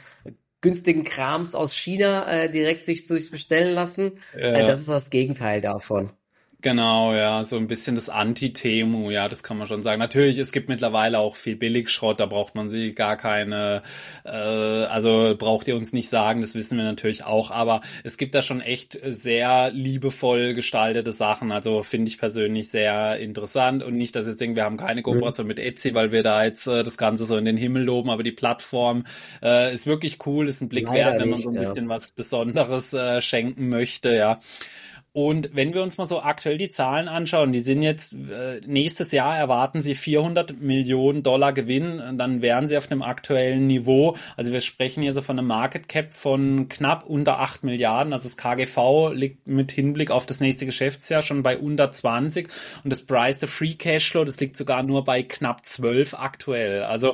günstigen 0.62 1.04
Krams 1.04 1.56
aus 1.56 1.76
China 1.76 2.28
äh, 2.32 2.52
direkt 2.52 2.86
sich, 2.86 3.08
sich 3.08 3.32
bestellen 3.32 3.74
lassen. 3.74 4.14
Ja. 4.34 4.54
Äh, 4.54 4.68
das 4.68 4.80
ist 4.80 4.90
das 4.90 5.10
Gegenteil 5.10 5.62
davon. 5.62 6.12
Genau, 6.64 7.14
ja, 7.14 7.44
so 7.44 7.58
ein 7.58 7.68
bisschen 7.68 7.96
das 7.96 8.08
Anti-Temu, 8.08 9.12
ja, 9.12 9.28
das 9.28 9.44
kann 9.44 9.58
man 9.58 9.68
schon 9.68 9.84
sagen. 9.84 10.00
Natürlich, 10.00 10.38
es 10.38 10.54
gibt 10.54 10.70
mittlerweile 10.70 11.20
auch 11.20 11.36
viel 11.36 11.58
Billigschrott, 11.58 12.22
da 12.22 12.26
braucht 12.26 12.56
man 12.56 12.70
sie 12.70 12.94
gar 12.94 13.18
keine, 13.18 13.84
äh, 14.24 14.30
also 14.30 15.36
braucht 15.38 15.68
ihr 15.68 15.76
uns 15.76 15.92
nicht 15.92 16.08
sagen, 16.08 16.40
das 16.40 16.56
wissen 16.56 16.78
wir 16.78 16.86
natürlich 16.86 17.26
auch, 17.26 17.52
aber 17.52 17.82
es 18.06 18.16
gibt 18.16 18.34
da 18.34 18.42
schon 18.42 18.62
echt 18.62 18.98
sehr 19.04 19.72
liebevoll 19.72 20.54
gestaltete 20.54 21.12
Sachen, 21.12 21.52
also 21.52 21.84
finde 21.84 22.08
ich 22.08 22.18
persönlich 22.18 22.70
sehr 22.70 23.18
interessant 23.18 23.84
und 23.84 23.96
nicht, 23.96 24.16
dass 24.16 24.26
jetzt 24.26 24.42
irgendwie, 24.42 24.62
wir 24.62 24.64
haben 24.64 24.78
keine 24.78 25.02
Kooperation 25.02 25.46
mhm. 25.46 25.50
mit 25.50 25.60
Etsy, 25.60 25.94
weil 25.94 26.14
wir 26.14 26.24
da 26.24 26.46
jetzt 26.46 26.66
äh, 26.68 26.82
das 26.84 26.98
Ganze 26.98 27.26
so 27.26 27.36
in 27.36 27.44
den 27.44 27.58
Himmel 27.58 27.84
loben, 27.84 28.10
aber 28.10 28.24
die 28.24 28.32
Plattform 28.32 29.04
äh, 29.44 29.74
ist 29.74 29.86
wirklich 29.86 30.26
cool, 30.26 30.48
ist 30.48 30.62
ein 30.62 30.70
Blick 30.70 30.86
Leider 30.86 31.12
wert, 31.12 31.22
wenn 31.24 31.30
man 31.30 31.42
so 31.42 31.50
ein 31.50 31.56
bisschen 31.56 31.90
ja. 31.90 31.90
was 31.90 32.14
Besonderes 32.14 32.94
äh, 32.94 33.20
schenken 33.22 33.68
möchte, 33.68 34.16
ja. 34.16 34.40
Und 35.16 35.52
wenn 35.54 35.76
wir 35.76 35.84
uns 35.84 36.00
mal 36.00 36.08
so 36.08 36.24
aktuell 36.24 36.58
die 36.58 36.70
Zahlen 36.70 37.08
anschauen, 37.08 37.52
die 37.52 37.60
sind 37.60 37.84
jetzt, 37.84 38.14
äh, 38.14 38.62
nächstes 38.66 39.12
Jahr 39.12 39.38
erwarten 39.38 39.84
sie 39.84 39.94
400 39.94 40.60
Millionen 40.60 41.22
Dollar 41.22 41.54
Gewinn, 41.54 42.18
dann 42.18 42.42
wären 42.42 42.68
sie 42.68 42.76
auf 42.78 42.92
einem 42.92 43.04
aktuellen 43.04 43.68
Niveau. 43.68 44.18
Also 44.38 44.52
wir 44.52 44.62
sprechen 44.62 45.04
hier 45.04 45.14
so 45.14 45.22
von 45.22 45.38
einem 45.38 45.48
Market 45.48 45.88
Cap 45.88 46.16
von 46.16 46.68
knapp 46.68 47.06
unter 47.06 47.40
8 47.40 47.64
Milliarden. 47.64 48.12
Also 48.12 48.28
das 48.28 48.38
KGV 48.38 49.14
liegt 49.14 49.46
mit 49.46 49.72
Hinblick 49.72 50.10
auf 50.10 50.26
das 50.26 50.40
nächste 50.40 50.66
Geschäftsjahr 50.66 51.22
schon 51.22 51.44
bei 51.44 51.60
unter 51.60 51.92
20 51.92 52.50
und 52.84 52.90
das 52.90 53.04
Price 53.04 53.38
to 53.38 53.46
Free 53.46 53.76
Cashflow, 53.76 54.24
das 54.24 54.40
liegt 54.40 54.58
sogar 54.58 54.82
nur 54.82 55.04
bei 55.04 55.22
knapp 55.22 55.64
12 55.64 56.16
aktuell. 56.16 56.86
Also 56.86 57.14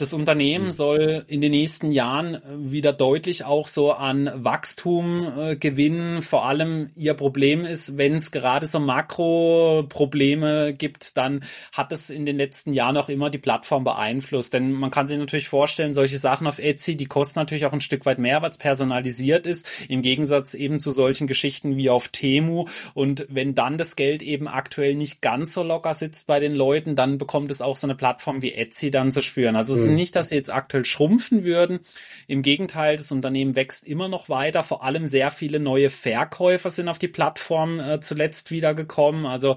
das 0.00 0.14
Unternehmen 0.14 0.66
mhm. 0.66 0.72
soll 0.72 1.24
in 1.28 1.40
den 1.40 1.50
nächsten 1.50 1.92
Jahren 1.92 2.34
äh, 2.34 2.40
wieder 2.56 2.92
deutlich 2.92 3.44
auch 3.44 3.68
so 3.68 3.92
an 3.92 4.30
Wachstum 4.34 5.32
äh, 5.36 5.56
gewinnen. 5.56 6.22
Vor 6.22 6.46
allem 6.46 6.90
ihr 6.96 7.14
Problem 7.14 7.64
ist, 7.64 7.98
wenn 7.98 8.14
es 8.14 8.30
gerade 8.30 8.66
so 8.66 8.80
Makroprobleme 8.80 10.72
gibt, 10.72 11.16
dann 11.16 11.42
hat 11.72 11.92
es 11.92 12.10
in 12.10 12.24
den 12.24 12.36
letzten 12.36 12.72
Jahren 12.72 12.96
auch 12.96 13.08
immer 13.08 13.30
die 13.30 13.38
Plattform 13.38 13.84
beeinflusst. 13.84 14.54
Denn 14.54 14.72
man 14.72 14.90
kann 14.90 15.06
sich 15.06 15.18
natürlich 15.18 15.48
vorstellen, 15.48 15.92
solche 15.92 16.18
Sachen 16.18 16.46
auf 16.46 16.58
Etsy, 16.58 16.96
die 16.96 17.06
kosten 17.06 17.38
natürlich 17.38 17.66
auch 17.66 17.72
ein 17.72 17.80
Stück 17.80 18.06
weit 18.06 18.18
mehr, 18.18 18.40
weil 18.42 18.50
es 18.50 18.58
personalisiert 18.58 19.46
ist, 19.46 19.66
im 19.88 20.02
Gegensatz 20.02 20.54
eben 20.54 20.80
zu 20.80 20.92
solchen 20.92 21.26
Geschichten 21.26 21.76
wie 21.76 21.90
auf 21.90 22.08
Temu. 22.08 22.66
Und 22.94 23.26
wenn 23.28 23.54
dann 23.54 23.76
das 23.76 23.96
Geld 23.96 24.22
eben 24.22 24.48
aktuell 24.48 24.94
nicht 24.94 25.20
ganz 25.20 25.52
so 25.52 25.62
locker 25.62 25.94
sitzt 25.94 26.26
bei 26.26 26.40
den 26.40 26.54
Leuten, 26.54 26.96
dann 26.96 27.18
bekommt 27.18 27.50
es 27.50 27.60
auch 27.60 27.76
so 27.76 27.86
eine 27.86 27.94
Plattform 27.94 28.40
wie 28.42 28.54
Etsy 28.54 28.90
dann 28.90 29.12
zu 29.12 29.20
spüren. 29.20 29.56
Also 29.56 29.74
es 29.74 29.89
ist 29.90 29.96
nicht, 29.96 30.16
dass 30.16 30.28
sie 30.30 30.36
jetzt 30.36 30.52
aktuell 30.52 30.84
schrumpfen 30.84 31.44
würden. 31.44 31.80
Im 32.26 32.42
Gegenteil, 32.42 32.96
das 32.96 33.12
Unternehmen 33.12 33.56
wächst 33.56 33.86
immer 33.86 34.08
noch 34.08 34.28
weiter. 34.28 34.62
Vor 34.62 34.84
allem 34.84 35.08
sehr 35.08 35.30
viele 35.30 35.60
neue 35.60 35.90
Verkäufer 35.90 36.70
sind 36.70 36.88
auf 36.88 36.98
die 36.98 37.08
Plattform 37.08 37.80
äh, 37.80 38.00
zuletzt 38.00 38.50
wiedergekommen. 38.50 39.26
Also 39.26 39.56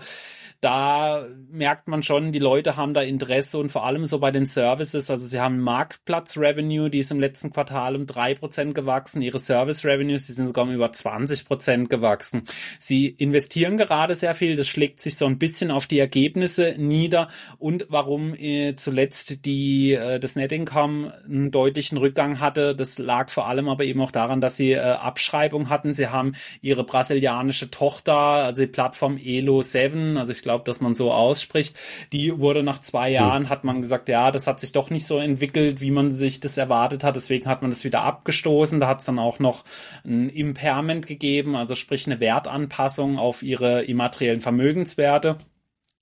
da 0.64 1.28
merkt 1.52 1.90
man 1.90 2.04
schon, 2.04 2.32
die 2.32 2.40
Leute 2.40 2.78
haben 2.78 2.94
da 2.94 3.02
Interesse 3.02 3.58
und 3.58 3.70
vor 3.70 3.86
allem 3.86 4.06
so 4.06 4.20
bei 4.20 4.32
den 4.32 4.46
Services, 4.46 5.10
also 5.10 5.26
sie 5.26 5.40
haben 5.42 5.60
Marktplatz-Revenue, 5.60 6.90
die 6.90 7.00
ist 7.00 7.12
im 7.12 7.20
letzten 7.20 7.52
Quartal 7.52 7.98
um 7.98 8.06
drei 8.06 8.34
Prozent 8.34 8.74
gewachsen, 8.74 9.22
ihre 9.22 9.40
Service-Revenues, 9.40 10.26
die 10.26 10.32
sind 10.32 10.48
sogar 10.48 10.64
um 10.64 10.72
über 10.72 10.92
20 10.92 11.46
Prozent 11.46 11.90
gewachsen. 11.90 12.44
Sie 12.80 13.08
investieren 13.08 13.76
gerade 13.76 14.16
sehr 14.16 14.36
viel, 14.36 14.56
das 14.56 14.68
schlägt 14.68 15.02
sich 15.02 15.18
so 15.18 15.26
ein 15.26 15.38
bisschen 15.38 15.70
auf 15.70 15.86
die 15.86 16.00
Ergebnisse 16.00 16.76
nieder 16.78 17.28
und 17.58 17.88
warum 17.90 18.34
äh, 18.34 18.76
zuletzt 18.78 19.46
die, 19.46 19.94
äh, 19.94 20.20
das 20.20 20.38
Net 20.38 20.54
Income 20.54 21.14
einen 21.26 21.52
deutlichen 21.52 21.98
Rückgang 21.98 22.40
hatte, 22.40 22.74
das 22.74 23.00
lag 23.00 23.30
vor 23.30 23.48
allem 23.48 23.68
aber 23.68 23.84
eben 23.84 24.00
auch 24.00 24.12
daran, 24.12 24.40
dass 24.40 24.56
sie 24.56 24.72
äh, 24.72 24.80
Abschreibung 24.80 25.70
hatten. 25.70 25.94
Sie 25.94 26.08
haben 26.08 26.36
ihre 26.62 26.86
brasilianische 26.86 27.70
Tochter, 27.70 28.14
also 28.14 28.62
die 28.62 28.68
Plattform 28.68 29.18
Elo 29.18 29.62
7, 29.62 30.18
also 30.18 30.32
ich 30.32 30.42
glaube 30.42 30.53
glaube, 30.54 30.66
dass 30.66 30.82
man 30.82 30.94
so 30.94 31.12
ausspricht. 31.12 31.76
Die 32.12 32.40
wurde 32.40 32.62
nach 32.62 32.80
zwei 32.80 33.08
hm. 33.08 33.14
Jahren, 33.14 33.50
hat 33.50 33.64
man 33.64 33.82
gesagt, 33.82 34.08
ja, 34.08 34.30
das 34.32 34.46
hat 34.46 34.60
sich 34.60 34.72
doch 34.72 34.90
nicht 34.90 35.08
so 35.08 35.18
entwickelt, 35.18 35.82
wie 35.82 35.92
man 35.92 36.12
sich 36.12 36.40
das 36.40 36.58
erwartet 36.58 37.04
hat. 37.04 37.16
Deswegen 37.16 37.48
hat 37.48 37.62
man 37.62 37.72
das 37.72 37.84
wieder 37.84 38.02
abgestoßen. 38.04 38.80
Da 38.80 38.88
hat 38.88 39.00
es 39.00 39.08
dann 39.08 39.20
auch 39.20 39.40
noch 39.40 39.64
ein 40.06 40.30
Impairment 40.30 41.08
gegeben, 41.08 41.56
also 41.56 41.74
sprich 41.76 42.06
eine 42.06 42.20
Wertanpassung 42.20 43.18
auf 43.18 43.42
ihre 43.42 43.84
immateriellen 43.84 44.42
Vermögenswerte. 44.42 45.38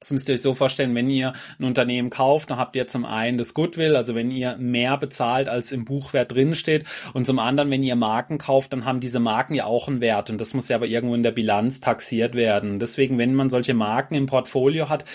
Das 0.01 0.09
müsst 0.09 0.27
ihr 0.29 0.33
euch 0.33 0.41
so 0.41 0.55
vorstellen, 0.55 0.95
wenn 0.95 1.11
ihr 1.11 1.33
ein 1.59 1.63
Unternehmen 1.63 2.09
kauft, 2.09 2.49
dann 2.49 2.57
habt 2.57 2.75
ihr 2.75 2.87
zum 2.87 3.05
einen 3.05 3.37
das 3.37 3.53
Goodwill, 3.53 3.95
also 3.95 4.15
wenn 4.15 4.31
ihr 4.31 4.57
mehr 4.57 4.97
bezahlt, 4.97 5.47
als 5.47 5.71
im 5.71 5.85
Buchwert 5.85 6.31
drinsteht, 6.31 6.85
und 7.13 7.27
zum 7.27 7.37
anderen, 7.37 7.69
wenn 7.69 7.83
ihr 7.83 7.95
Marken 7.95 8.39
kauft, 8.39 8.73
dann 8.73 8.85
haben 8.85 8.99
diese 8.99 9.19
Marken 9.19 9.53
ja 9.53 9.65
auch 9.65 9.87
einen 9.87 10.01
Wert 10.01 10.31
und 10.31 10.41
das 10.41 10.55
muss 10.55 10.69
ja 10.69 10.77
aber 10.77 10.87
irgendwo 10.87 11.13
in 11.13 11.21
der 11.21 11.31
Bilanz 11.31 11.81
taxiert 11.81 12.33
werden. 12.33 12.79
Deswegen, 12.79 13.19
wenn 13.19 13.35
man 13.35 13.51
solche 13.51 13.75
Marken 13.75 14.15
im 14.15 14.25
Portfolio 14.25 14.89
hat, 14.89 15.05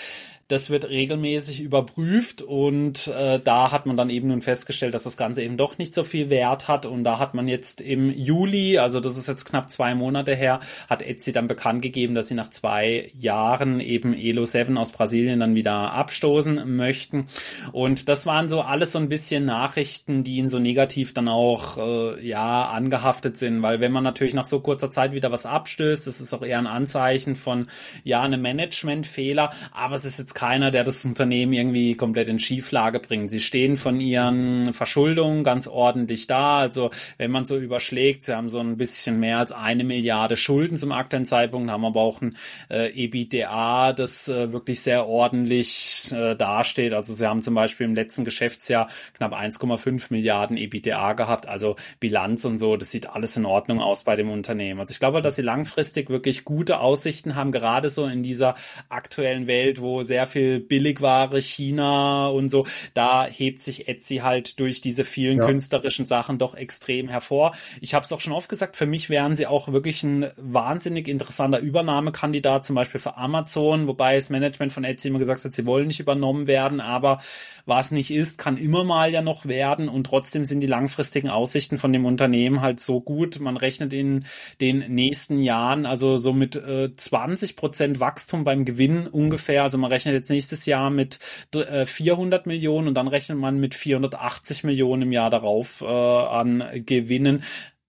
das 0.47 0.69
wird 0.69 0.87
regelmäßig 0.87 1.59
überprüft 1.59 2.41
und 2.41 3.07
äh, 3.07 3.39
da 3.43 3.71
hat 3.71 3.85
man 3.85 3.97
dann 3.97 4.09
eben 4.09 4.29
nun 4.29 4.41
festgestellt, 4.41 4.93
dass 4.93 5.03
das 5.03 5.17
Ganze 5.17 5.43
eben 5.43 5.57
doch 5.57 5.77
nicht 5.77 5.93
so 5.93 6.05
viel 6.05 6.29
Wert 6.29 6.69
hat. 6.69 6.85
Und 6.85 7.03
da 7.03 7.19
hat 7.19 7.33
man 7.33 7.49
jetzt 7.49 7.81
im 7.81 8.09
Juli, 8.09 8.77
also 8.77 9.01
das 9.01 9.17
ist 9.17 9.27
jetzt 9.27 9.43
knapp 9.43 9.69
zwei 9.69 9.93
Monate 9.93 10.35
her, 10.35 10.61
hat 10.89 11.01
Etsy 11.01 11.33
dann 11.33 11.47
bekannt 11.47 11.81
gegeben, 11.81 12.15
dass 12.15 12.29
sie 12.29 12.33
nach 12.33 12.49
zwei 12.49 13.11
Jahren 13.19 13.81
eben 13.81 14.13
Elo 14.13 14.45
7 14.45 14.77
aus 14.77 14.93
Brasilien 14.93 15.41
dann 15.41 15.53
wieder 15.53 15.91
abstoßen 15.91 16.75
möchten. 16.77 17.27
Und 17.73 18.07
das 18.07 18.25
waren 18.25 18.47
so 18.47 18.61
alles 18.61 18.93
so 18.93 18.99
ein 18.99 19.09
bisschen 19.09 19.43
Nachrichten, 19.43 20.23
die 20.23 20.37
ihnen 20.37 20.49
so 20.49 20.59
negativ 20.59 21.13
dann 21.13 21.27
auch 21.27 21.77
äh, 21.77 22.25
ja 22.25 22.63
angehaftet 22.69 23.35
sind, 23.35 23.61
weil 23.61 23.81
wenn 23.81 23.91
man 23.91 24.05
natürlich 24.05 24.33
nach 24.33 24.45
so 24.45 24.61
kurzer 24.61 24.91
Zeit 24.91 25.11
wieder 25.11 25.29
was 25.29 25.45
abstößt, 25.45 26.07
das 26.07 26.21
ist 26.21 26.33
auch 26.33 26.43
eher 26.43 26.59
ein 26.59 26.67
Anzeichen 26.67 27.35
von 27.35 27.67
ja 28.05 28.21
einem 28.21 28.41
Managementfehler, 28.41 29.51
aber 29.73 29.95
es 29.95 30.05
ist 30.05 30.19
jetzt 30.19 30.36
keiner, 30.37 30.69
der 30.69 30.83
das 30.83 31.03
Unternehmen 31.03 31.51
irgendwie 31.51 31.95
komplett 31.95 32.27
in 32.27 32.37
Schieflage 32.37 32.99
bringt. 32.99 33.31
Sie 33.31 33.39
stehen 33.39 33.75
von 33.75 33.99
ihren 33.99 34.71
Verschuldungen 34.71 35.43
ganz 35.43 35.65
ordentlich 35.65 36.27
da. 36.27 36.59
Also 36.59 36.91
wenn 37.17 37.31
man 37.31 37.45
so 37.45 37.57
überschlägt, 37.57 38.21
sie 38.21 38.35
haben 38.35 38.51
so 38.51 38.59
ein 38.59 38.77
bisschen 38.77 39.19
mehr 39.19 39.39
als 39.39 39.51
eine 39.51 39.83
Milliarde 39.83 40.37
Schulden 40.37 40.77
zum 40.77 40.91
aktuellen 40.91 41.25
Zeitpunkt, 41.25 41.71
haben 41.71 41.85
aber 41.85 42.01
auch 42.01 42.21
ein 42.21 42.37
äh, 42.69 42.91
EBITDA, 42.93 43.93
das 43.93 44.29
äh, 44.29 44.51
wirklich 44.53 44.81
sehr 44.81 45.07
ordentlich 45.07 46.11
äh, 46.11 46.35
dasteht. 46.35 46.93
Also 46.93 47.15
sie 47.15 47.25
haben 47.25 47.41
zum 47.41 47.55
Beispiel 47.55 47.87
im 47.87 47.95
letzten 47.95 48.23
Geschäftsjahr 48.23 48.89
knapp 49.15 49.33
1,5 49.33 50.05
Milliarden 50.11 50.55
EBITDA 50.55 51.13
gehabt. 51.13 51.47
Also 51.47 51.77
Bilanz 51.99 52.45
und 52.45 52.59
so, 52.59 52.77
das 52.77 52.91
sieht 52.91 53.09
alles 53.09 53.37
in 53.37 53.45
Ordnung 53.47 53.79
aus 53.79 54.03
bei 54.03 54.15
dem 54.15 54.29
Unternehmen. 54.29 54.79
Also 54.79 54.91
ich 54.91 54.99
glaube, 54.99 55.23
dass 55.23 55.35
sie 55.35 55.41
langfristig 55.41 56.11
wirklich 56.11 56.45
gute 56.45 56.79
Aussichten 56.79 57.33
haben, 57.33 57.51
gerade 57.51 57.89
so 57.89 58.05
in 58.05 58.21
dieser 58.21 58.53
aktuellen 58.87 59.47
Welt, 59.47 59.81
wo 59.81 60.03
sehr 60.03 60.26
viel 60.27 60.59
Billigware, 60.59 61.41
China 61.41 62.27
und 62.27 62.49
so, 62.49 62.65
da 62.93 63.25
hebt 63.25 63.63
sich 63.63 63.87
Etsy 63.87 64.17
halt 64.17 64.59
durch 64.59 64.81
diese 64.81 65.03
vielen 65.03 65.39
ja. 65.39 65.45
künstlerischen 65.45 66.05
Sachen 66.05 66.37
doch 66.37 66.55
extrem 66.55 67.09
hervor. 67.09 67.55
Ich 67.81 67.93
habe 67.93 68.05
es 68.05 68.11
auch 68.11 68.21
schon 68.21 68.33
oft 68.33 68.49
gesagt, 68.49 68.77
für 68.77 68.85
mich 68.85 69.09
wären 69.09 69.35
sie 69.35 69.47
auch 69.47 69.71
wirklich 69.71 70.03
ein 70.03 70.27
wahnsinnig 70.37 71.07
interessanter 71.07 71.59
Übernahmekandidat, 71.59 72.65
zum 72.65 72.75
Beispiel 72.75 72.99
für 72.99 73.17
Amazon, 73.17 73.87
wobei 73.87 74.15
das 74.15 74.29
Management 74.29 74.73
von 74.73 74.83
Etsy 74.83 75.07
immer 75.07 75.19
gesagt 75.19 75.43
hat, 75.43 75.55
sie 75.55 75.65
wollen 75.65 75.87
nicht 75.87 75.99
übernommen 75.99 76.47
werden, 76.47 76.79
aber 76.79 77.19
was 77.65 77.91
nicht 77.91 78.11
ist, 78.11 78.37
kann 78.37 78.57
immer 78.57 78.85
mal 78.85 79.11
ja 79.11 79.21
noch 79.21 79.45
werden 79.45 79.89
und 79.89 80.05
trotzdem 80.05 80.45
sind 80.45 80.61
die 80.61 80.67
langfristigen 80.67 81.29
Aussichten 81.29 81.77
von 81.77 81.91
dem 81.91 82.05
Unternehmen 82.05 82.61
halt 82.61 82.79
so 82.79 83.01
gut. 83.01 83.41
Man 83.41 83.57
rechnet 83.57 83.91
in 83.91 84.25
den 84.61 84.85
nächsten 84.87 85.39
Jahren 85.39 85.85
also 85.85 86.15
so 86.15 86.31
mit 86.31 86.55
äh, 86.55 86.95
20 86.95 87.57
Prozent 87.57 87.99
Wachstum 87.99 88.45
beim 88.45 88.63
Gewinn 88.63 89.05
ungefähr. 89.05 89.63
Also 89.63 89.77
man 89.77 89.91
rechnet 89.91 90.13
jetzt 90.17 90.29
nächstes 90.29 90.65
Jahr 90.65 90.89
mit 90.89 91.19
äh, 91.55 91.85
400 91.85 92.45
Millionen 92.45 92.87
und 92.87 92.95
dann 92.95 93.07
rechnet 93.07 93.37
man 93.37 93.59
mit 93.59 93.75
480 93.75 94.63
Millionen 94.63 95.03
im 95.03 95.11
Jahr 95.11 95.29
darauf 95.29 95.81
äh, 95.81 95.85
an 95.85 96.63
Gewinnen. 96.85 97.43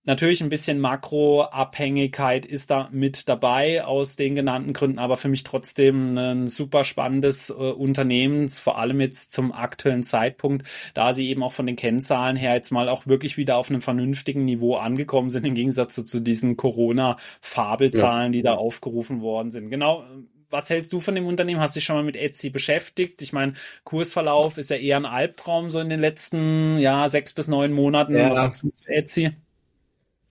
Natürlich 0.08 0.42
ein 0.42 0.48
bisschen 0.48 0.80
Makroabhängigkeit 0.80 2.46
ist 2.46 2.70
da 2.70 2.88
mit 2.90 3.28
dabei 3.28 3.84
aus 3.84 4.16
den 4.16 4.34
genannten 4.34 4.72
Gründen, 4.72 4.98
aber 4.98 5.18
für 5.18 5.28
mich 5.28 5.44
trotzdem 5.44 6.16
ein 6.16 6.48
super 6.48 6.84
spannendes 6.84 7.50
äh, 7.50 7.52
Unternehmen, 7.52 8.48
vor 8.48 8.78
allem 8.78 9.02
jetzt 9.02 9.34
zum 9.34 9.52
aktuellen 9.52 10.04
Zeitpunkt, 10.04 10.66
da 10.94 11.12
sie 11.12 11.28
eben 11.28 11.42
auch 11.42 11.52
von 11.52 11.66
den 11.66 11.76
Kennzahlen 11.76 12.36
her 12.36 12.54
jetzt 12.54 12.70
mal 12.70 12.88
auch 12.88 13.06
wirklich 13.06 13.36
wieder 13.36 13.58
auf 13.58 13.68
einem 13.68 13.82
vernünftigen 13.82 14.46
Niveau 14.46 14.76
angekommen 14.76 15.28
sind, 15.28 15.44
im 15.44 15.54
Gegensatz 15.54 15.94
zu, 15.94 16.04
zu 16.04 16.20
diesen 16.20 16.56
Corona-Fabelzahlen, 16.56 18.32
ja. 18.32 18.38
die 18.38 18.42
da 18.42 18.54
aufgerufen 18.54 19.20
worden 19.20 19.50
sind. 19.50 19.68
Genau 19.68 20.06
was 20.50 20.70
hältst 20.70 20.92
du 20.92 21.00
von 21.00 21.14
dem 21.14 21.26
Unternehmen? 21.26 21.60
Hast 21.60 21.74
du 21.76 21.78
dich 21.78 21.84
schon 21.84 21.96
mal 21.96 22.04
mit 22.04 22.16
Etsy 22.16 22.50
beschäftigt? 22.50 23.22
Ich 23.22 23.32
meine, 23.32 23.54
Kursverlauf 23.84 24.58
ist 24.58 24.70
ja 24.70 24.76
eher 24.76 24.96
ein 24.96 25.06
Albtraum 25.06 25.70
so 25.70 25.80
in 25.80 25.88
den 25.88 26.00
letzten 26.00 26.78
ja 26.78 27.08
sechs 27.08 27.32
bis 27.32 27.48
neun 27.48 27.72
Monaten. 27.72 28.16
Ja. 28.16 28.30
Was 28.30 28.38
sagst 28.38 28.62
du 28.62 28.70
zu 28.70 28.86
Etsy? 28.88 29.30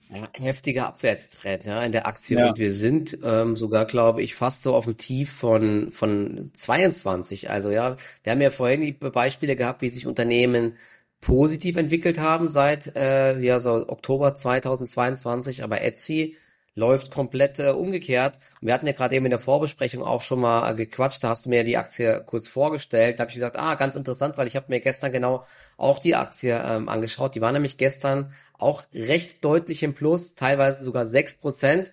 Ja, 0.10 0.30
heftiger 0.34 0.88
Abwärtstrend 0.88 1.66
ja, 1.66 1.84
in 1.84 1.92
der 1.92 2.08
Aktie 2.08 2.38
Ja. 2.38 2.50
und 2.50 2.58
wir 2.58 2.72
sind 2.72 3.18
ähm, 3.24 3.58
sogar, 3.58 3.86
glaube 3.86 4.22
ich, 4.22 4.36
fast 4.36 4.64
so 4.64 4.74
auf 4.74 4.86
dem 4.86 4.96
Tief 4.96 5.32
von 5.34 5.92
von 5.92 6.50
22. 6.54 7.50
Also 7.50 7.72
ja, 7.72 7.98
wir 8.24 8.32
haben 8.32 8.40
ja 8.42 8.50
vorhin 8.52 8.82
die 8.82 8.94
Beispiele 8.94 9.58
gehabt, 9.58 9.82
wie 9.82 9.90
sich 9.90 10.08
Unternehmen 10.08 10.78
positiv 11.20 11.76
entwickelt 11.76 12.20
haben 12.20 12.48
seit 12.48 12.96
äh, 12.96 13.38
ja 13.40 13.60
so 13.60 13.72
Oktober 13.90 14.34
2022, 14.36 15.64
aber 15.64 15.82
Etsy 15.82 16.38
läuft 16.78 17.12
komplett 17.12 17.58
äh, 17.58 17.72
umgekehrt. 17.72 18.38
Und 18.62 18.68
wir 18.68 18.74
hatten 18.74 18.86
ja 18.86 18.94
gerade 18.94 19.16
eben 19.16 19.26
in 19.26 19.32
der 19.32 19.40
Vorbesprechung 19.40 20.04
auch 20.04 20.22
schon 20.22 20.40
mal 20.40 20.72
äh, 20.72 20.76
gequatscht, 20.76 21.24
da 21.24 21.30
hast 21.30 21.46
du 21.46 21.50
mir 21.50 21.64
die 21.64 21.76
Aktie 21.76 22.24
kurz 22.26 22.48
vorgestellt. 22.48 23.18
Da 23.18 23.22
habe 23.22 23.30
ich 23.30 23.36
gesagt, 23.36 23.58
ah, 23.58 23.74
ganz 23.74 23.96
interessant, 23.96 24.38
weil 24.38 24.48
ich 24.48 24.56
habe 24.56 24.68
mir 24.70 24.80
gestern 24.80 25.12
genau 25.12 25.44
auch 25.76 25.98
die 25.98 26.16
Aktie 26.16 26.54
ähm, 26.54 26.88
angeschaut. 26.88 27.34
Die 27.34 27.42
war 27.42 27.52
nämlich 27.52 27.78
gestern 27.78 28.32
auch 28.60 28.84
recht 28.94 29.44
deutlich 29.44 29.82
im 29.82 29.96
Plus, 29.96 30.36
teilweise 30.36 30.84
sogar 30.84 31.06
6%, 31.06 31.92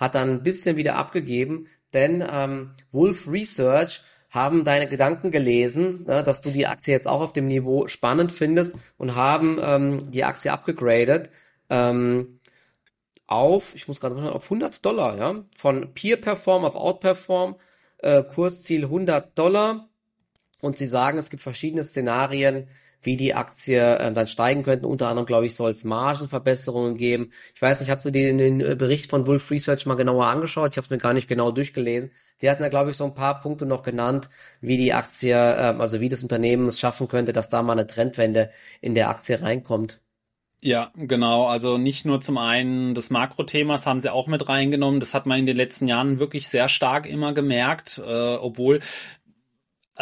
hat 0.00 0.14
dann 0.14 0.30
ein 0.30 0.42
bisschen 0.42 0.76
wieder 0.76 0.96
abgegeben, 0.96 1.68
denn 1.92 2.26
ähm, 2.28 2.70
Wolf 2.90 3.28
Research 3.28 4.02
haben 4.30 4.64
deine 4.64 4.88
Gedanken 4.88 5.30
gelesen, 5.30 6.04
ne, 6.06 6.22
dass 6.22 6.40
du 6.40 6.50
die 6.50 6.66
Aktie 6.66 6.94
jetzt 6.94 7.06
auch 7.06 7.20
auf 7.20 7.34
dem 7.34 7.46
Niveau 7.46 7.86
spannend 7.86 8.32
findest 8.32 8.74
und 8.96 9.14
haben 9.14 9.58
ähm, 9.62 10.10
die 10.10 10.24
Aktie 10.24 10.50
abgegradet 10.50 11.28
ähm, 11.68 12.38
auf, 13.26 13.74
ich 13.74 13.88
muss 13.88 14.00
gerade 14.00 14.14
mal 14.14 14.30
auf 14.30 14.44
100 14.44 14.84
Dollar, 14.84 15.16
ja, 15.16 15.44
von 15.56 15.94
Peer 15.94 16.16
Perform 16.18 16.64
auf 16.64 16.74
Outperform, 16.74 17.56
äh, 17.98 18.22
Kursziel 18.22 18.84
100 18.84 19.38
Dollar 19.38 19.88
und 20.60 20.78
sie 20.78 20.86
sagen, 20.86 21.18
es 21.18 21.30
gibt 21.30 21.42
verschiedene 21.42 21.84
Szenarien, 21.84 22.68
wie 23.02 23.16
die 23.16 23.34
Aktie 23.34 23.80
äh, 23.80 24.12
dann 24.12 24.26
steigen 24.26 24.62
könnte. 24.62 24.86
Unter 24.86 25.08
anderem, 25.08 25.26
glaube 25.26 25.46
ich, 25.46 25.54
soll 25.56 25.72
es 25.72 25.84
Margenverbesserungen 25.84 26.96
geben. 26.96 27.32
Ich 27.54 27.60
weiß 27.60 27.80
nicht, 27.80 27.90
hast 27.90 28.04
du 28.04 28.10
den, 28.10 28.38
den 28.38 28.58
Bericht 28.78 29.10
von 29.10 29.26
Wolf 29.26 29.50
Research 29.50 29.86
mal 29.86 29.96
genauer 29.96 30.26
angeschaut? 30.26 30.70
Ich 30.72 30.76
habe 30.76 30.84
es 30.84 30.90
mir 30.90 30.98
gar 30.98 31.12
nicht 31.12 31.28
genau 31.28 31.50
durchgelesen. 31.50 32.12
Die 32.40 32.48
hatten 32.50 32.62
da, 32.62 32.68
glaube 32.68 32.90
ich, 32.90 32.96
so 32.96 33.04
ein 33.04 33.14
paar 33.14 33.40
Punkte 33.40 33.66
noch 33.66 33.82
genannt, 33.82 34.28
wie 34.60 34.76
die 34.76 34.92
Aktie, 34.94 35.34
ähm, 35.34 35.80
also 35.80 36.00
wie 36.00 36.08
das 36.08 36.22
Unternehmen 36.22 36.68
es 36.68 36.78
schaffen 36.80 37.08
könnte, 37.08 37.32
dass 37.32 37.48
da 37.48 37.62
mal 37.62 37.72
eine 37.72 37.86
Trendwende 37.86 38.50
in 38.80 38.94
der 38.94 39.08
Aktie 39.10 39.40
reinkommt. 39.42 40.00
Ja, 40.64 40.92
genau. 40.94 41.46
Also 41.46 41.76
nicht 41.76 42.04
nur 42.04 42.20
zum 42.20 42.38
einen 42.38 42.94
des 42.94 43.10
Makrothemas 43.10 43.84
haben 43.84 44.00
sie 44.00 44.12
auch 44.12 44.28
mit 44.28 44.48
reingenommen. 44.48 45.00
Das 45.00 45.12
hat 45.12 45.26
man 45.26 45.40
in 45.40 45.46
den 45.46 45.56
letzten 45.56 45.88
Jahren 45.88 46.20
wirklich 46.20 46.48
sehr 46.48 46.68
stark 46.68 47.04
immer 47.06 47.32
gemerkt, 47.32 48.00
äh, 48.06 48.34
obwohl 48.36 48.78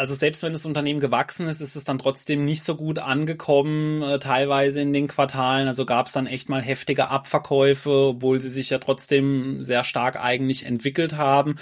also 0.01 0.15
selbst 0.15 0.41
wenn 0.41 0.51
das 0.51 0.65
Unternehmen 0.65 0.99
gewachsen 0.99 1.47
ist, 1.47 1.61
ist 1.61 1.75
es 1.75 1.83
dann 1.83 1.99
trotzdem 1.99 2.43
nicht 2.43 2.63
so 2.63 2.73
gut 2.73 2.97
angekommen, 2.97 4.01
äh, 4.01 4.17
teilweise 4.17 4.81
in 4.81 4.93
den 4.93 5.07
Quartalen. 5.07 5.67
Also 5.67 5.85
gab 5.85 6.07
es 6.07 6.13
dann 6.13 6.25
echt 6.25 6.49
mal 6.49 6.63
heftige 6.63 7.09
Abverkäufe, 7.09 8.07
obwohl 8.07 8.39
sie 8.41 8.49
sich 8.49 8.71
ja 8.71 8.79
trotzdem 8.79 9.61
sehr 9.61 9.83
stark 9.83 10.19
eigentlich 10.19 10.65
entwickelt 10.65 11.17
haben. 11.17 11.57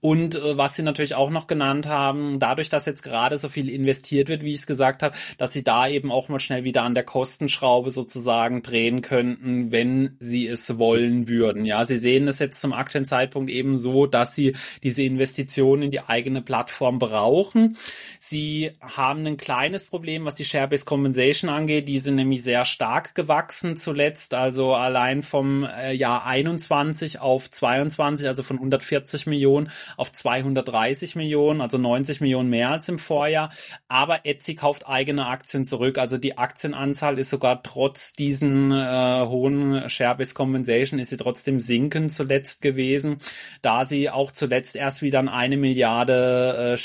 Und 0.00 0.34
äh, 0.34 0.58
was 0.58 0.74
sie 0.74 0.82
natürlich 0.82 1.14
auch 1.14 1.30
noch 1.30 1.46
genannt 1.46 1.86
haben, 1.86 2.40
dadurch, 2.40 2.68
dass 2.68 2.84
jetzt 2.84 3.02
gerade 3.04 3.38
so 3.38 3.48
viel 3.48 3.68
investiert 3.68 4.28
wird, 4.28 4.42
wie 4.42 4.50
ich 4.50 4.58
es 4.58 4.66
gesagt 4.66 5.04
habe, 5.04 5.16
dass 5.38 5.52
sie 5.52 5.62
da 5.62 5.86
eben 5.86 6.10
auch 6.10 6.28
mal 6.28 6.40
schnell 6.40 6.64
wieder 6.64 6.82
an 6.82 6.96
der 6.96 7.04
Kostenschraube 7.04 7.92
sozusagen 7.92 8.62
drehen 8.62 9.02
könnten, 9.02 9.70
wenn 9.70 10.16
sie 10.18 10.48
es 10.48 10.78
wollen 10.78 11.28
würden. 11.28 11.64
Ja, 11.64 11.84
sie 11.84 11.98
sehen 11.98 12.26
es 12.26 12.40
jetzt 12.40 12.60
zum 12.60 12.72
aktuellen 12.72 13.06
Zeitpunkt 13.06 13.52
eben 13.52 13.78
so, 13.78 14.06
dass 14.06 14.34
sie 14.34 14.56
diese 14.82 15.04
Investitionen 15.04 15.82
in 15.82 15.90
die 15.92 16.00
eigene 16.00 16.42
Plattform 16.42 16.98
brauchen. 16.98 17.76
Sie 18.18 18.72
haben 18.80 19.26
ein 19.26 19.36
kleines 19.36 19.88
Problem, 19.88 20.24
was 20.24 20.34
die 20.34 20.44
Share-Based 20.44 20.86
Compensation 20.86 21.50
angeht. 21.50 21.88
Die 21.88 21.98
sind 21.98 22.16
nämlich 22.16 22.42
sehr 22.42 22.64
stark 22.64 23.14
gewachsen 23.14 23.76
zuletzt. 23.76 24.34
Also 24.34 24.74
allein 24.74 25.22
vom 25.22 25.64
äh, 25.64 25.92
Jahr 25.92 26.26
21 26.26 27.20
auf 27.20 27.50
22, 27.50 28.26
also 28.26 28.42
von 28.42 28.56
140 28.56 29.26
Millionen 29.26 29.70
auf 29.96 30.12
230 30.12 31.16
Millionen, 31.16 31.60
also 31.60 31.78
90 31.78 32.20
Millionen 32.20 32.50
mehr 32.50 32.70
als 32.70 32.88
im 32.88 32.98
Vorjahr. 32.98 33.50
Aber 33.88 34.26
Etsy 34.26 34.54
kauft 34.54 34.88
eigene 34.88 35.26
Aktien 35.26 35.64
zurück. 35.64 35.98
Also 35.98 36.18
die 36.18 36.38
Aktienanzahl 36.38 37.18
ist 37.18 37.30
sogar 37.30 37.62
trotz 37.62 38.14
diesen 38.14 38.72
äh, 38.72 39.24
hohen 39.26 39.88
Share-Based 39.88 40.34
Compensation 40.34 40.98
ist 40.98 41.10
sie 41.10 41.16
trotzdem 41.16 41.60
sinkend 41.60 42.12
zuletzt 42.12 42.62
gewesen, 42.62 43.18
da 43.62 43.84
sie 43.84 44.10
auch 44.10 44.32
zuletzt 44.32 44.76
erst 44.76 45.02
wieder 45.02 45.20
ein 45.20 45.28
eine 45.28 45.56
Milliarde 45.58 46.74
äh, 46.74 46.78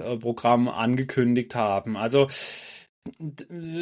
Share-Buyback-Programm 0.00 0.68
angekündigt 0.68 1.54
haben. 1.54 1.96
Also 1.96 2.28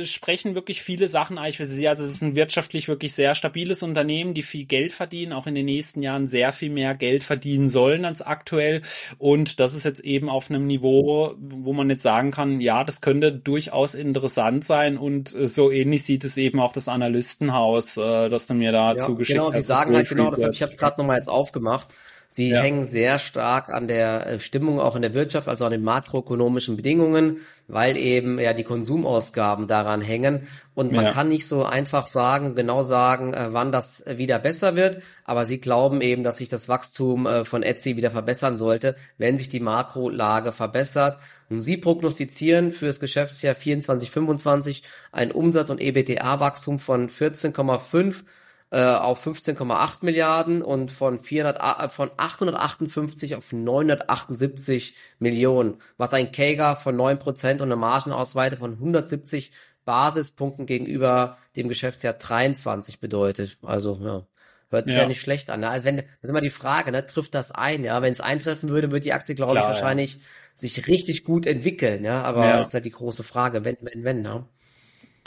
sprechen 0.04 0.54
wirklich 0.54 0.80
viele 0.80 1.08
Sachen 1.08 1.38
eigentlich 1.38 1.56
für 1.56 1.64
sie. 1.64 1.88
Also 1.88 2.04
es 2.04 2.12
ist 2.12 2.22
ein 2.22 2.36
wirtschaftlich 2.36 2.86
wirklich 2.86 3.12
sehr 3.14 3.34
stabiles 3.34 3.82
Unternehmen, 3.82 4.32
die 4.32 4.44
viel 4.44 4.64
Geld 4.64 4.92
verdienen, 4.92 5.32
auch 5.32 5.48
in 5.48 5.56
den 5.56 5.66
nächsten 5.66 6.00
Jahren 6.02 6.28
sehr 6.28 6.52
viel 6.52 6.70
mehr 6.70 6.94
Geld 6.94 7.24
verdienen 7.24 7.68
sollen 7.68 8.04
als 8.04 8.22
aktuell. 8.22 8.80
Und 9.18 9.58
das 9.58 9.74
ist 9.74 9.84
jetzt 9.84 10.04
eben 10.04 10.28
auf 10.28 10.50
einem 10.50 10.68
Niveau, 10.68 11.34
wo 11.36 11.72
man 11.72 11.90
jetzt 11.90 12.04
sagen 12.04 12.30
kann, 12.30 12.60
ja, 12.60 12.84
das 12.84 13.00
könnte 13.00 13.32
durchaus 13.32 13.96
interessant 13.96 14.64
sein. 14.64 14.96
Und 14.96 15.34
äh, 15.34 15.48
so 15.48 15.72
ähnlich 15.72 16.04
sieht 16.04 16.22
es 16.22 16.36
eben 16.36 16.60
auch 16.60 16.72
das 16.72 16.86
Analystenhaus, 16.86 17.96
äh, 17.96 18.28
das 18.28 18.46
du 18.46 18.54
mir 18.54 18.70
da 18.70 18.92
Ja, 18.92 18.98
zugeschickt 18.98 19.38
genau, 19.40 19.50
sie 19.50 19.58
hast. 19.58 19.66
sagen 19.66 19.96
halt 19.96 20.08
genau, 20.08 20.30
das 20.30 20.44
hab, 20.44 20.52
ich 20.52 20.62
habe 20.62 20.70
es 20.70 20.78
gerade 20.78 21.00
nochmal 21.00 21.16
jetzt 21.16 21.28
aufgemacht. 21.28 21.88
Sie 22.30 22.50
Ja. 22.50 22.60
hängen 22.60 22.86
sehr 22.86 23.18
stark 23.18 23.68
an 23.68 23.88
der 23.88 24.26
äh, 24.26 24.40
Stimmung 24.40 24.78
auch 24.78 24.94
in 24.94 25.02
der 25.02 25.14
Wirtschaft, 25.14 25.48
also 25.48 25.64
an 25.64 25.72
den 25.72 25.82
makroökonomischen 25.82 26.76
Bedingungen, 26.76 27.38
weil 27.66 27.96
eben 27.96 28.38
ja 28.38 28.52
die 28.52 28.62
Konsumausgaben 28.64 29.66
daran 29.66 30.00
hängen. 30.00 30.46
Und 30.74 30.92
man 30.92 31.06
Ja. 31.06 31.12
kann 31.12 31.28
nicht 31.30 31.48
so 31.48 31.64
einfach 31.64 32.06
sagen, 32.06 32.54
genau 32.54 32.82
sagen, 32.84 33.34
äh, 33.34 33.48
wann 33.52 33.72
das 33.72 34.04
wieder 34.06 34.38
besser 34.38 34.76
wird. 34.76 35.02
Aber 35.24 35.46
sie 35.46 35.58
glauben 35.58 36.00
eben, 36.00 36.22
dass 36.22 36.36
sich 36.36 36.48
das 36.48 36.68
Wachstum 36.68 37.26
äh, 37.26 37.44
von 37.44 37.64
Etsy 37.64 37.96
wieder 37.96 38.12
verbessern 38.12 38.56
sollte, 38.56 38.94
wenn 39.16 39.36
sich 39.36 39.48
die 39.48 39.58
Makrolage 39.60 40.52
verbessert. 40.52 41.18
Und 41.50 41.60
sie 41.62 41.76
prognostizieren 41.78 42.70
für 42.72 42.86
das 42.86 43.00
Geschäftsjahr 43.00 43.56
24, 43.56 44.10
25 44.12 44.82
ein 45.10 45.32
Umsatz- 45.32 45.70
und 45.70 45.80
EBITDA-Wachstum 45.80 46.78
von 46.78 47.08
14,5 47.08 48.22
äh, 48.70 48.82
auf 48.84 49.26
15,8 49.26 49.98
Milliarden 50.04 50.62
und 50.62 50.90
von 50.90 51.18
400, 51.18 51.60
a- 51.60 51.84
äh, 51.84 51.88
von 51.88 52.10
858 52.16 53.34
auf 53.36 53.52
978 53.52 54.94
Millionen, 55.18 55.76
was 55.96 56.12
ein 56.12 56.32
CAGR 56.32 56.76
von 56.76 56.96
9% 56.96 57.52
und 57.54 57.62
eine 57.62 57.76
Margenausweite 57.76 58.56
von 58.56 58.72
170 58.74 59.52
Basispunkten 59.84 60.66
gegenüber 60.66 61.38
dem 61.56 61.68
Geschäftsjahr 61.68 62.12
23 62.12 63.00
bedeutet. 63.00 63.56
Also, 63.62 63.98
ja. 64.02 64.26
Hört 64.70 64.84
sich 64.84 64.96
ja, 64.96 65.02
Ja. 65.02 65.08
nicht 65.08 65.22
schlecht 65.22 65.48
an. 65.48 65.60
Ne? 65.60 65.70
Also 65.70 65.86
wenn, 65.86 65.96
das 65.96 66.04
ist 66.20 66.28
immer 66.28 66.42
die 66.42 66.50
Frage, 66.50 66.92
ne? 66.92 67.06
trifft 67.06 67.34
das 67.34 67.50
ein? 67.50 67.84
Ja, 67.84 68.02
wenn 68.02 68.12
es 68.12 68.20
eintreffen 68.20 68.68
würde, 68.68 68.90
würde 68.90 69.00
die 69.04 69.14
Aktie, 69.14 69.34
glaube 69.34 69.52
ich, 69.52 69.60
Klar, 69.60 69.64
ja. 69.64 69.70
wahrscheinlich 69.74 70.20
sich 70.54 70.86
richtig 70.88 71.24
gut 71.24 71.46
entwickeln. 71.46 72.04
Ja, 72.04 72.20
aber 72.22 72.44
Ja. 72.46 72.58
das 72.58 72.68
ist 72.68 72.74
halt 72.74 72.84
die 72.84 72.90
große 72.90 73.22
Frage, 73.22 73.64
wenn, 73.64 73.78
wenn, 73.80 74.04
wenn. 74.04 74.20
Ne? 74.20 74.44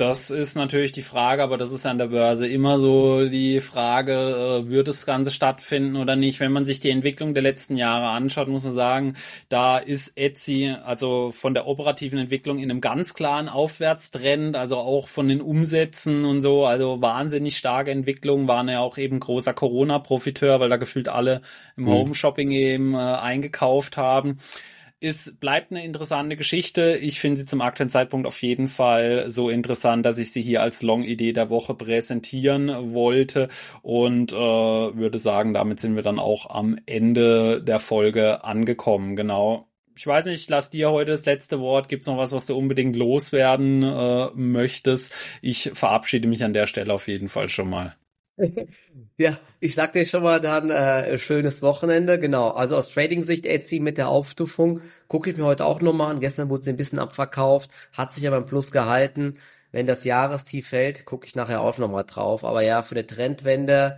Das 0.02 0.32
ist 0.32 0.56
natürlich 0.56 0.94
die 0.94 1.04
Frage, 1.04 1.44
aber 1.44 1.60
das 1.60 1.72
ist 1.72 1.86
an 1.86 2.00
der 2.00 2.08
Börse 2.08 2.48
immer 2.48 2.80
so 2.80 3.28
die 3.28 3.62
Frage, 3.62 4.64
äh, 4.64 4.68
wird 4.68 4.88
das 4.88 5.06
Ganze 5.06 5.30
stattfinden 5.30 5.96
oder 5.96 6.16
nicht. 6.16 6.40
Wenn 6.40 6.52
man 6.52 6.66
sich 6.66 6.80
die 6.80 6.90
Entwicklung 6.90 7.36
der 7.36 7.44
letzten 7.44 7.78
Jahre 7.78 8.08
anschaut, 8.08 8.48
muss 8.48 8.64
man 8.64 8.74
sagen, 8.74 9.14
da 9.48 9.78
ist 9.78 10.18
Etsy 10.18 10.76
also 10.84 11.30
von 11.32 11.54
der 11.54 11.68
operativen 11.68 12.18
Entwicklung 12.18 12.58
in 12.58 12.72
einem 12.72 12.82
ganz 12.82 13.14
klaren 13.14 13.48
Aufwärtstrend, 13.48 14.56
also 14.56 14.78
auch 14.78 15.08
von 15.08 15.28
den 15.28 15.40
Umsätzen 15.40 16.26
und 16.26 16.42
so, 16.42 16.66
also 16.66 17.00
wahnsinnig 17.04 17.56
starke 17.56 17.92
Entwicklung, 17.92 18.48
waren 18.48 18.70
ja 18.70 18.80
auch 18.80 18.98
eben 18.98 19.20
großer 19.20 19.54
Corona-Profiteur, 19.54 20.60
weil 20.60 20.70
da 20.70 20.78
gefühlt 20.78 21.10
alle 21.10 21.42
im 21.78 21.84
Mhm. 21.84 21.90
Home-Shopping 21.90 22.50
eben 22.50 22.96
äh, 22.96 22.98
eingekauft 22.98 23.98
haben 23.98 24.40
ist, 25.02 25.40
bleibt 25.40 25.72
eine 25.72 25.84
interessante 25.84 26.38
Geschichte. 26.38 26.96
Ich 27.02 27.20
finde 27.20 27.40
sie 27.40 27.46
zum 27.48 27.62
aktuellen 27.62 27.90
Zeitpunkt 27.90 28.28
auf 28.28 28.42
jeden 28.42 28.68
Fall 28.68 29.30
so 29.30 29.50
interessant, 29.50 30.06
dass 30.06 30.20
ich 30.20 30.32
sie 30.32 30.44
hier 30.44 30.62
als 30.62 30.84
Long-Idee 30.84 31.34
der 31.34 31.50
Woche 31.50 31.74
präsentieren 31.74 32.94
wollte 32.94 33.50
und 33.82 34.32
äh, 34.32 34.36
würde 34.36 35.18
sagen, 35.18 35.54
damit 35.54 35.80
sind 35.80 35.96
wir 35.96 36.04
dann 36.04 36.20
auch 36.20 36.50
am 36.50 36.78
Ende 36.86 37.62
der 37.64 37.80
Folge 37.80 38.44
angekommen. 38.44 39.16
Genau. 39.16 39.68
Ich 39.96 40.06
weiß 40.06 40.28
nicht, 40.28 40.42
ich 40.42 40.50
lass 40.50 40.70
dir 40.70 40.92
heute 40.92 41.12
das 41.12 41.26
letzte 41.26 41.60
Wort. 41.60 41.90
Gibt's 41.90 42.08
noch 42.08 42.18
was, 42.18 42.32
was 42.32 42.46
du 42.46 42.56
unbedingt 42.56 42.96
loswerden 42.96 43.84
äh, 43.84 44.30
möchtest? 44.36 45.14
Ich 45.42 45.72
verabschiede 45.74 46.28
mich 46.28 46.44
an 46.44 46.54
der 46.54 46.68
Stelle 46.68 46.94
auf 46.94 47.08
jeden 47.08 47.28
Fall 47.28 47.50
schon 47.50 47.70
mal. 47.70 47.96
Ja, 49.18 49.40
ich 49.60 49.76
sag 49.76 49.94
dir 49.94 50.06
schon 50.06 50.24
mal 50.24 50.42
dann 50.42 50.70
äh, 50.70 51.18
schönes 51.18 51.62
Wochenende. 51.62 52.20
Genau, 52.20 52.50
also 52.50 52.76
aus 52.76 52.90
Trading-Sicht 52.90 53.46
Etsy 53.46 53.80
mit 53.80 53.98
der 53.98 54.10
Aufstufung 54.10 54.82
gucke 55.08 55.30
ich 55.30 55.38
mir 55.38 55.46
heute 55.46 55.66
auch 55.66 55.82
nochmal 55.82 56.12
an. 56.12 56.20
Gestern 56.20 56.50
wurde 56.50 56.64
sie 56.64 56.72
ein 56.72 56.78
bisschen 56.78 57.00
abverkauft, 57.00 57.70
hat 57.94 58.14
sich 58.14 58.28
aber 58.28 58.38
im 58.38 58.46
Plus 58.46 58.72
gehalten. 58.72 59.34
Wenn 59.72 59.86
das 59.86 60.04
Jahrestief 60.04 60.70
fällt, 60.70 61.06
gucke 61.06 61.28
ich 61.28 61.36
nachher 61.36 61.62
auch 61.62 61.78
nochmal 61.78 62.04
drauf. 62.06 62.44
Aber 62.44 62.62
ja, 62.62 62.82
für 62.84 62.96
eine 62.96 63.06
Trendwende, 63.06 63.98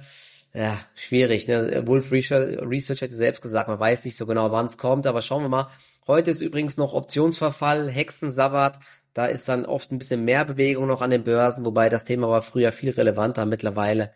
ja, 0.53 0.77
schwierig. 0.93 1.47
Ne? 1.47 1.83
Wolf 1.85 2.11
Research 2.11 3.01
hätte 3.01 3.15
selbst 3.15 3.41
gesagt, 3.41 3.69
man 3.69 3.79
weiß 3.79 4.05
nicht 4.05 4.17
so 4.17 4.25
genau, 4.25 4.51
wann 4.51 4.67
es 4.67 4.77
kommt, 4.77 5.07
aber 5.07 5.21
schauen 5.21 5.43
wir 5.43 5.49
mal. 5.49 5.69
Heute 6.05 6.31
ist 6.31 6.41
übrigens 6.41 6.77
noch 6.77 6.93
Optionsverfall, 6.93 7.89
Hexensabbat. 7.89 8.79
Da 9.13 9.27
ist 9.27 9.47
dann 9.47 9.65
oft 9.65 9.91
ein 9.91 9.99
bisschen 9.99 10.25
mehr 10.25 10.45
Bewegung 10.45 10.87
noch 10.87 11.01
an 11.01 11.11
den 11.11 11.23
Börsen, 11.23 11.65
wobei 11.65 11.89
das 11.89 12.03
Thema 12.03 12.29
war 12.29 12.41
früher 12.41 12.71
viel 12.71 12.91
relevanter. 12.91 13.45
Mittlerweile 13.45 14.11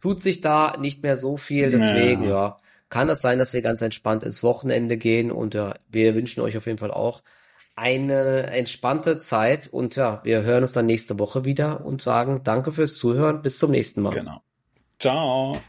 tut 0.00 0.22
sich 0.22 0.40
da 0.40 0.76
nicht 0.78 1.02
mehr 1.02 1.16
so 1.16 1.36
viel. 1.36 1.70
Deswegen, 1.70 2.24
ja, 2.24 2.30
ja 2.30 2.56
kann 2.88 3.08
es 3.08 3.20
sein, 3.20 3.38
dass 3.38 3.52
wir 3.52 3.62
ganz 3.62 3.82
entspannt 3.82 4.22
ins 4.22 4.42
Wochenende 4.42 4.96
gehen 4.96 5.30
und 5.30 5.54
ja, 5.54 5.74
wir 5.90 6.14
wünschen 6.14 6.40
euch 6.40 6.56
auf 6.56 6.66
jeden 6.66 6.78
Fall 6.78 6.90
auch 6.90 7.22
eine 7.76 8.48
entspannte 8.48 9.18
Zeit 9.18 9.68
und 9.68 9.94
ja, 9.96 10.20
wir 10.24 10.42
hören 10.42 10.62
uns 10.62 10.72
dann 10.72 10.86
nächste 10.86 11.18
Woche 11.18 11.44
wieder 11.44 11.84
und 11.84 12.02
sagen 12.02 12.40
danke 12.42 12.72
fürs 12.72 12.96
Zuhören. 12.96 13.42
Bis 13.42 13.58
zum 13.58 13.70
nächsten 13.70 14.02
Mal. 14.02 14.14
Genau. 14.14 14.42
Ciao. 14.98 15.60